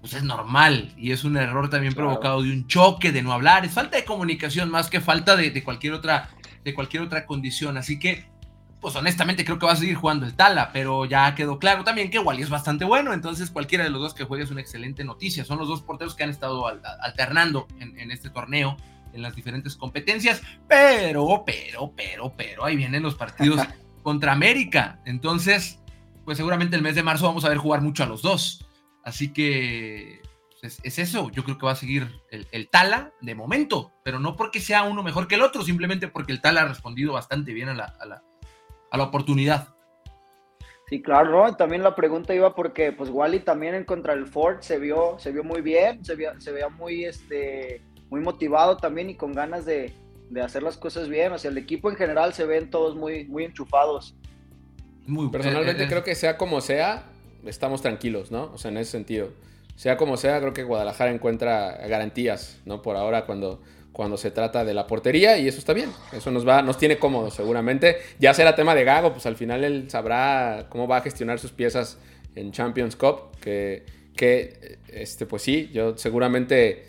pues 0.00 0.14
es 0.14 0.24
normal 0.24 0.92
y 0.96 1.12
es 1.12 1.22
un 1.22 1.36
error 1.36 1.70
también 1.70 1.94
provocado 1.94 2.42
de 2.42 2.52
un 2.52 2.66
choque, 2.66 3.12
de 3.12 3.22
no 3.22 3.32
hablar, 3.32 3.64
es 3.64 3.72
falta 3.72 3.96
de 3.96 4.04
comunicación 4.04 4.68
más 4.68 4.90
que 4.90 5.00
falta 5.00 5.36
de, 5.36 5.52
de, 5.52 5.62
cualquier 5.62 5.92
otra 5.92 6.30
de 6.64 6.74
cualquier 6.74 7.04
otra 7.04 7.26
condición, 7.26 7.76
así 7.76 8.00
que 8.00 8.26
pues 8.80 8.94
honestamente 8.96 9.44
creo 9.44 9.58
que 9.58 9.66
va 9.66 9.72
a 9.72 9.76
seguir 9.76 9.96
jugando 9.96 10.26
el 10.26 10.34
Tala, 10.34 10.70
pero 10.72 11.04
ya 11.04 11.34
quedó 11.34 11.58
claro 11.58 11.84
también 11.84 12.10
que 12.10 12.18
Wally 12.18 12.42
es 12.42 12.50
bastante 12.50 12.84
bueno, 12.84 13.12
entonces 13.12 13.50
cualquiera 13.50 13.84
de 13.84 13.90
los 13.90 14.00
dos 14.00 14.14
que 14.14 14.24
juegue 14.24 14.44
es 14.44 14.50
una 14.50 14.60
excelente 14.60 15.04
noticia, 15.04 15.44
son 15.44 15.58
los 15.58 15.68
dos 15.68 15.82
porteros 15.82 16.14
que 16.14 16.24
han 16.24 16.30
estado 16.30 16.66
alternando 17.02 17.66
en, 17.80 17.98
en 17.98 18.10
este 18.10 18.30
torneo 18.30 18.76
en 19.12 19.22
las 19.22 19.34
diferentes 19.34 19.76
competencias, 19.76 20.42
pero, 20.68 21.42
pero, 21.44 21.92
pero, 21.96 22.32
pero, 22.36 22.64
ahí 22.64 22.76
vienen 22.76 23.02
los 23.02 23.14
partidos 23.14 23.60
contra 24.02 24.32
América, 24.32 25.00
entonces 25.04 25.80
pues 26.28 26.36
seguramente 26.36 26.76
el 26.76 26.82
mes 26.82 26.94
de 26.94 27.02
marzo 27.02 27.24
vamos 27.24 27.46
a 27.46 27.48
ver 27.48 27.56
jugar 27.56 27.80
mucho 27.80 28.02
a 28.02 28.06
los 28.06 28.20
dos. 28.20 28.62
Así 29.02 29.32
que 29.32 30.20
pues, 30.60 30.78
es, 30.82 30.98
eso, 30.98 31.30
yo 31.30 31.42
creo 31.42 31.56
que 31.56 31.64
va 31.64 31.72
a 31.72 31.74
seguir 31.74 32.20
el, 32.30 32.68
Tala 32.68 33.14
de 33.22 33.34
momento, 33.34 33.92
pero 34.04 34.20
no 34.20 34.36
porque 34.36 34.60
sea 34.60 34.82
uno 34.82 35.02
mejor 35.02 35.26
que 35.26 35.36
el 35.36 35.40
otro, 35.40 35.62
simplemente 35.62 36.06
porque 36.06 36.32
el 36.32 36.42
Tala 36.42 36.60
ha 36.60 36.68
respondido 36.68 37.14
bastante 37.14 37.54
bien 37.54 37.70
a 37.70 37.74
la, 37.74 37.94
a 37.98 38.04
la, 38.04 38.22
a 38.90 38.96
la 38.96 39.04
oportunidad. 39.04 39.68
Sí, 40.88 41.02
claro, 41.02 41.54
también 41.56 41.82
la 41.82 41.94
pregunta 41.94 42.34
iba 42.34 42.54
porque 42.54 42.92
pues 42.92 43.10
Wally 43.10 43.40
también 43.40 43.74
en 43.74 43.84
contra 43.84 44.14
el 44.14 44.26
Ford 44.26 44.60
se 44.60 44.78
vio, 44.78 45.18
se 45.18 45.32
vio 45.32 45.44
muy 45.44 45.60
bien, 45.60 46.02
se 46.04 46.14
veía, 46.14 46.40
se 46.40 46.50
veía 46.50 46.70
muy, 46.70 47.04
este, 47.04 47.82
muy 48.08 48.20
motivado 48.20 48.78
también 48.78 49.10
y 49.10 49.14
con 49.14 49.34
ganas 49.34 49.66
de, 49.66 49.92
de 50.30 50.40
hacer 50.40 50.62
las 50.62 50.78
cosas 50.78 51.08
bien. 51.08 51.32
O 51.32 51.38
sea, 51.38 51.50
el 51.50 51.58
equipo 51.58 51.90
en 51.90 51.96
general 51.96 52.32
se 52.32 52.46
ven 52.46 52.70
todos 52.70 52.96
muy, 52.96 53.26
muy 53.26 53.44
enchufados. 53.44 54.16
Personalmente 55.30 55.82
eh, 55.82 55.86
eh, 55.86 55.88
creo 55.88 56.04
que 56.04 56.14
sea 56.14 56.36
como 56.36 56.60
sea, 56.60 57.04
estamos 57.44 57.82
tranquilos, 57.82 58.30
¿no? 58.30 58.50
O 58.52 58.58
sea, 58.58 58.70
en 58.70 58.78
ese 58.78 58.92
sentido. 58.92 59.30
Sea 59.76 59.96
como 59.96 60.16
sea, 60.16 60.40
creo 60.40 60.52
que 60.52 60.64
Guadalajara 60.64 61.12
encuentra 61.12 61.86
garantías, 61.86 62.60
¿no? 62.64 62.82
Por 62.82 62.96
ahora 62.96 63.26
cuando, 63.26 63.62
cuando 63.92 64.16
se 64.16 64.30
trata 64.30 64.64
de 64.64 64.74
la 64.74 64.86
portería 64.86 65.38
y 65.38 65.48
eso 65.48 65.58
está 65.58 65.72
bien. 65.72 65.90
Eso 66.12 66.30
nos 66.30 66.46
va, 66.46 66.62
nos 66.62 66.78
tiene 66.78 66.98
cómodos 66.98 67.34
seguramente. 67.34 67.96
Ya 68.18 68.34
será 68.34 68.54
tema 68.54 68.74
de 68.74 68.84
Gago, 68.84 69.12
pues 69.12 69.26
al 69.26 69.36
final 69.36 69.64
él 69.64 69.90
sabrá 69.90 70.66
cómo 70.68 70.86
va 70.86 70.98
a 70.98 71.00
gestionar 71.00 71.38
sus 71.38 71.52
piezas 71.52 71.98
en 72.34 72.52
Champions 72.52 72.94
Cup, 72.96 73.36
que, 73.40 73.84
que 74.16 74.78
este, 74.88 75.26
pues 75.26 75.42
sí, 75.42 75.70
yo 75.72 75.96
seguramente 75.96 76.84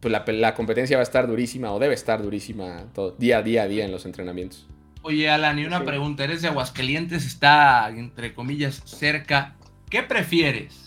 pues 0.00 0.12
la, 0.12 0.24
la 0.26 0.54
competencia 0.54 0.96
va 0.96 1.00
a 1.00 1.04
estar 1.04 1.26
durísima 1.26 1.72
o 1.72 1.78
debe 1.78 1.94
estar 1.94 2.22
durísima 2.22 2.84
todo, 2.92 3.12
día 3.12 3.38
a 3.38 3.42
día 3.42 3.62
a 3.62 3.68
día 3.68 3.84
en 3.84 3.92
los 3.92 4.04
entrenamientos. 4.04 4.66
Oye, 5.00 5.28
Alan, 5.28 5.58
y 5.58 5.66
una 5.66 5.84
pregunta. 5.84 6.24
Eres 6.24 6.42
de 6.42 6.48
Aguascalientes, 6.48 7.26
está, 7.26 7.90
entre 7.90 8.34
comillas, 8.34 8.82
cerca. 8.86 9.54
¿Qué 9.90 10.02
prefieres? 10.02 10.83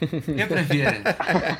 ¿Qué 0.00 0.46
prefieres? 0.48 1.00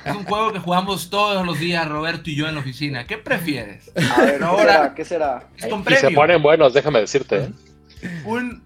es 0.04 0.14
un 0.14 0.24
juego 0.24 0.52
que 0.52 0.58
jugamos 0.58 1.10
todos 1.10 1.44
los 1.44 1.58
días, 1.58 1.88
Roberto 1.88 2.30
y 2.30 2.36
yo 2.36 2.48
en 2.48 2.54
la 2.54 2.60
oficina. 2.60 3.06
¿Qué 3.06 3.18
prefieres? 3.18 3.90
A 4.16 4.22
ver, 4.22 4.42
ahora, 4.42 4.94
¿qué 4.94 5.04
será? 5.04 5.48
y 5.56 5.94
se 5.94 6.10
ponen 6.10 6.42
buenos, 6.42 6.74
déjame 6.74 7.00
decirte. 7.00 7.36
¿eh? 7.36 7.48
Un 8.24 8.62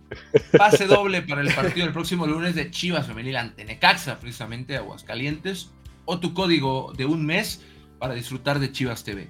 pase 0.56 0.86
doble 0.86 1.22
para 1.22 1.40
el 1.40 1.52
partido 1.54 1.86
del 1.86 1.92
próximo 1.92 2.26
lunes 2.26 2.54
de 2.54 2.70
Chivas 2.70 3.06
Femenil 3.06 3.36
ante 3.36 3.64
Necaxa, 3.64 4.18
precisamente 4.18 4.76
Aguascalientes, 4.76 5.70
o 6.04 6.20
tu 6.20 6.34
código 6.34 6.92
de 6.96 7.06
un 7.06 7.24
mes 7.24 7.62
para 7.98 8.14
disfrutar 8.14 8.58
de 8.58 8.72
Chivas 8.72 9.04
TV. 9.04 9.28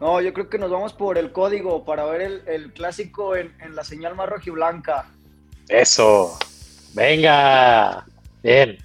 No, 0.00 0.20
yo 0.20 0.32
creo 0.32 0.48
que 0.48 0.58
nos 0.58 0.70
vamos 0.70 0.92
por 0.92 1.18
el 1.18 1.32
código 1.32 1.84
para 1.84 2.04
ver 2.04 2.42
el, 2.46 2.72
clásico 2.72 3.34
en, 3.34 3.52
la 3.74 3.82
señal 3.82 4.14
más 4.14 4.28
rojiblanca. 4.28 5.06
Eso. 5.68 6.38
Venga. 6.94 8.06
Bien. 8.42 8.78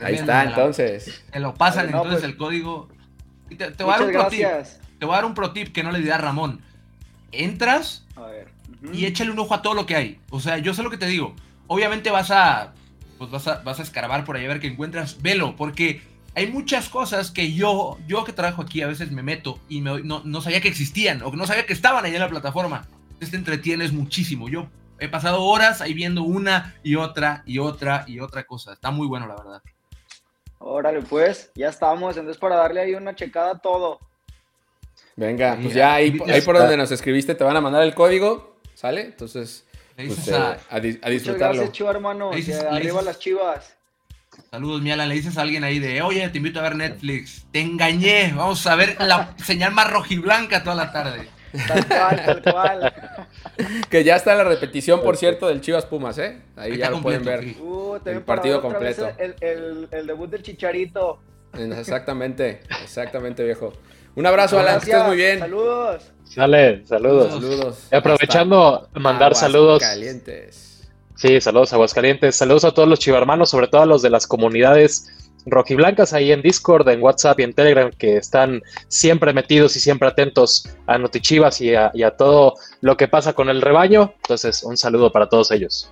Ahí 0.00 0.14
está, 0.14 0.44
entonces. 0.44 1.24
Te 1.30 1.40
lo 1.40 1.54
pasan 1.54 1.86
entonces 1.86 2.12
pues, 2.12 2.24
el 2.24 2.36
código. 2.36 2.88
Te, 3.56 3.84
voy 3.84 3.94
a 3.94 3.98
dar 3.98 4.06
un 4.06 4.12
pro 4.12 4.26
tip. 4.28 4.46
Te 4.98 5.06
voy 5.06 5.12
a 5.12 5.16
dar 5.16 5.24
un 5.24 5.34
pro 5.34 5.52
tip 5.52 5.72
que 5.72 5.82
no 5.82 5.92
le 5.92 6.00
di 6.00 6.10
a 6.10 6.18
Ramón. 6.18 6.60
Entras 7.32 8.04
y 8.92 9.06
échale 9.06 9.30
un 9.30 9.38
ojo 9.38 9.54
a 9.54 9.62
todo 9.62 9.74
lo 9.74 9.86
que 9.86 9.96
hay. 9.96 10.20
O 10.30 10.40
sea, 10.40 10.58
yo 10.58 10.74
sé 10.74 10.82
lo 10.82 10.90
que 10.90 10.98
te 10.98 11.06
digo. 11.06 11.34
Obviamente 11.66 12.10
vas 12.10 12.30
a. 12.30 12.72
Pues 13.18 13.30
vas 13.30 13.48
a, 13.48 13.62
vas 13.62 13.80
a 13.80 13.82
escarbar 13.82 14.24
por 14.24 14.36
ahí 14.36 14.44
a 14.44 14.48
ver 14.48 14.60
qué 14.60 14.66
encuentras. 14.66 15.22
Velo, 15.22 15.56
porque 15.56 16.02
hay 16.36 16.48
muchas 16.48 16.90
cosas 16.90 17.30
que 17.30 17.54
yo, 17.54 17.98
yo 18.06 18.24
que 18.24 18.32
trabajo 18.32 18.60
aquí, 18.60 18.82
a 18.82 18.86
veces 18.86 19.10
me 19.10 19.22
meto 19.22 19.58
y 19.70 19.80
no, 19.80 20.40
sabía 20.42 20.60
que 20.60 20.68
existían 20.68 21.22
o 21.22 21.30
que 21.30 21.38
no 21.38 21.46
sabía 21.46 21.64
que 21.64 21.72
estaban 21.72 22.04
ahí 22.04 22.14
en 22.14 22.20
la 22.20 22.28
plataforma. 22.28 22.86
Este 23.20 23.38
entretienes 23.38 23.94
muchísimo. 23.94 24.50
Yo 24.50 24.68
he 24.98 25.08
pasado 25.08 25.42
horas 25.42 25.80
ahí 25.80 25.94
viendo 25.94 26.22
una 26.22 26.74
y 26.82 26.96
otra 26.96 27.42
y 27.46 27.58
otra 27.58 28.04
y 28.06 28.20
otra 28.20 28.44
cosa. 28.44 28.72
Está 28.72 28.90
muy 28.90 29.06
bueno, 29.06 29.26
la 29.26 29.36
verdad. 29.36 29.62
Órale, 30.58 31.02
pues, 31.02 31.50
ya 31.54 31.68
estamos. 31.68 32.16
Entonces, 32.16 32.40
para 32.40 32.56
darle 32.56 32.80
ahí 32.80 32.94
una 32.94 33.14
checada 33.14 33.52
a 33.52 33.58
todo. 33.58 34.00
Venga, 35.14 35.58
pues 35.60 35.74
ya 35.74 35.94
ahí, 35.94 36.12
por 36.44 36.58
donde 36.58 36.76
nos 36.76 36.90
escribiste 36.90 37.34
te 37.34 37.42
van 37.42 37.56
a 37.56 37.60
mandar 37.60 37.82
el 37.82 37.94
código, 37.94 38.56
¿sale? 38.74 39.02
Entonces, 39.02 39.64
pues, 39.96 40.28
eh, 40.28 40.56
a, 40.68 40.80
disfrutarlo. 40.80 41.08
Muchas 41.10 41.38
gracias, 41.38 41.72
chivo 41.72 41.90
hermano. 41.90 42.30
Arriba 42.70 43.02
las 43.02 43.18
chivas. 43.18 43.76
Saludos, 44.50 44.82
Miala. 44.82 45.06
Le 45.06 45.14
dices 45.14 45.38
a 45.38 45.42
alguien 45.42 45.64
ahí 45.64 45.78
de, 45.78 46.02
oye, 46.02 46.28
te 46.28 46.36
invito 46.36 46.60
a 46.60 46.64
ver 46.64 46.76
Netflix. 46.76 47.46
Te 47.50 47.60
engañé. 47.60 48.32
Vamos 48.36 48.66
a 48.66 48.74
ver 48.74 48.96
la 49.00 49.34
señal 49.38 49.72
más 49.72 49.90
rojiblanca 49.90 50.62
toda 50.62 50.76
la 50.76 50.92
tarde. 50.92 51.28
Tal 51.66 51.86
cual, 51.86 52.22
tal 52.24 52.52
cual. 52.52 52.92
que 53.90 54.04
ya 54.04 54.16
está 54.16 54.34
la 54.34 54.44
repetición, 54.44 55.02
por 55.02 55.16
cierto, 55.16 55.48
del 55.48 55.60
Chivas 55.60 55.86
Pumas, 55.86 56.18
¿eh? 56.18 56.40
Ahí, 56.56 56.76
ya 56.76 56.90
lo 56.90 57.00
pueden 57.00 57.24
ver. 57.24 57.56
Uh, 57.60 57.98
el 58.04 58.22
partido 58.22 58.60
completo. 58.60 59.08
El, 59.18 59.88
debut 60.06 60.30
del 60.30 60.42
Chicharito. 60.42 61.18
Exactamente, 61.54 62.60
exactamente, 62.82 63.44
viejo. 63.44 63.72
Un 64.14 64.26
abrazo, 64.26 64.58
Alan, 64.58 64.80
que 64.80 64.90
estés 64.90 65.06
muy 65.06 65.16
bien. 65.16 65.38
Saludos. 65.38 66.12
Sale, 66.24 66.86
saludos. 66.86 67.32
Saludos. 67.32 67.88
aprovechando, 67.92 68.88
mandar 68.94 69.34
saludos. 69.34 69.82
Calientes. 69.82 70.66
Sí, 71.16 71.40
saludos 71.40 71.72
a 71.72 71.76
Aguascalientes, 71.76 72.36
saludos 72.36 72.64
a 72.64 72.72
todos 72.72 72.88
los 72.88 72.98
chivarmanos, 72.98 73.48
sobre 73.48 73.68
todo 73.68 73.82
a 73.82 73.86
los 73.86 74.02
de 74.02 74.10
las 74.10 74.26
comunidades 74.26 75.25
rojiblancas 75.46 76.12
ahí 76.12 76.32
en 76.32 76.42
Discord, 76.42 76.88
en 76.88 77.02
WhatsApp 77.02 77.40
y 77.40 77.44
en 77.44 77.54
Telegram, 77.54 77.90
que 77.90 78.16
están 78.16 78.62
siempre 78.88 79.32
metidos 79.32 79.76
y 79.76 79.80
siempre 79.80 80.08
atentos 80.08 80.68
a 80.86 80.98
Notichivas 80.98 81.60
y 81.60 81.74
a, 81.74 81.90
y 81.94 82.02
a 82.02 82.10
todo 82.12 82.54
lo 82.80 82.96
que 82.96 83.08
pasa 83.08 83.32
con 83.32 83.48
el 83.48 83.62
rebaño. 83.62 84.14
Entonces, 84.16 84.62
un 84.62 84.76
saludo 84.76 85.12
para 85.12 85.28
todos 85.28 85.50
ellos. 85.50 85.90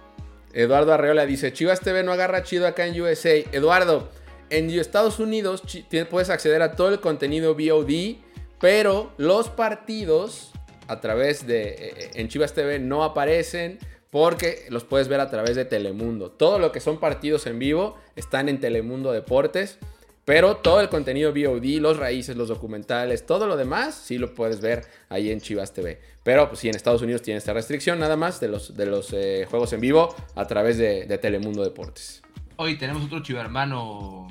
Eduardo 0.52 0.92
Arreola 0.92 1.26
dice, 1.26 1.52
Chivas 1.52 1.80
TV 1.80 2.02
no 2.02 2.12
agarra 2.12 2.42
chido 2.42 2.66
acá 2.66 2.86
en 2.86 3.00
USA. 3.00 3.34
Eduardo, 3.52 4.08
en 4.50 4.70
Estados 4.70 5.18
Unidos 5.18 5.62
puedes 6.10 6.30
acceder 6.30 6.62
a 6.62 6.76
todo 6.76 6.90
el 6.90 7.00
contenido 7.00 7.54
VOD, 7.54 8.16
pero 8.60 9.12
los 9.16 9.48
partidos 9.48 10.52
a 10.86 11.00
través 11.00 11.46
de 11.46 11.62
eh, 11.62 11.76
eh, 11.78 12.10
en 12.14 12.28
Chivas 12.28 12.52
TV 12.52 12.78
no 12.78 13.04
aparecen 13.04 13.78
porque 14.14 14.66
los 14.68 14.84
puedes 14.84 15.08
ver 15.08 15.18
a 15.18 15.28
través 15.28 15.56
de 15.56 15.64
Telemundo. 15.64 16.30
Todo 16.30 16.60
lo 16.60 16.70
que 16.70 16.78
son 16.78 17.00
partidos 17.00 17.48
en 17.48 17.58
vivo 17.58 17.98
están 18.14 18.48
en 18.48 18.60
Telemundo 18.60 19.10
Deportes, 19.10 19.80
pero 20.24 20.58
todo 20.58 20.80
el 20.80 20.88
contenido 20.88 21.32
VOD, 21.32 21.80
los 21.80 21.96
raíces, 21.96 22.36
los 22.36 22.46
documentales, 22.46 23.26
todo 23.26 23.48
lo 23.48 23.56
demás, 23.56 23.96
sí 23.96 24.18
lo 24.18 24.32
puedes 24.32 24.60
ver 24.60 24.84
ahí 25.08 25.32
en 25.32 25.40
Chivas 25.40 25.72
TV. 25.72 26.00
Pero 26.22 26.46
pues 26.46 26.60
sí, 26.60 26.68
en 26.68 26.76
Estados 26.76 27.02
Unidos 27.02 27.22
tiene 27.22 27.38
esta 27.38 27.54
restricción 27.54 27.98
nada 27.98 28.16
más 28.16 28.38
de 28.38 28.46
los, 28.46 28.76
de 28.76 28.86
los 28.86 29.12
eh, 29.12 29.48
juegos 29.50 29.72
en 29.72 29.80
vivo 29.80 30.14
a 30.36 30.46
través 30.46 30.78
de, 30.78 31.18
Telemundo 31.18 31.64
Deportes. 31.64 32.22
Hoy 32.54 32.78
tenemos 32.78 33.02
otro 33.02 33.20
chivermano, 33.20 34.28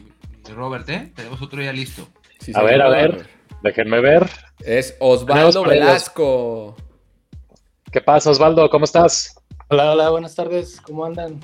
Robert, 0.55 0.87
¿eh? 0.87 1.11
Tenemos 1.13 1.41
otro 1.41 1.61
ya 1.61 1.73
listo. 1.73 2.07
a 2.53 2.63
ver, 2.63 2.81
a 2.81 2.87
ver, 2.87 3.27
déjenme 3.61 3.99
ver. 3.99 4.29
Es 4.61 4.95
Osvaldo 5.01 5.65
Velasco. 5.65 6.77
¿Qué 7.91 7.99
pasa, 7.99 8.31
Osvaldo? 8.31 8.69
¿Cómo 8.69 8.85
estás? 8.85 9.35
Hola, 9.73 9.93
hola, 9.93 10.09
buenas 10.11 10.35
tardes, 10.35 10.79
¿cómo 10.79 11.03
andan? 11.03 11.39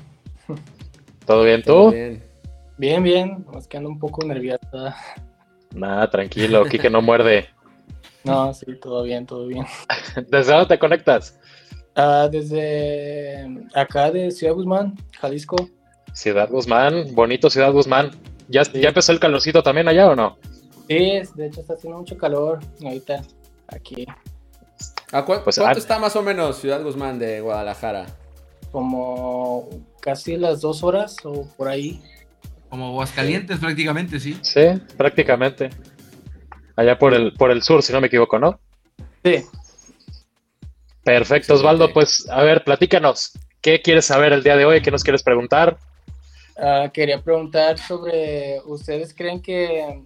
¿Todo 1.26 1.42
bien 1.42 1.64
tú? 1.64 1.90
Bien, 1.90 2.22
bien, 2.78 3.02
bien, 3.02 3.46
más 3.52 3.66
que 3.66 3.76
ando 3.76 3.88
un 3.88 3.98
poco 3.98 4.24
nerviosa. 4.24 4.94
Nada, 5.74 6.08
tranquilo, 6.08 6.62
aquí 6.62 6.78
que 6.78 6.88
no 6.88 7.02
muerde. 7.02 7.48
No, 8.22 8.54
sí, 8.54 8.66
todo 8.80 9.02
bien, 9.02 9.26
todo 9.26 9.48
bien. 9.48 9.66
¿Desde 10.28 10.52
dónde 10.52 10.66
te 10.66 10.78
conectas? 10.78 11.40
Ah, 11.96 12.28
desde 12.30 13.48
acá 13.74 14.12
de 14.12 14.30
Ciudad 14.30 14.54
Guzmán, 14.54 14.94
Jalisco. 15.18 15.56
Ciudad 16.12 16.48
Guzmán, 16.48 17.12
bonito 17.12 17.50
Ciudad 17.50 17.72
Guzmán. 17.72 18.12
¿Ya, 18.46 18.62
¿Ya 18.62 18.90
empezó 18.90 19.10
el 19.10 19.18
calorcito 19.18 19.64
también 19.64 19.88
allá 19.88 20.08
o 20.08 20.14
no? 20.14 20.38
Sí, 20.86 21.20
de 21.34 21.46
hecho 21.46 21.62
está 21.62 21.74
haciendo 21.74 21.98
mucho 21.98 22.16
calor 22.16 22.60
ahorita 22.80 23.22
aquí. 23.66 24.06
Pues, 25.44 25.58
¿Cuánto 25.58 25.80
está 25.80 25.98
más 25.98 26.14
o 26.14 26.22
menos 26.22 26.58
Ciudad 26.58 26.80
Guzmán 26.80 27.18
de 27.18 27.40
Guadalajara? 27.40 28.06
Como 28.72 29.68
casi 30.00 30.36
las 30.36 30.60
dos 30.60 30.82
horas 30.82 31.16
o 31.24 31.46
por 31.56 31.68
ahí. 31.68 32.00
Como 32.68 32.86
Aguascalientes 32.88 33.58
prácticamente, 33.58 34.20
sí. 34.20 34.38
Sí, 34.42 34.60
prácticamente. 34.96 35.70
Allá 36.76 36.98
por 36.98 37.14
el, 37.14 37.32
por 37.34 37.50
el 37.50 37.62
sur, 37.62 37.82
si 37.82 37.92
no 37.92 38.00
me 38.00 38.06
equivoco, 38.06 38.38
¿no? 38.38 38.60
Sí. 39.24 39.44
Perfecto, 41.02 41.54
Osvaldo. 41.54 41.92
Pues 41.92 42.28
a 42.30 42.42
ver, 42.42 42.62
platícanos. 42.64 43.32
¿Qué 43.60 43.82
quieres 43.82 44.06
saber 44.06 44.32
el 44.32 44.42
día 44.42 44.56
de 44.56 44.64
hoy? 44.64 44.80
¿Qué 44.80 44.90
nos 44.90 45.02
quieres 45.02 45.22
preguntar? 45.22 45.78
Ah, 46.56 46.90
quería 46.92 47.20
preguntar 47.22 47.78
sobre, 47.78 48.60
¿ustedes 48.66 49.14
creen 49.14 49.40
que, 49.42 50.02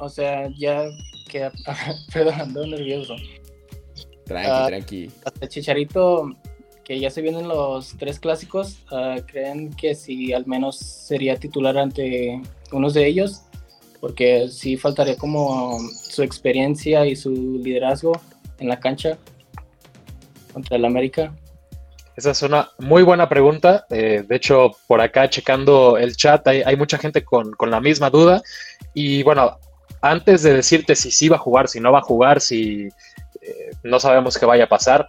o 0.00 0.08
sea, 0.08 0.48
ya 0.56 0.84
que, 1.30 1.50
perdón, 2.12 2.40
ando 2.40 2.66
nervioso. 2.66 3.14
Tranqui, 4.24 4.50
Ah, 4.50 4.64
tranqui. 4.68 5.10
Hasta 5.24 5.48
Chicharito, 5.48 6.30
que 6.86 7.00
ya 7.00 7.10
se 7.10 7.20
vienen 7.20 7.48
los 7.48 7.96
tres 7.98 8.20
clásicos, 8.20 8.78
ah, 8.92 9.16
¿creen 9.26 9.74
que 9.74 9.96
si 9.96 10.32
al 10.32 10.46
menos 10.46 10.76
sería 10.76 11.36
titular 11.36 11.76
ante 11.76 12.40
unos 12.70 12.94
de 12.94 13.08
ellos? 13.08 13.42
Porque 14.00 14.48
sí 14.48 14.76
faltaría 14.76 15.16
como 15.16 15.80
su 15.90 16.22
experiencia 16.22 17.04
y 17.04 17.16
su 17.16 17.32
liderazgo 17.32 18.12
en 18.60 18.68
la 18.68 18.78
cancha 18.78 19.18
contra 20.52 20.76
el 20.76 20.84
América. 20.84 21.34
Esa 22.14 22.30
es 22.30 22.42
una 22.42 22.70
muy 22.78 23.02
buena 23.02 23.28
pregunta. 23.28 23.84
Eh, 23.90 24.24
de 24.26 24.36
hecho, 24.36 24.70
por 24.86 25.00
acá 25.00 25.28
checando 25.28 25.98
el 25.98 26.16
chat, 26.16 26.46
hay, 26.46 26.76
mucha 26.76 26.98
gente 26.98 27.24
con, 27.24 27.50
con 27.54 27.68
la 27.68 27.80
misma 27.80 28.10
duda. 28.10 28.42
Y 28.94 29.24
bueno, 29.24 29.58
antes 30.02 30.44
de 30.44 30.54
decirte 30.54 30.94
si 30.94 31.10
sí 31.10 31.28
va 31.28 31.34
a 31.34 31.40
jugar, 31.40 31.66
si 31.66 31.80
no 31.80 31.90
va 31.90 31.98
a 31.98 32.02
jugar, 32.02 32.40
si 32.40 32.88
eh, 33.42 33.70
no 33.82 33.98
sabemos 33.98 34.38
qué 34.38 34.46
vaya 34.46 34.64
a 34.64 34.68
pasar, 34.68 35.08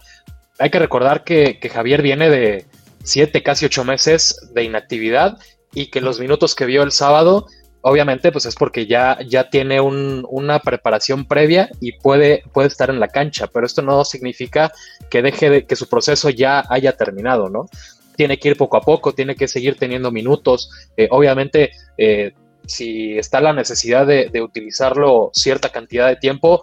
hay 0.58 0.70
que 0.70 0.78
recordar 0.78 1.24
que, 1.24 1.58
Javier 1.72 2.02
viene 2.02 2.30
de 2.30 2.66
siete, 3.02 3.42
casi 3.42 3.64
ocho 3.66 3.84
meses 3.84 4.50
de 4.54 4.64
inactividad 4.64 5.38
y 5.74 5.86
que 5.86 6.00
los 6.00 6.18
minutos 6.20 6.54
que 6.54 6.66
vio 6.66 6.82
el 6.82 6.92
sábado, 6.92 7.46
obviamente, 7.80 8.32
pues 8.32 8.46
es 8.46 8.54
porque 8.54 8.86
ya, 8.86 9.18
ya 9.26 9.50
tiene 9.50 9.80
un- 9.80 10.26
una 10.28 10.58
preparación 10.60 11.26
previa 11.26 11.70
y 11.80 11.92
puede, 11.92 12.42
puede 12.52 12.68
estar 12.68 12.90
en 12.90 13.00
la 13.00 13.08
cancha, 13.08 13.46
pero 13.46 13.66
esto 13.66 13.82
no 13.82 14.04
significa 14.04 14.72
que 15.10 15.22
deje 15.22 15.50
de, 15.50 15.66
que 15.66 15.76
su 15.76 15.88
proceso 15.88 16.28
ya 16.30 16.64
haya 16.68 16.96
terminado, 16.96 17.48
¿no? 17.48 17.66
Tiene 18.16 18.38
que 18.38 18.48
ir 18.48 18.56
poco 18.56 18.76
a 18.76 18.80
poco, 18.80 19.12
tiene 19.14 19.36
que 19.36 19.46
seguir 19.46 19.76
teniendo 19.78 20.10
minutos. 20.10 20.70
Eh, 20.96 21.06
obviamente, 21.10 21.70
eh, 21.96 22.32
si 22.66 23.16
está 23.16 23.40
la 23.40 23.52
necesidad 23.52 24.06
de 24.06 24.42
utilizarlo 24.42 25.30
cierta 25.32 25.68
cantidad 25.70 26.08
de 26.08 26.16
tiempo, 26.16 26.62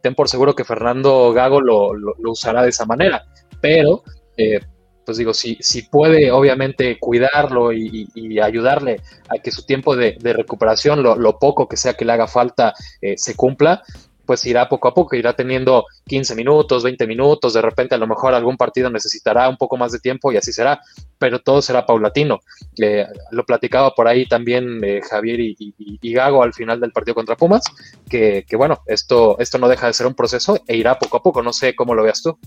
ten 0.00 0.14
por 0.14 0.28
seguro 0.28 0.54
que 0.54 0.64
Fernando 0.64 1.32
Gago 1.32 1.60
lo, 1.60 1.94
lo- 1.94 2.14
usará 2.30 2.62
de 2.62 2.70
esa 2.70 2.86
manera. 2.86 3.24
Pero, 3.60 4.02
eh, 4.36 4.60
pues 5.04 5.16
digo, 5.18 5.32
si, 5.32 5.56
si 5.60 5.82
puede 5.82 6.30
obviamente 6.30 6.98
cuidarlo 6.98 7.72
y, 7.72 8.08
ayudarle 8.42 9.00
a 9.28 9.38
que 9.42 9.50
su 9.50 9.64
tiempo 9.64 9.96
de, 9.96 10.18
recuperación, 10.22 11.02
lo, 11.02 11.16
lo 11.16 11.38
poco 11.38 11.66
que 11.66 11.76
sea 11.76 11.94
que 11.94 12.04
le 12.04 12.12
haga 12.12 12.26
falta, 12.26 12.74
eh, 13.00 13.14
se 13.16 13.34
cumpla, 13.34 13.82
pues 14.28 14.44
irá 14.44 14.68
poco 14.68 14.88
a 14.88 14.92
poco, 14.92 15.16
irá 15.16 15.32
teniendo 15.32 15.86
15 16.06 16.34
minutos, 16.34 16.82
20 16.82 17.06
minutos, 17.06 17.54
de 17.54 17.62
repente 17.62 17.94
a 17.94 17.98
lo 17.98 18.06
mejor 18.06 18.34
algún 18.34 18.58
partido 18.58 18.90
necesitará 18.90 19.48
un 19.48 19.56
poco 19.56 19.78
más 19.78 19.90
de 19.90 20.00
tiempo 20.00 20.30
y 20.30 20.36
así 20.36 20.52
será, 20.52 20.82
pero 21.18 21.40
todo 21.40 21.62
será 21.62 21.86
paulatino. 21.86 22.40
Eh, 22.76 23.06
lo 23.30 23.46
platicaba 23.46 23.94
por 23.94 24.06
ahí 24.06 24.26
también 24.26 24.84
eh, 24.84 25.00
Javier 25.00 25.40
y, 25.40 26.12
Gago 26.12 26.42
al 26.42 26.52
final 26.52 26.78
del 26.78 26.92
partido 26.92 27.14
contra 27.14 27.38
Pumas, 27.38 27.62
que, 28.10 28.44
que 28.46 28.54
bueno, 28.54 28.82
esto, 28.84 29.38
esto 29.38 29.56
no 29.56 29.66
deja 29.66 29.86
de 29.86 29.94
ser 29.94 30.06
un 30.06 30.14
proceso 30.14 30.60
e 30.66 30.76
irá 30.76 30.98
poco 30.98 31.16
a 31.16 31.22
poco, 31.22 31.42
no 31.42 31.54
sé 31.54 31.74
cómo 31.74 31.94
lo 31.94 32.02
veas 32.02 32.20
tú. 32.20 32.38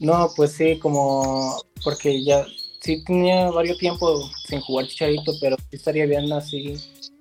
No, 0.00 0.30
pues 0.34 0.50
sí, 0.50 0.80
como 0.80 1.62
porque 1.84 2.24
ya 2.24 2.44
sí 2.80 3.04
tenía 3.04 3.52
varios 3.52 3.78
tiempo 3.78 4.28
sin 4.48 4.60
jugar 4.62 4.88
Chicharito, 4.88 5.32
pero 5.40 5.54
estaría 5.70 6.06
bien 6.06 6.32
así 6.32 6.74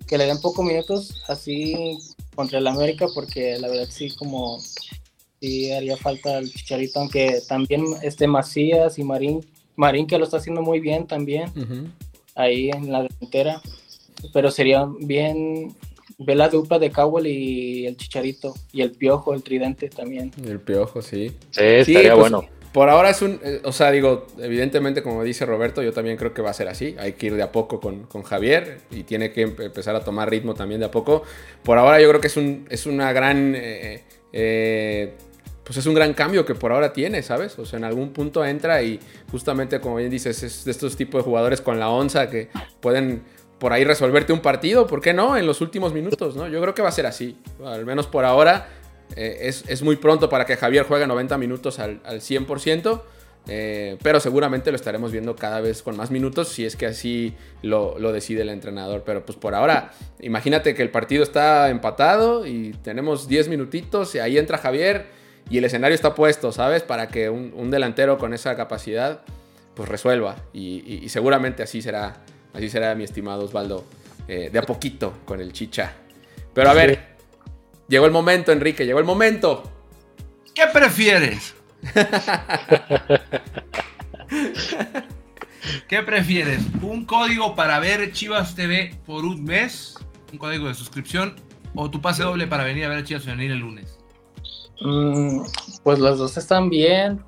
que 0.08 0.18
le 0.18 0.26
den 0.26 0.42
pocos 0.42 0.66
minutos 0.66 1.22
así 1.28 1.98
contra 2.36 2.60
el 2.60 2.68
América, 2.68 3.08
porque 3.14 3.58
la 3.60 3.68
verdad 3.68 3.88
sí 3.90 4.10
como 4.16 4.60
sí 5.42 5.72
haría 5.72 5.98
falta 5.98 6.38
el 6.38 6.52
Chicharito, 6.52 7.00
aunque 7.00 7.42
también 7.48 7.86
este 8.02 8.28
Macías 8.28 8.98
y 8.98 9.04
Marín, 9.04 9.46
Marín 9.76 10.08
que 10.08 10.18
lo 10.18 10.24
está 10.24 10.38
haciendo 10.38 10.62
muy 10.62 10.80
bien 10.80 11.08
también 11.08 11.52
ahí 12.36 12.70
en 12.70 12.92
la 12.92 13.04
delantera, 13.04 13.62
pero 14.32 14.52
sería 14.52 14.88
bien 15.00 15.76
ver 16.18 16.38
la 16.38 16.50
dupla 16.50 16.80
de 16.80 16.92
Cowell 16.92 17.28
y 17.28 17.86
el 17.86 17.98
Chicharito 17.98 18.54
y 18.72 18.82
el 18.82 18.92
Piojo, 18.92 19.34
el 19.34 19.44
Tridente 19.44 19.90
también. 19.90 20.32
El 20.46 20.60
piojo, 20.60 21.02
sí. 21.02 21.30
Sí, 21.52 21.62
estaría 21.62 22.16
pues, 22.16 22.32
bueno. 22.32 22.46
Por 22.74 22.90
ahora 22.90 23.12
es 23.12 23.22
un, 23.22 23.40
eh, 23.44 23.62
o 23.64 23.72
sea, 23.72 23.92
digo, 23.92 24.26
evidentemente 24.40 25.04
como 25.04 25.24
dice 25.24 25.46
Roberto, 25.46 25.84
yo 25.84 25.94
también 25.94 26.18
creo 26.18 26.34
que 26.34 26.42
va 26.42 26.50
a 26.50 26.54
ser 26.54 26.68
así. 26.68 26.96
Hay 27.00 27.14
que 27.14 27.28
ir 27.28 27.36
de 27.36 27.44
a 27.44 27.52
poco 27.52 27.80
con, 27.80 28.06
con 28.08 28.24
Javier 28.24 28.80
y 28.90 29.04
tiene 29.04 29.32
que 29.32 29.48
empe- 29.48 29.66
empezar 29.66 29.96
a 29.96 30.04
tomar 30.04 30.30
ritmo 30.30 30.56
también 30.56 30.80
de 30.80 30.88
a 30.88 30.92
poco. 30.92 31.22
Por 31.62 31.78
ahora 31.78 32.02
yo 32.02 32.10
creo 32.10 32.20
que 32.20 32.28
es, 32.28 32.36
un, 32.36 32.66
es 32.72 32.88
una 32.88 33.14
gran, 33.14 33.54
eh, 33.56 34.04
eh, 34.32 35.14
pues 35.64 35.78
es 35.78 35.86
un 35.86 35.94
gran 35.94 36.14
cambio 36.16 36.48
que 36.48 36.56
por 36.56 36.72
ahora 36.72 36.94
tiene, 36.94 37.22
¿sabes? 37.22 37.60
O 37.60 37.66
sea, 37.66 37.78
en 37.78 37.86
algún 37.86 38.12
punto 38.12 38.44
entra 38.44 38.82
y 38.82 39.00
justamente 39.32 39.80
como 39.80 39.98
bien 39.98 40.10
dices, 40.10 40.42
es 40.42 40.66
de 40.66 40.72
estos 40.72 40.98
tipos 40.98 41.20
de 41.22 41.26
jugadores 41.26 41.62
con 41.62 41.80
la 41.80 41.90
onza 41.90 42.28
que 42.30 42.50
pueden 42.82 43.22
por 43.60 43.72
ahí 43.72 43.84
resolverte 43.84 44.34
un 44.34 44.42
partido, 44.42 44.88
¿por 44.88 45.00
qué 45.00 45.14
no? 45.14 45.38
En 45.38 45.46
los 45.46 45.62
últimos 45.62 45.94
minutos, 45.94 46.36
¿no? 46.36 46.48
Yo 46.48 46.60
creo 46.60 46.74
que 46.74 46.82
va 46.82 46.90
a 46.90 46.92
ser 46.92 47.06
así, 47.06 47.38
al 47.64 47.86
menos 47.86 48.08
por 48.08 48.26
ahora. 48.26 48.68
Eh, 49.16 49.48
es, 49.48 49.64
es 49.68 49.82
muy 49.84 49.96
pronto 49.98 50.30
para 50.30 50.46
que 50.46 50.56
Javier 50.58 50.86
juegue 50.86 51.06
90 51.08 51.38
minutos 51.38 51.80
al, 51.80 52.00
al 52.06 52.22
100%, 52.22 53.02
eh, 53.48 53.98
pero 54.02 54.20
seguramente 54.20 54.72
lo 54.72 54.76
estaremos 54.78 55.12
viendo 55.12 55.36
cada 55.36 55.60
vez 55.60 55.84
con 55.84 55.98
más 55.98 56.12
minutos 56.12 56.48
si 56.48 56.66
es 56.66 56.76
que 56.78 56.86
así 56.86 57.36
lo, 57.62 58.00
lo 58.00 58.12
decide 58.14 58.42
el 58.44 58.50
entrenador. 58.50 59.04
Pero 59.06 59.26
pues 59.26 59.38
por 59.38 59.54
ahora, 59.56 59.92
imagínate 60.22 60.74
que 60.74 60.82
el 60.82 60.90
partido 60.90 61.24
está 61.24 61.70
empatado 61.70 62.46
y 62.48 62.72
tenemos 62.84 63.28
10 63.28 63.50
minutitos 63.50 64.16
y 64.16 64.20
ahí 64.20 64.38
entra 64.38 64.58
Javier 64.58 65.08
y 65.50 65.58
el 65.58 65.66
escenario 65.66 65.94
está 65.96 66.16
puesto, 66.16 66.52
¿sabes? 66.54 66.84
Para 66.84 67.08
que 67.10 67.30
un, 67.30 67.52
un 67.56 67.70
delantero 67.70 68.18
con 68.18 68.34
esa 68.34 68.56
capacidad 68.56 69.22
pues 69.76 69.90
resuelva 69.90 70.38
y, 70.54 70.84
y- 70.86 71.02
y 71.04 71.10
seguramente 71.10 71.64
así 71.64 71.82
será, 71.82 72.18
así 72.54 72.70
será 72.70 72.96
mi 72.96 73.04
estimado 73.04 73.44
Osvaldo, 73.44 73.84
eh, 74.28 74.50
de 74.54 74.60
a 74.60 74.62
poquito 74.62 75.14
con 75.26 75.42
el 75.42 75.52
chicha. 75.52 75.94
Pero 76.54 76.70
a 76.70 76.74
ver, 76.74 77.13
llegó 77.88 78.06
el 78.06 78.12
momento, 78.12 78.52
Enrique, 78.52 78.86
llegó 78.86 79.00
el 79.00 79.06
momento. 79.06 79.64
¿Qué 80.54 80.64
prefieres? 80.72 81.56
¿Qué 85.88 86.04
prefieres? 86.04 86.62
¿Un 86.82 87.06
código 87.06 87.56
para 87.56 87.80
ver 87.80 88.12
Chivas 88.12 88.56
TV 88.56 88.96
por 89.06 89.26
un 89.26 89.44
mes? 89.44 89.96
¿Un 90.32 90.38
código 90.38 90.68
de 90.68 90.74
suscripción? 90.74 91.36
¿O 91.76 91.90
tu 91.90 92.02
pase 92.02 92.24
doble 92.24 92.48
para 92.48 92.64
venir 92.64 92.86
a 92.86 92.90
ver 92.90 93.04
Chivas 93.04 93.24
Femenil 93.24 93.52
el 93.52 93.60
lunes? 93.60 94.00
Mm, 94.82 95.44
pues 95.84 96.00
los 96.00 96.18
dos 96.18 96.38
están 96.38 96.70
bien, 96.70 97.24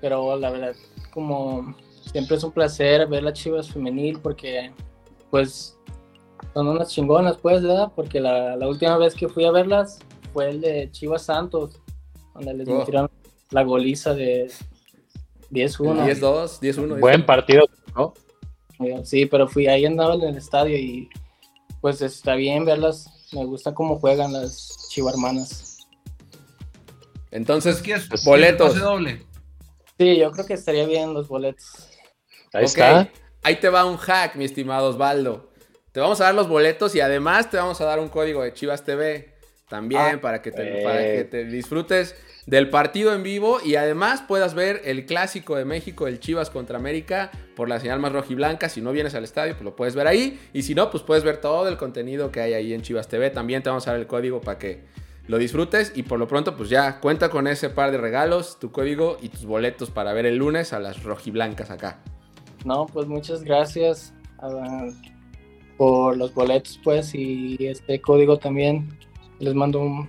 pero 0.00 0.36
la 0.36 0.50
verdad, 0.50 0.74
como 1.10 1.74
siempre 2.10 2.36
es 2.36 2.44
un 2.44 2.52
placer 2.52 3.06
ver 3.06 3.22
las 3.22 3.34
Chivas 3.34 3.70
femenil 3.70 4.18
porque, 4.20 4.70
pues, 5.30 5.78
son 6.54 6.68
unas 6.68 6.88
chingonas, 6.90 7.36
pues, 7.38 7.62
¿verdad? 7.62 7.92
Porque 7.94 8.20
la, 8.20 8.56
la 8.56 8.68
última 8.68 8.96
vez 8.98 9.14
que 9.14 9.28
fui 9.28 9.44
a 9.44 9.50
verlas 9.50 9.98
fue 10.32 10.50
el 10.50 10.60
de 10.60 10.90
Chivas 10.90 11.22
Santos, 11.22 11.80
donde 12.34 12.54
les 12.54 12.68
Oh. 12.68 12.78
metieron 12.78 13.10
la 13.50 13.62
goliza 13.64 14.14
de 14.14 14.50
10-1. 15.50 16.04
10-2, 16.06 16.60
10-1. 16.60 17.00
Buen 17.00 17.26
partido, 17.26 17.64
¿no? 17.94 18.14
Sí, 19.04 19.26
pero 19.26 19.46
fui 19.46 19.66
ahí 19.68 19.84
andaba 19.86 20.14
en 20.14 20.22
el 20.22 20.36
estadio 20.36 20.76
y 20.76 21.08
pues 21.80 22.00
está 22.02 22.34
bien 22.34 22.64
verlas. 22.64 23.28
Me 23.32 23.44
gusta 23.44 23.72
cómo 23.74 23.98
juegan 23.98 24.32
las 24.32 24.88
chivarmanas. 24.90 25.78
Entonces, 27.30 27.80
¿Quieres 27.80 28.06
pues, 28.08 28.24
el 28.26 28.30
boletos. 28.30 28.78
doble? 28.78 29.24
Sí, 29.98 30.16
yo 30.18 30.32
creo 30.32 30.46
que 30.46 30.54
estaría 30.54 30.86
bien 30.86 31.14
los 31.14 31.28
boletos. 31.28 31.88
Ahí 32.52 32.64
está. 32.64 33.08
Ahí 33.42 33.56
te 33.60 33.68
va 33.68 33.84
un 33.84 33.96
hack, 33.96 34.36
mi 34.36 34.44
estimado 34.44 34.88
Osvaldo. 34.90 35.50
Te 35.92 36.00
vamos 36.00 36.22
a 36.22 36.24
dar 36.24 36.34
los 36.34 36.48
boletos 36.48 36.94
y 36.94 37.00
además 37.00 37.50
te 37.50 37.58
vamos 37.58 37.80
a 37.82 37.84
dar 37.84 38.00
un 38.00 38.08
código 38.08 38.42
de 38.42 38.54
Chivas 38.54 38.82
TV 38.82 39.34
también 39.68 40.16
Ah, 40.16 40.18
para, 40.20 40.40
que 40.40 40.50
te, 40.50 40.80
eh. 40.80 40.84
para 40.84 40.98
que 40.98 41.24
te 41.24 41.44
disfrutes 41.44 42.16
del 42.46 42.70
partido 42.70 43.14
en 43.14 43.22
vivo 43.22 43.58
y 43.62 43.76
además 43.76 44.22
puedas 44.26 44.54
ver 44.54 44.80
el 44.84 45.04
clásico 45.04 45.56
de 45.56 45.66
México, 45.66 46.06
el 46.06 46.18
Chivas 46.18 46.48
contra 46.48 46.78
América, 46.78 47.30
por 47.54 47.68
la 47.68 47.78
señal 47.78 48.00
más 48.00 48.12
roja 48.12 48.26
y 48.30 48.34
blanca. 48.34 48.70
Si 48.70 48.80
no 48.80 48.92
vienes 48.92 49.14
al 49.14 49.24
estadio, 49.24 49.52
pues 49.52 49.64
lo 49.64 49.76
puedes 49.76 49.94
ver 49.94 50.06
ahí. 50.06 50.40
Y 50.54 50.62
si 50.62 50.74
no, 50.74 50.90
pues 50.90 51.02
puedes 51.02 51.24
ver 51.24 51.42
todo 51.42 51.68
el 51.68 51.76
contenido 51.76 52.30
que 52.30 52.40
hay 52.40 52.54
ahí 52.54 52.72
en 52.72 52.80
Chivas 52.80 53.08
TV. 53.08 53.30
También 53.30 53.62
te 53.62 53.68
vamos 53.68 53.86
a 53.86 53.92
dar 53.92 54.00
el 54.00 54.06
código 54.06 54.40
para 54.40 54.58
que 54.58 54.84
lo 55.26 55.36
disfrutes. 55.36 55.92
Y 55.94 56.04
por 56.04 56.18
lo 56.18 56.26
pronto, 56.26 56.56
pues 56.56 56.70
ya 56.70 57.00
cuenta 57.00 57.28
con 57.28 57.46
ese 57.46 57.68
par 57.68 57.92
de 57.92 57.98
regalos, 57.98 58.58
tu 58.58 58.72
código 58.72 59.18
y 59.20 59.28
tus 59.28 59.44
boletos 59.44 59.90
para 59.90 60.12
ver 60.14 60.24
el 60.24 60.36
lunes 60.36 60.72
a 60.72 60.80
las 60.80 61.02
rojiblancas 61.02 61.70
acá. 61.70 61.98
No, 62.64 62.86
pues 62.86 63.06
muchas 63.06 63.42
gracias 63.42 64.14
ah, 64.38 64.86
por 65.82 66.16
los 66.16 66.32
boletos, 66.32 66.78
pues, 66.84 67.12
y 67.12 67.56
este 67.58 68.00
código 68.00 68.38
también. 68.38 68.96
Les 69.40 69.52
mando 69.52 69.80
un, 69.80 70.08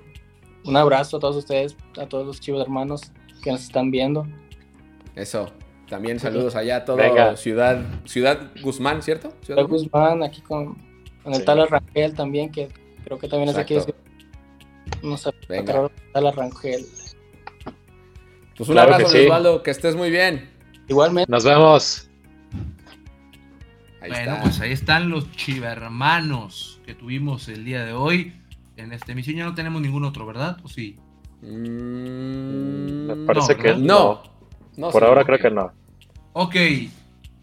un 0.66 0.78
abrazo 0.78 1.18
a 1.18 1.20
todos 1.20 1.36
ustedes, 1.36 1.76
a 2.00 2.06
todos 2.06 2.28
los 2.28 2.40
chivos 2.40 2.62
hermanos 2.62 3.02
que 3.42 3.52
nos 3.52 3.64
están 3.64 3.90
viendo. 3.90 4.28
Eso. 5.16 5.52
También 5.90 6.20
saludos 6.20 6.56
allá 6.56 6.76
a 6.76 6.86
todo 6.86 6.98
Venga. 6.98 7.36
Ciudad, 7.38 7.82
Ciudad 8.06 8.52
Guzmán, 8.62 9.02
¿cierto? 9.02 9.34
Ciudad 9.42 9.66
Guzmán, 9.66 10.22
aquí 10.22 10.42
con, 10.42 10.76
con 11.24 11.34
el 11.34 11.40
Sí. 11.40 11.46
tal 11.46 11.68
Rangel 11.68 12.14
también, 12.14 12.52
que 12.52 12.68
creo 13.04 13.18
que 13.18 13.28
también 13.28 13.50
es 13.50 13.56
de 13.56 13.62
aquí. 13.62 13.74
Exacto. 13.74 13.96
No 15.02 15.18
sé, 15.18 15.32
Venga. 15.50 15.90
tal 16.14 16.34
Rangel. 16.36 16.86
Pues 18.56 18.70
un 18.70 18.76
Claro 18.76 18.90
que 18.90 18.94
abrazo, 18.96 19.12
sí. 19.12 19.24
Osvaldo, 19.26 19.64
que 19.64 19.72
estés 19.72 19.96
muy 19.96 20.12
bien. 20.12 20.52
Igualmente. 20.88 21.32
Nos 21.32 21.44
vemos. 21.44 22.12
Bueno, 24.08 24.38
pues 24.42 24.60
ahí 24.60 24.72
están 24.72 25.10
los 25.10 25.32
chivermanos 25.32 26.82
que 26.86 26.94
tuvimos 26.96 27.48
el 27.48 27.66
día 27.66 27.86
de 27.86 27.94
hoy. 27.94 28.34
En 28.76 28.92
esta 28.92 29.12
emisión 29.12 29.38
ya 29.38 29.46
no 29.46 29.56
tenemos 29.56 29.82
ningún 29.82 30.04
otro, 30.04 30.26
¿verdad? 30.26 30.58
¿O 30.64 30.68
sí? 30.68 30.98
Mm, 31.42 33.06
Me 33.08 33.26
parece 33.26 33.56
no, 33.56 33.62
que 33.62 33.76
no. 33.76 34.24
No, 34.76 34.90
Por 34.90 35.02
sí, 35.02 35.08
ahora 35.08 35.24
creo 35.24 35.40
que 35.40 35.52
no. 35.52 35.72
Ok, 36.34 36.56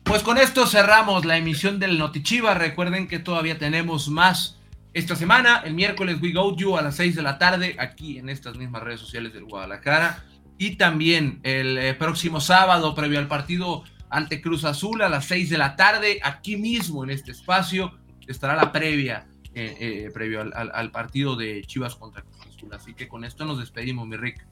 pues 0.03 0.23
con 0.23 0.39
esto 0.39 0.67
cerramos 0.67 1.25
la 1.25 1.37
emisión 1.37 1.79
del 1.79 1.99
Notichiva. 1.99 2.55
Recuerden 2.55 3.07
que 3.07 3.21
todavía 3.21 3.59
tenemos 3.59 4.09
más 4.09 4.59
esta 4.93 5.15
semana. 5.15 5.63
El 5.65 5.75
miércoles 5.75 6.19
We 6.21 6.33
Go 6.33 6.57
You 6.57 6.77
a 6.77 6.83
las 6.83 6.97
6 6.97 7.15
de 7.15 7.23
la 7.23 7.39
tarde, 7.39 7.77
aquí 7.79 8.19
en 8.19 8.29
estas 8.29 8.57
mismas 8.57 8.83
redes 8.83 9.01
sociales 9.01 9.33
del 9.33 9.45
Guadalajara. 9.45 10.25
Y 10.59 10.77
también 10.77 11.41
el 11.43 11.79
eh, 11.79 11.95
próximo 11.95 12.41
sábado, 12.41 12.95
previo 12.95 13.19
al 13.19 13.29
partido 13.29 13.85
ante 14.11 14.41
Cruz 14.43 14.65
Azul, 14.65 15.03
a 15.03 15.09
las 15.09 15.25
6 15.27 15.51
de 15.51 15.59
la 15.59 15.77
tarde, 15.77 16.21
aquí 16.23 16.57
mismo 16.57 17.05
en 17.05 17.11
este 17.11 17.31
espacio, 17.31 17.99
estará 18.27 18.55
la 18.57 18.73
previa, 18.73 19.27
eh, 19.55 19.77
eh, 19.81 20.11
previo 20.13 20.41
al, 20.41 20.53
al- 20.55 20.71
al 20.75 20.91
partido 20.91 21.37
de 21.37 21.63
Chivas 21.65 21.95
contra 21.97 22.23
Cruz 22.23 22.47
Azul. 22.47 22.73
Así 22.75 22.95
que 22.95 23.09
con 23.09 23.25
esto 23.25 23.45
nos 23.45 23.59
despedimos, 23.59 24.07
mi 24.07 24.17
Rick. 24.17 24.47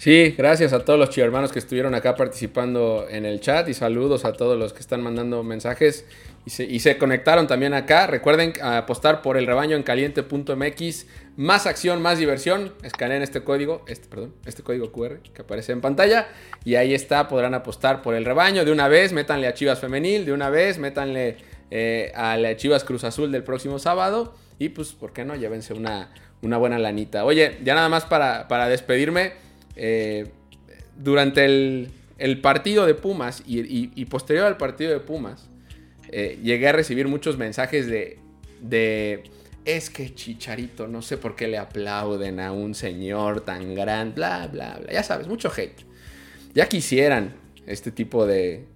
Sí, 0.00 0.34
gracias 0.38 0.72
a 0.72 0.82
todos 0.82 0.98
los 0.98 1.10
chivermanos 1.10 1.52
que 1.52 1.58
estuvieron 1.58 1.94
acá 1.94 2.16
participando 2.16 3.06
en 3.10 3.26
el 3.26 3.38
chat 3.42 3.68
y 3.68 3.74
saludos 3.74 4.24
a 4.24 4.32
todos 4.32 4.58
los 4.58 4.72
que 4.72 4.80
están 4.80 5.02
mandando 5.02 5.42
mensajes 5.42 6.06
y 6.46 6.80
se, 6.80 6.96
conectaron 6.96 7.46
también 7.46 7.74
acá. 7.74 8.06
Recuerden 8.06 8.54
apostar 8.62 9.20
por 9.20 9.36
el 9.36 9.46
rebaño 9.46 9.76
en 9.76 9.82
caliente.mx. 9.82 11.06
Más 11.36 11.66
acción, 11.66 12.00
más 12.00 12.18
diversión. 12.18 12.72
Escaneen 12.82 13.20
este 13.20 13.42
código, 13.44 13.84
este, 13.88 14.08
perdón, 14.08 14.32
este 14.46 14.62
código 14.62 14.90
QR 14.90 15.18
que 15.18 15.42
aparece 15.42 15.72
en 15.72 15.82
pantalla 15.82 16.28
y 16.64 16.76
ahí 16.76 16.94
está, 16.94 17.28
podrán 17.28 17.52
apostar 17.52 18.00
por 18.00 18.14
el 18.14 18.24
rebaño 18.24 18.64
de 18.64 18.72
una 18.72 18.88
vez. 18.88 19.12
Métanle 19.12 19.48
a 19.48 19.52
Chivas 19.52 19.80
Femenil 19.80 20.24
de 20.24 20.32
una 20.32 20.48
vez, 20.48 20.78
métanle 20.78 21.36
eh, 21.70 22.10
a 22.14 22.38
la 22.38 22.56
Chivas 22.56 22.84
Cruz 22.84 23.04
Azul 23.04 23.30
del 23.30 23.42
próximo 23.42 23.78
sábado 23.78 24.34
y 24.58 24.70
pues, 24.70 24.92
¿por 24.94 25.12
qué 25.12 25.26
no? 25.26 25.36
Llévense 25.36 25.74
una, 25.74 26.08
una 26.40 26.56
buena 26.56 26.78
lanita. 26.78 27.26
Oye, 27.26 27.58
ya 27.62 27.74
nada 27.74 27.90
más 27.90 28.06
para 28.06 28.68
despedirme. 28.70 29.49
Eh, 29.82 30.26
durante 30.98 31.46
el, 31.46 32.40
partido 32.42 32.84
de 32.84 32.92
Pumas 32.92 33.42
y, 33.46 34.04
posterior 34.04 34.44
al 34.44 34.58
partido 34.58 34.90
de 34.90 35.00
Pumas, 35.00 35.48
eh, 36.10 36.38
llegué 36.42 36.68
a 36.68 36.72
recibir 36.72 37.08
muchos 37.08 37.38
mensajes 37.38 37.86
de, 37.86 39.24
es 39.64 39.88
que 39.88 40.14
Chicharito, 40.14 40.86
no 40.86 41.00
sé 41.00 41.16
por 41.16 41.34
qué 41.34 41.48
le 41.48 41.56
aplauden 41.56 42.40
a 42.40 42.52
un 42.52 42.74
señor 42.74 43.40
tan 43.40 43.74
grande, 43.74 44.16
bla, 44.16 44.48
bla, 44.52 44.78
bla. 44.82 44.92
Ya 44.92 45.02
sabes, 45.02 45.26
mucho 45.28 45.50
hate. 45.56 45.80
Ya 46.52 46.68
quisieran 46.68 47.32
este 47.66 47.90
tipo 47.90 48.26
de 48.26 48.66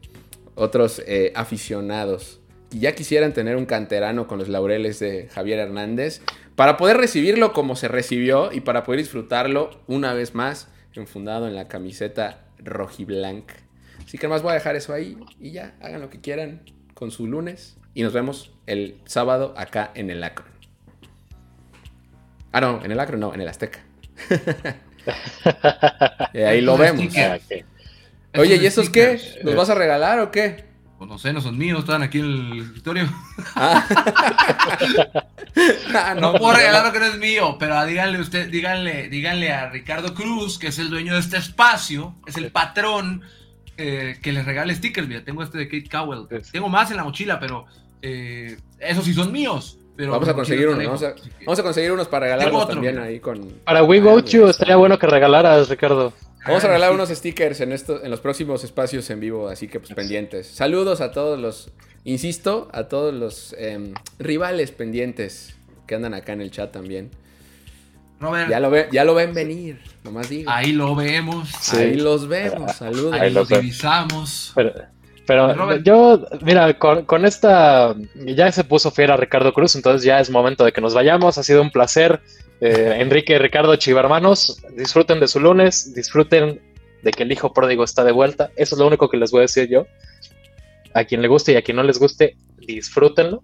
otros 0.55 1.03
eh, 1.07 1.33
aficionados. 1.35 2.41
Y 2.73 2.79
ya 2.81 2.95
quisieran 2.95 3.35
tener 3.35 3.57
un 3.57 3.67
canterano 3.67 4.27
con 4.27 4.39
los 4.39 4.49
laureles 4.49 5.01
de 5.01 5.29
Javier 5.29 5.59
Hernández 5.59 6.23
para 6.57 6.79
poder 6.79 6.97
recibirlo 6.97 7.53
como 7.53 7.77
se 7.77 7.89
recibió 7.89 8.53
y 8.53 8.61
para 8.61 8.85
poder 8.85 9.01
disfrutarlo 9.01 9.71
una 9.87 10.15
vez 10.15 10.35
más 10.35 10.69
enfundado 11.01 11.49
en 11.49 11.55
la 11.55 11.69
camiseta 11.69 12.45
rojiblanca. 12.59 13.55
Así 14.05 14.19
que 14.19 14.29
más 14.29 14.43
voy 14.43 14.53
a 14.53 14.55
dejar 14.55 14.77
eso 14.77 14.93
ahí 14.93 15.17
y 15.41 15.53
ya, 15.53 15.75
hagan 15.81 16.01
lo 16.01 16.11
que 16.11 16.21
quieran 16.21 16.63
con 16.95 17.11
su 17.11 17.27
lunes 17.27 17.77
y 17.95 18.03
nos 18.03 18.13
vemos 18.13 18.53
el 18.67 19.01
sábado 19.07 19.55
acá 19.57 19.91
en 19.95 20.11
el 20.11 20.23
Acron. 20.23 20.49
Ah, 22.53 22.61
no, 22.61 22.85
en 22.85 22.91
el 22.91 23.01
Acron 23.01 23.21
no, 23.21 23.35
en 23.35 23.41
el 23.41 23.49
Azteca. 23.49 23.81
Y 26.33 26.39
ahí 26.39 26.61
lo 26.61 26.77
vemos. 26.77 27.15
Oye, 28.37 28.57
¿y 28.57 28.67
esos 28.67 28.91
qué? 28.91 29.19
stickers, 29.19 29.45
¿Los 29.45 29.55
vas 29.55 29.71
a 29.71 29.75
regalar 29.75 30.19
o 30.21 30.31
qué? 30.31 30.65
Pues 30.99 31.11
no 31.11 31.19
sé, 31.19 31.33
no 31.33 31.41
son 31.41 31.59
míos, 31.59 31.81
están 31.81 32.03
aquí 32.03 32.21
en 32.21 32.25
el 32.25 32.59
escritorio. 32.63 33.09
Ah. 33.57 33.85
Ah, 35.95 36.15
No, 36.19 36.35
puedo 36.35 36.55
regalar 36.55 36.87
lo 36.87 36.93
que 36.93 36.99
no 36.99 37.05
es 37.07 37.19
mío, 37.19 37.57
pero 37.61 37.85
díganle 37.87 38.19
usted, 38.21 38.49
díganle, 38.51 39.09
díganle 39.09 39.53
a 39.53 39.71
Ricardo 39.71 40.13
Cruz, 40.13 40.59
que 40.59 40.69
es 40.69 40.79
el 40.81 40.91
dueño 40.91 41.15
de 41.15 41.21
este 41.21 41.37
espacio, 41.37 42.13
es 42.27 42.37
el 42.37 42.51
patrón, 42.51 43.23
eh, 43.77 44.19
que 44.21 44.33
les 44.33 44.45
regale 44.45 44.75
stickers. 44.75 45.07
Mira, 45.07 45.23
tengo 45.25 45.43
este 45.45 45.59
de 45.59 45.69
Kate 45.69 45.89
Cowell. 45.89 46.27
Sí. 46.43 46.53
Tengo 46.53 46.69
más 46.69 46.91
en 46.91 46.97
la 46.97 47.05
mochila, 47.05 47.39
pero 47.39 47.67
eh, 48.03 48.57
esos 48.81 49.05
sí 49.05 49.15
son 49.15 49.31
míos. 49.31 49.79
Pero 49.97 50.11
Vamos 50.11 50.29
a 50.29 50.35
conseguir 50.35 50.67
unos, 50.69 50.85
vamos 50.85 51.03
a, 51.05 51.15
vamos 51.47 51.59
a 51.59 51.63
conseguir 51.63 51.93
unos 51.93 52.09
para 52.09 52.27
regalarlos 52.27 52.63
otro, 52.63 52.75
también 52.75 52.95
mira. 52.95 53.07
ahí 53.07 53.21
con... 53.21 53.49
Para 53.65 53.85
We 53.85 54.01
Go 54.01 54.19
You 54.19 54.49
estaría 54.49 54.75
bueno 54.75 54.99
que 54.99 55.07
regalaras, 55.07 55.69
Ricardo. 55.69 56.13
Vamos 56.47 56.63
a 56.65 56.67
regalar 56.69 56.91
sí. 56.91 56.95
unos 56.95 57.09
stickers 57.11 57.61
en, 57.61 57.73
esto, 57.73 58.03
en 58.05 58.11
los 58.11 58.21
próximos 58.21 58.65
espacios 58.65 59.09
en 59.11 59.21
vivo, 59.21 59.49
así 59.49 59.69
que 59.69 59.81
pues 59.81 59.95
pendientes. 59.95 60.47
Saludos 60.47 61.01
a 61.01 61.11
todos 61.11 61.39
los, 61.39 61.71
insisto, 62.05 62.69
a 62.73 62.85
todos 62.85 63.15
los 63.15 63.55
em, 63.59 63.95
rivales 64.19 64.71
pendientes 64.73 65.55
que 65.87 65.95
andan 65.95 66.15
acá 66.15 66.33
en 66.33 66.41
el 66.43 66.51
chat 66.51 66.71
también. 66.73 67.11
Robert, 68.21 68.49
Ya 68.51 68.61
lo, 68.61 68.71
ve, 68.71 68.89
ya 68.93 69.05
lo 69.05 69.15
ven 69.15 69.35
venir, 69.35 69.81
nomás 70.05 70.29
digo. 70.29 70.51
ahí 70.51 70.73
lo 70.73 70.95
vemos, 70.95 71.49
Sí. 71.61 71.77
Ahí 71.77 71.95
los 71.97 72.29
vemos, 72.29 72.73
saludos. 72.77 73.13
ahí 73.15 73.31
los 73.31 73.49
divisamos. 73.49 74.53
Pero, 74.55 74.73
pero 75.27 75.53
Robert. 75.55 75.83
yo, 75.85 76.27
mira, 76.43 76.79
con, 76.79 77.05
con 77.07 77.25
esta, 77.25 77.95
ya 78.15 78.51
se 78.53 78.65
puso 78.65 78.91
fiera 78.91 79.17
Ricardo 79.17 79.53
Cruz, 79.53 79.75
entonces 79.75 80.05
ya 80.05 80.21
es 80.21 80.31
momento 80.31 80.65
de 80.65 80.73
que 80.73 80.81
nos 80.81 80.95
vayamos. 80.95 81.37
Ha 81.39 81.43
sido 81.43 81.61
un 81.63 81.71
placer. 81.71 82.21
Eh, 82.61 82.97
Enrique 83.01 83.35
y 83.35 83.39
Ricardo 83.39 83.75
Chivarmanos, 83.77 84.63
disfruten 84.77 85.21
de 85.21 85.29
su 85.29 85.41
lunes, 85.41 85.95
disfruten 85.95 86.61
de 87.03 87.11
que 87.11 87.25
el 87.25 87.33
hijo 87.33 87.53
pródigo 87.53 87.85
está 87.85 88.05
de 88.05 88.13
vuelta. 88.13 88.51
Eso 88.57 88.75
es 88.75 88.79
lo 88.79 88.87
único 88.87 89.09
que 89.11 89.17
les 89.17 89.31
voy 89.31 89.41
a 89.41 89.43
decir 89.43 89.69
yo. 89.69 89.87
A 90.95 91.05
quien 91.05 91.21
le 91.23 91.29
guste 91.29 91.53
y 91.53 91.57
a 91.57 91.63
quien 91.63 91.77
no 91.77 91.83
les 91.83 91.99
guste, 91.99 92.37
disfrútenlo. 92.59 93.43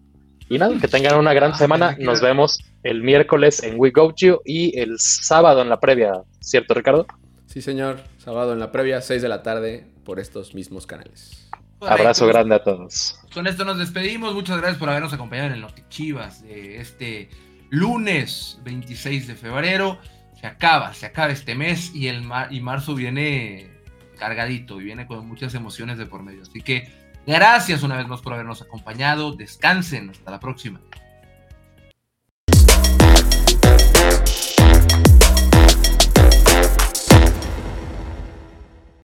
Y 0.49 0.59
nada, 0.59 0.77
que 0.81 0.89
tengan 0.89 1.17
una 1.19 1.33
gran 1.33 1.53
Ah, 1.53 1.59
semana. 1.59 1.97
Nos 1.99 2.21
vemos 2.21 2.59
el 2.83 3.03
miércoles 3.03 3.63
en 3.63 3.75
We 3.79 3.91
Go 3.91 4.13
You 4.17 4.41
y 4.45 4.79
el 4.79 4.99
sábado 4.99 5.63
en 5.63 5.69
la 5.69 5.79
previa, 5.79 6.13
¿cierto, 6.41 6.75
Ricardo? 6.75 7.07
Sí, 7.47 7.61
señor. 7.61 8.01
Sábado 8.19 8.53
en 8.53 8.59
la 8.61 8.73
previa, 8.73 9.01
6 9.01 9.23
de 9.23 9.29
la 9.29 9.43
tarde, 9.43 9.87
por 10.05 10.19
estos 10.21 10.55
mismos 10.55 10.87
canales. 10.87 11.49
Abrazo 11.81 12.27
grande 12.27 12.55
a 12.57 12.63
todos. 12.63 13.19
Con 13.33 13.47
esto 13.47 13.65
nos 13.65 13.79
despedimos. 13.79 14.35
Muchas 14.35 14.59
gracias 14.59 14.79
por 14.79 14.89
habernos 14.91 15.13
acompañado 15.13 15.49
en 15.49 15.55
el 15.55 15.61
Noti 15.63 15.83
Chivas 15.89 16.43
de 16.43 16.77
este 16.79 17.29
lunes 17.71 18.59
26 18.65 19.27
de 19.27 19.35
febrero. 19.35 19.99
Se 20.41 20.47
acaba, 20.47 20.95
se 20.95 21.07
acaba 21.07 21.33
este 21.33 21.55
mes 21.55 21.95
y, 21.95 22.09
el 22.09 22.23
mar- 22.23 22.53
y 22.53 22.61
marzo 22.61 22.95
viene 22.95 23.71
cargadito 24.19 24.81
y 24.81 24.85
viene 24.85 25.07
con 25.07 25.27
muchas 25.27 25.55
emociones 25.55 25.99
de 25.99 26.07
por 26.07 26.23
medio. 26.23 26.43
Así 26.43 26.61
que 26.63 26.89
gracias 27.27 27.83
una 27.83 27.97
vez 27.97 28.07
más 28.07 28.21
por 28.21 28.33
habernos 28.35 28.63
acompañado. 28.63 29.33
Descansen. 29.33 30.11
Hasta 30.11 30.31
la 30.31 30.41
próxima. 30.41 30.81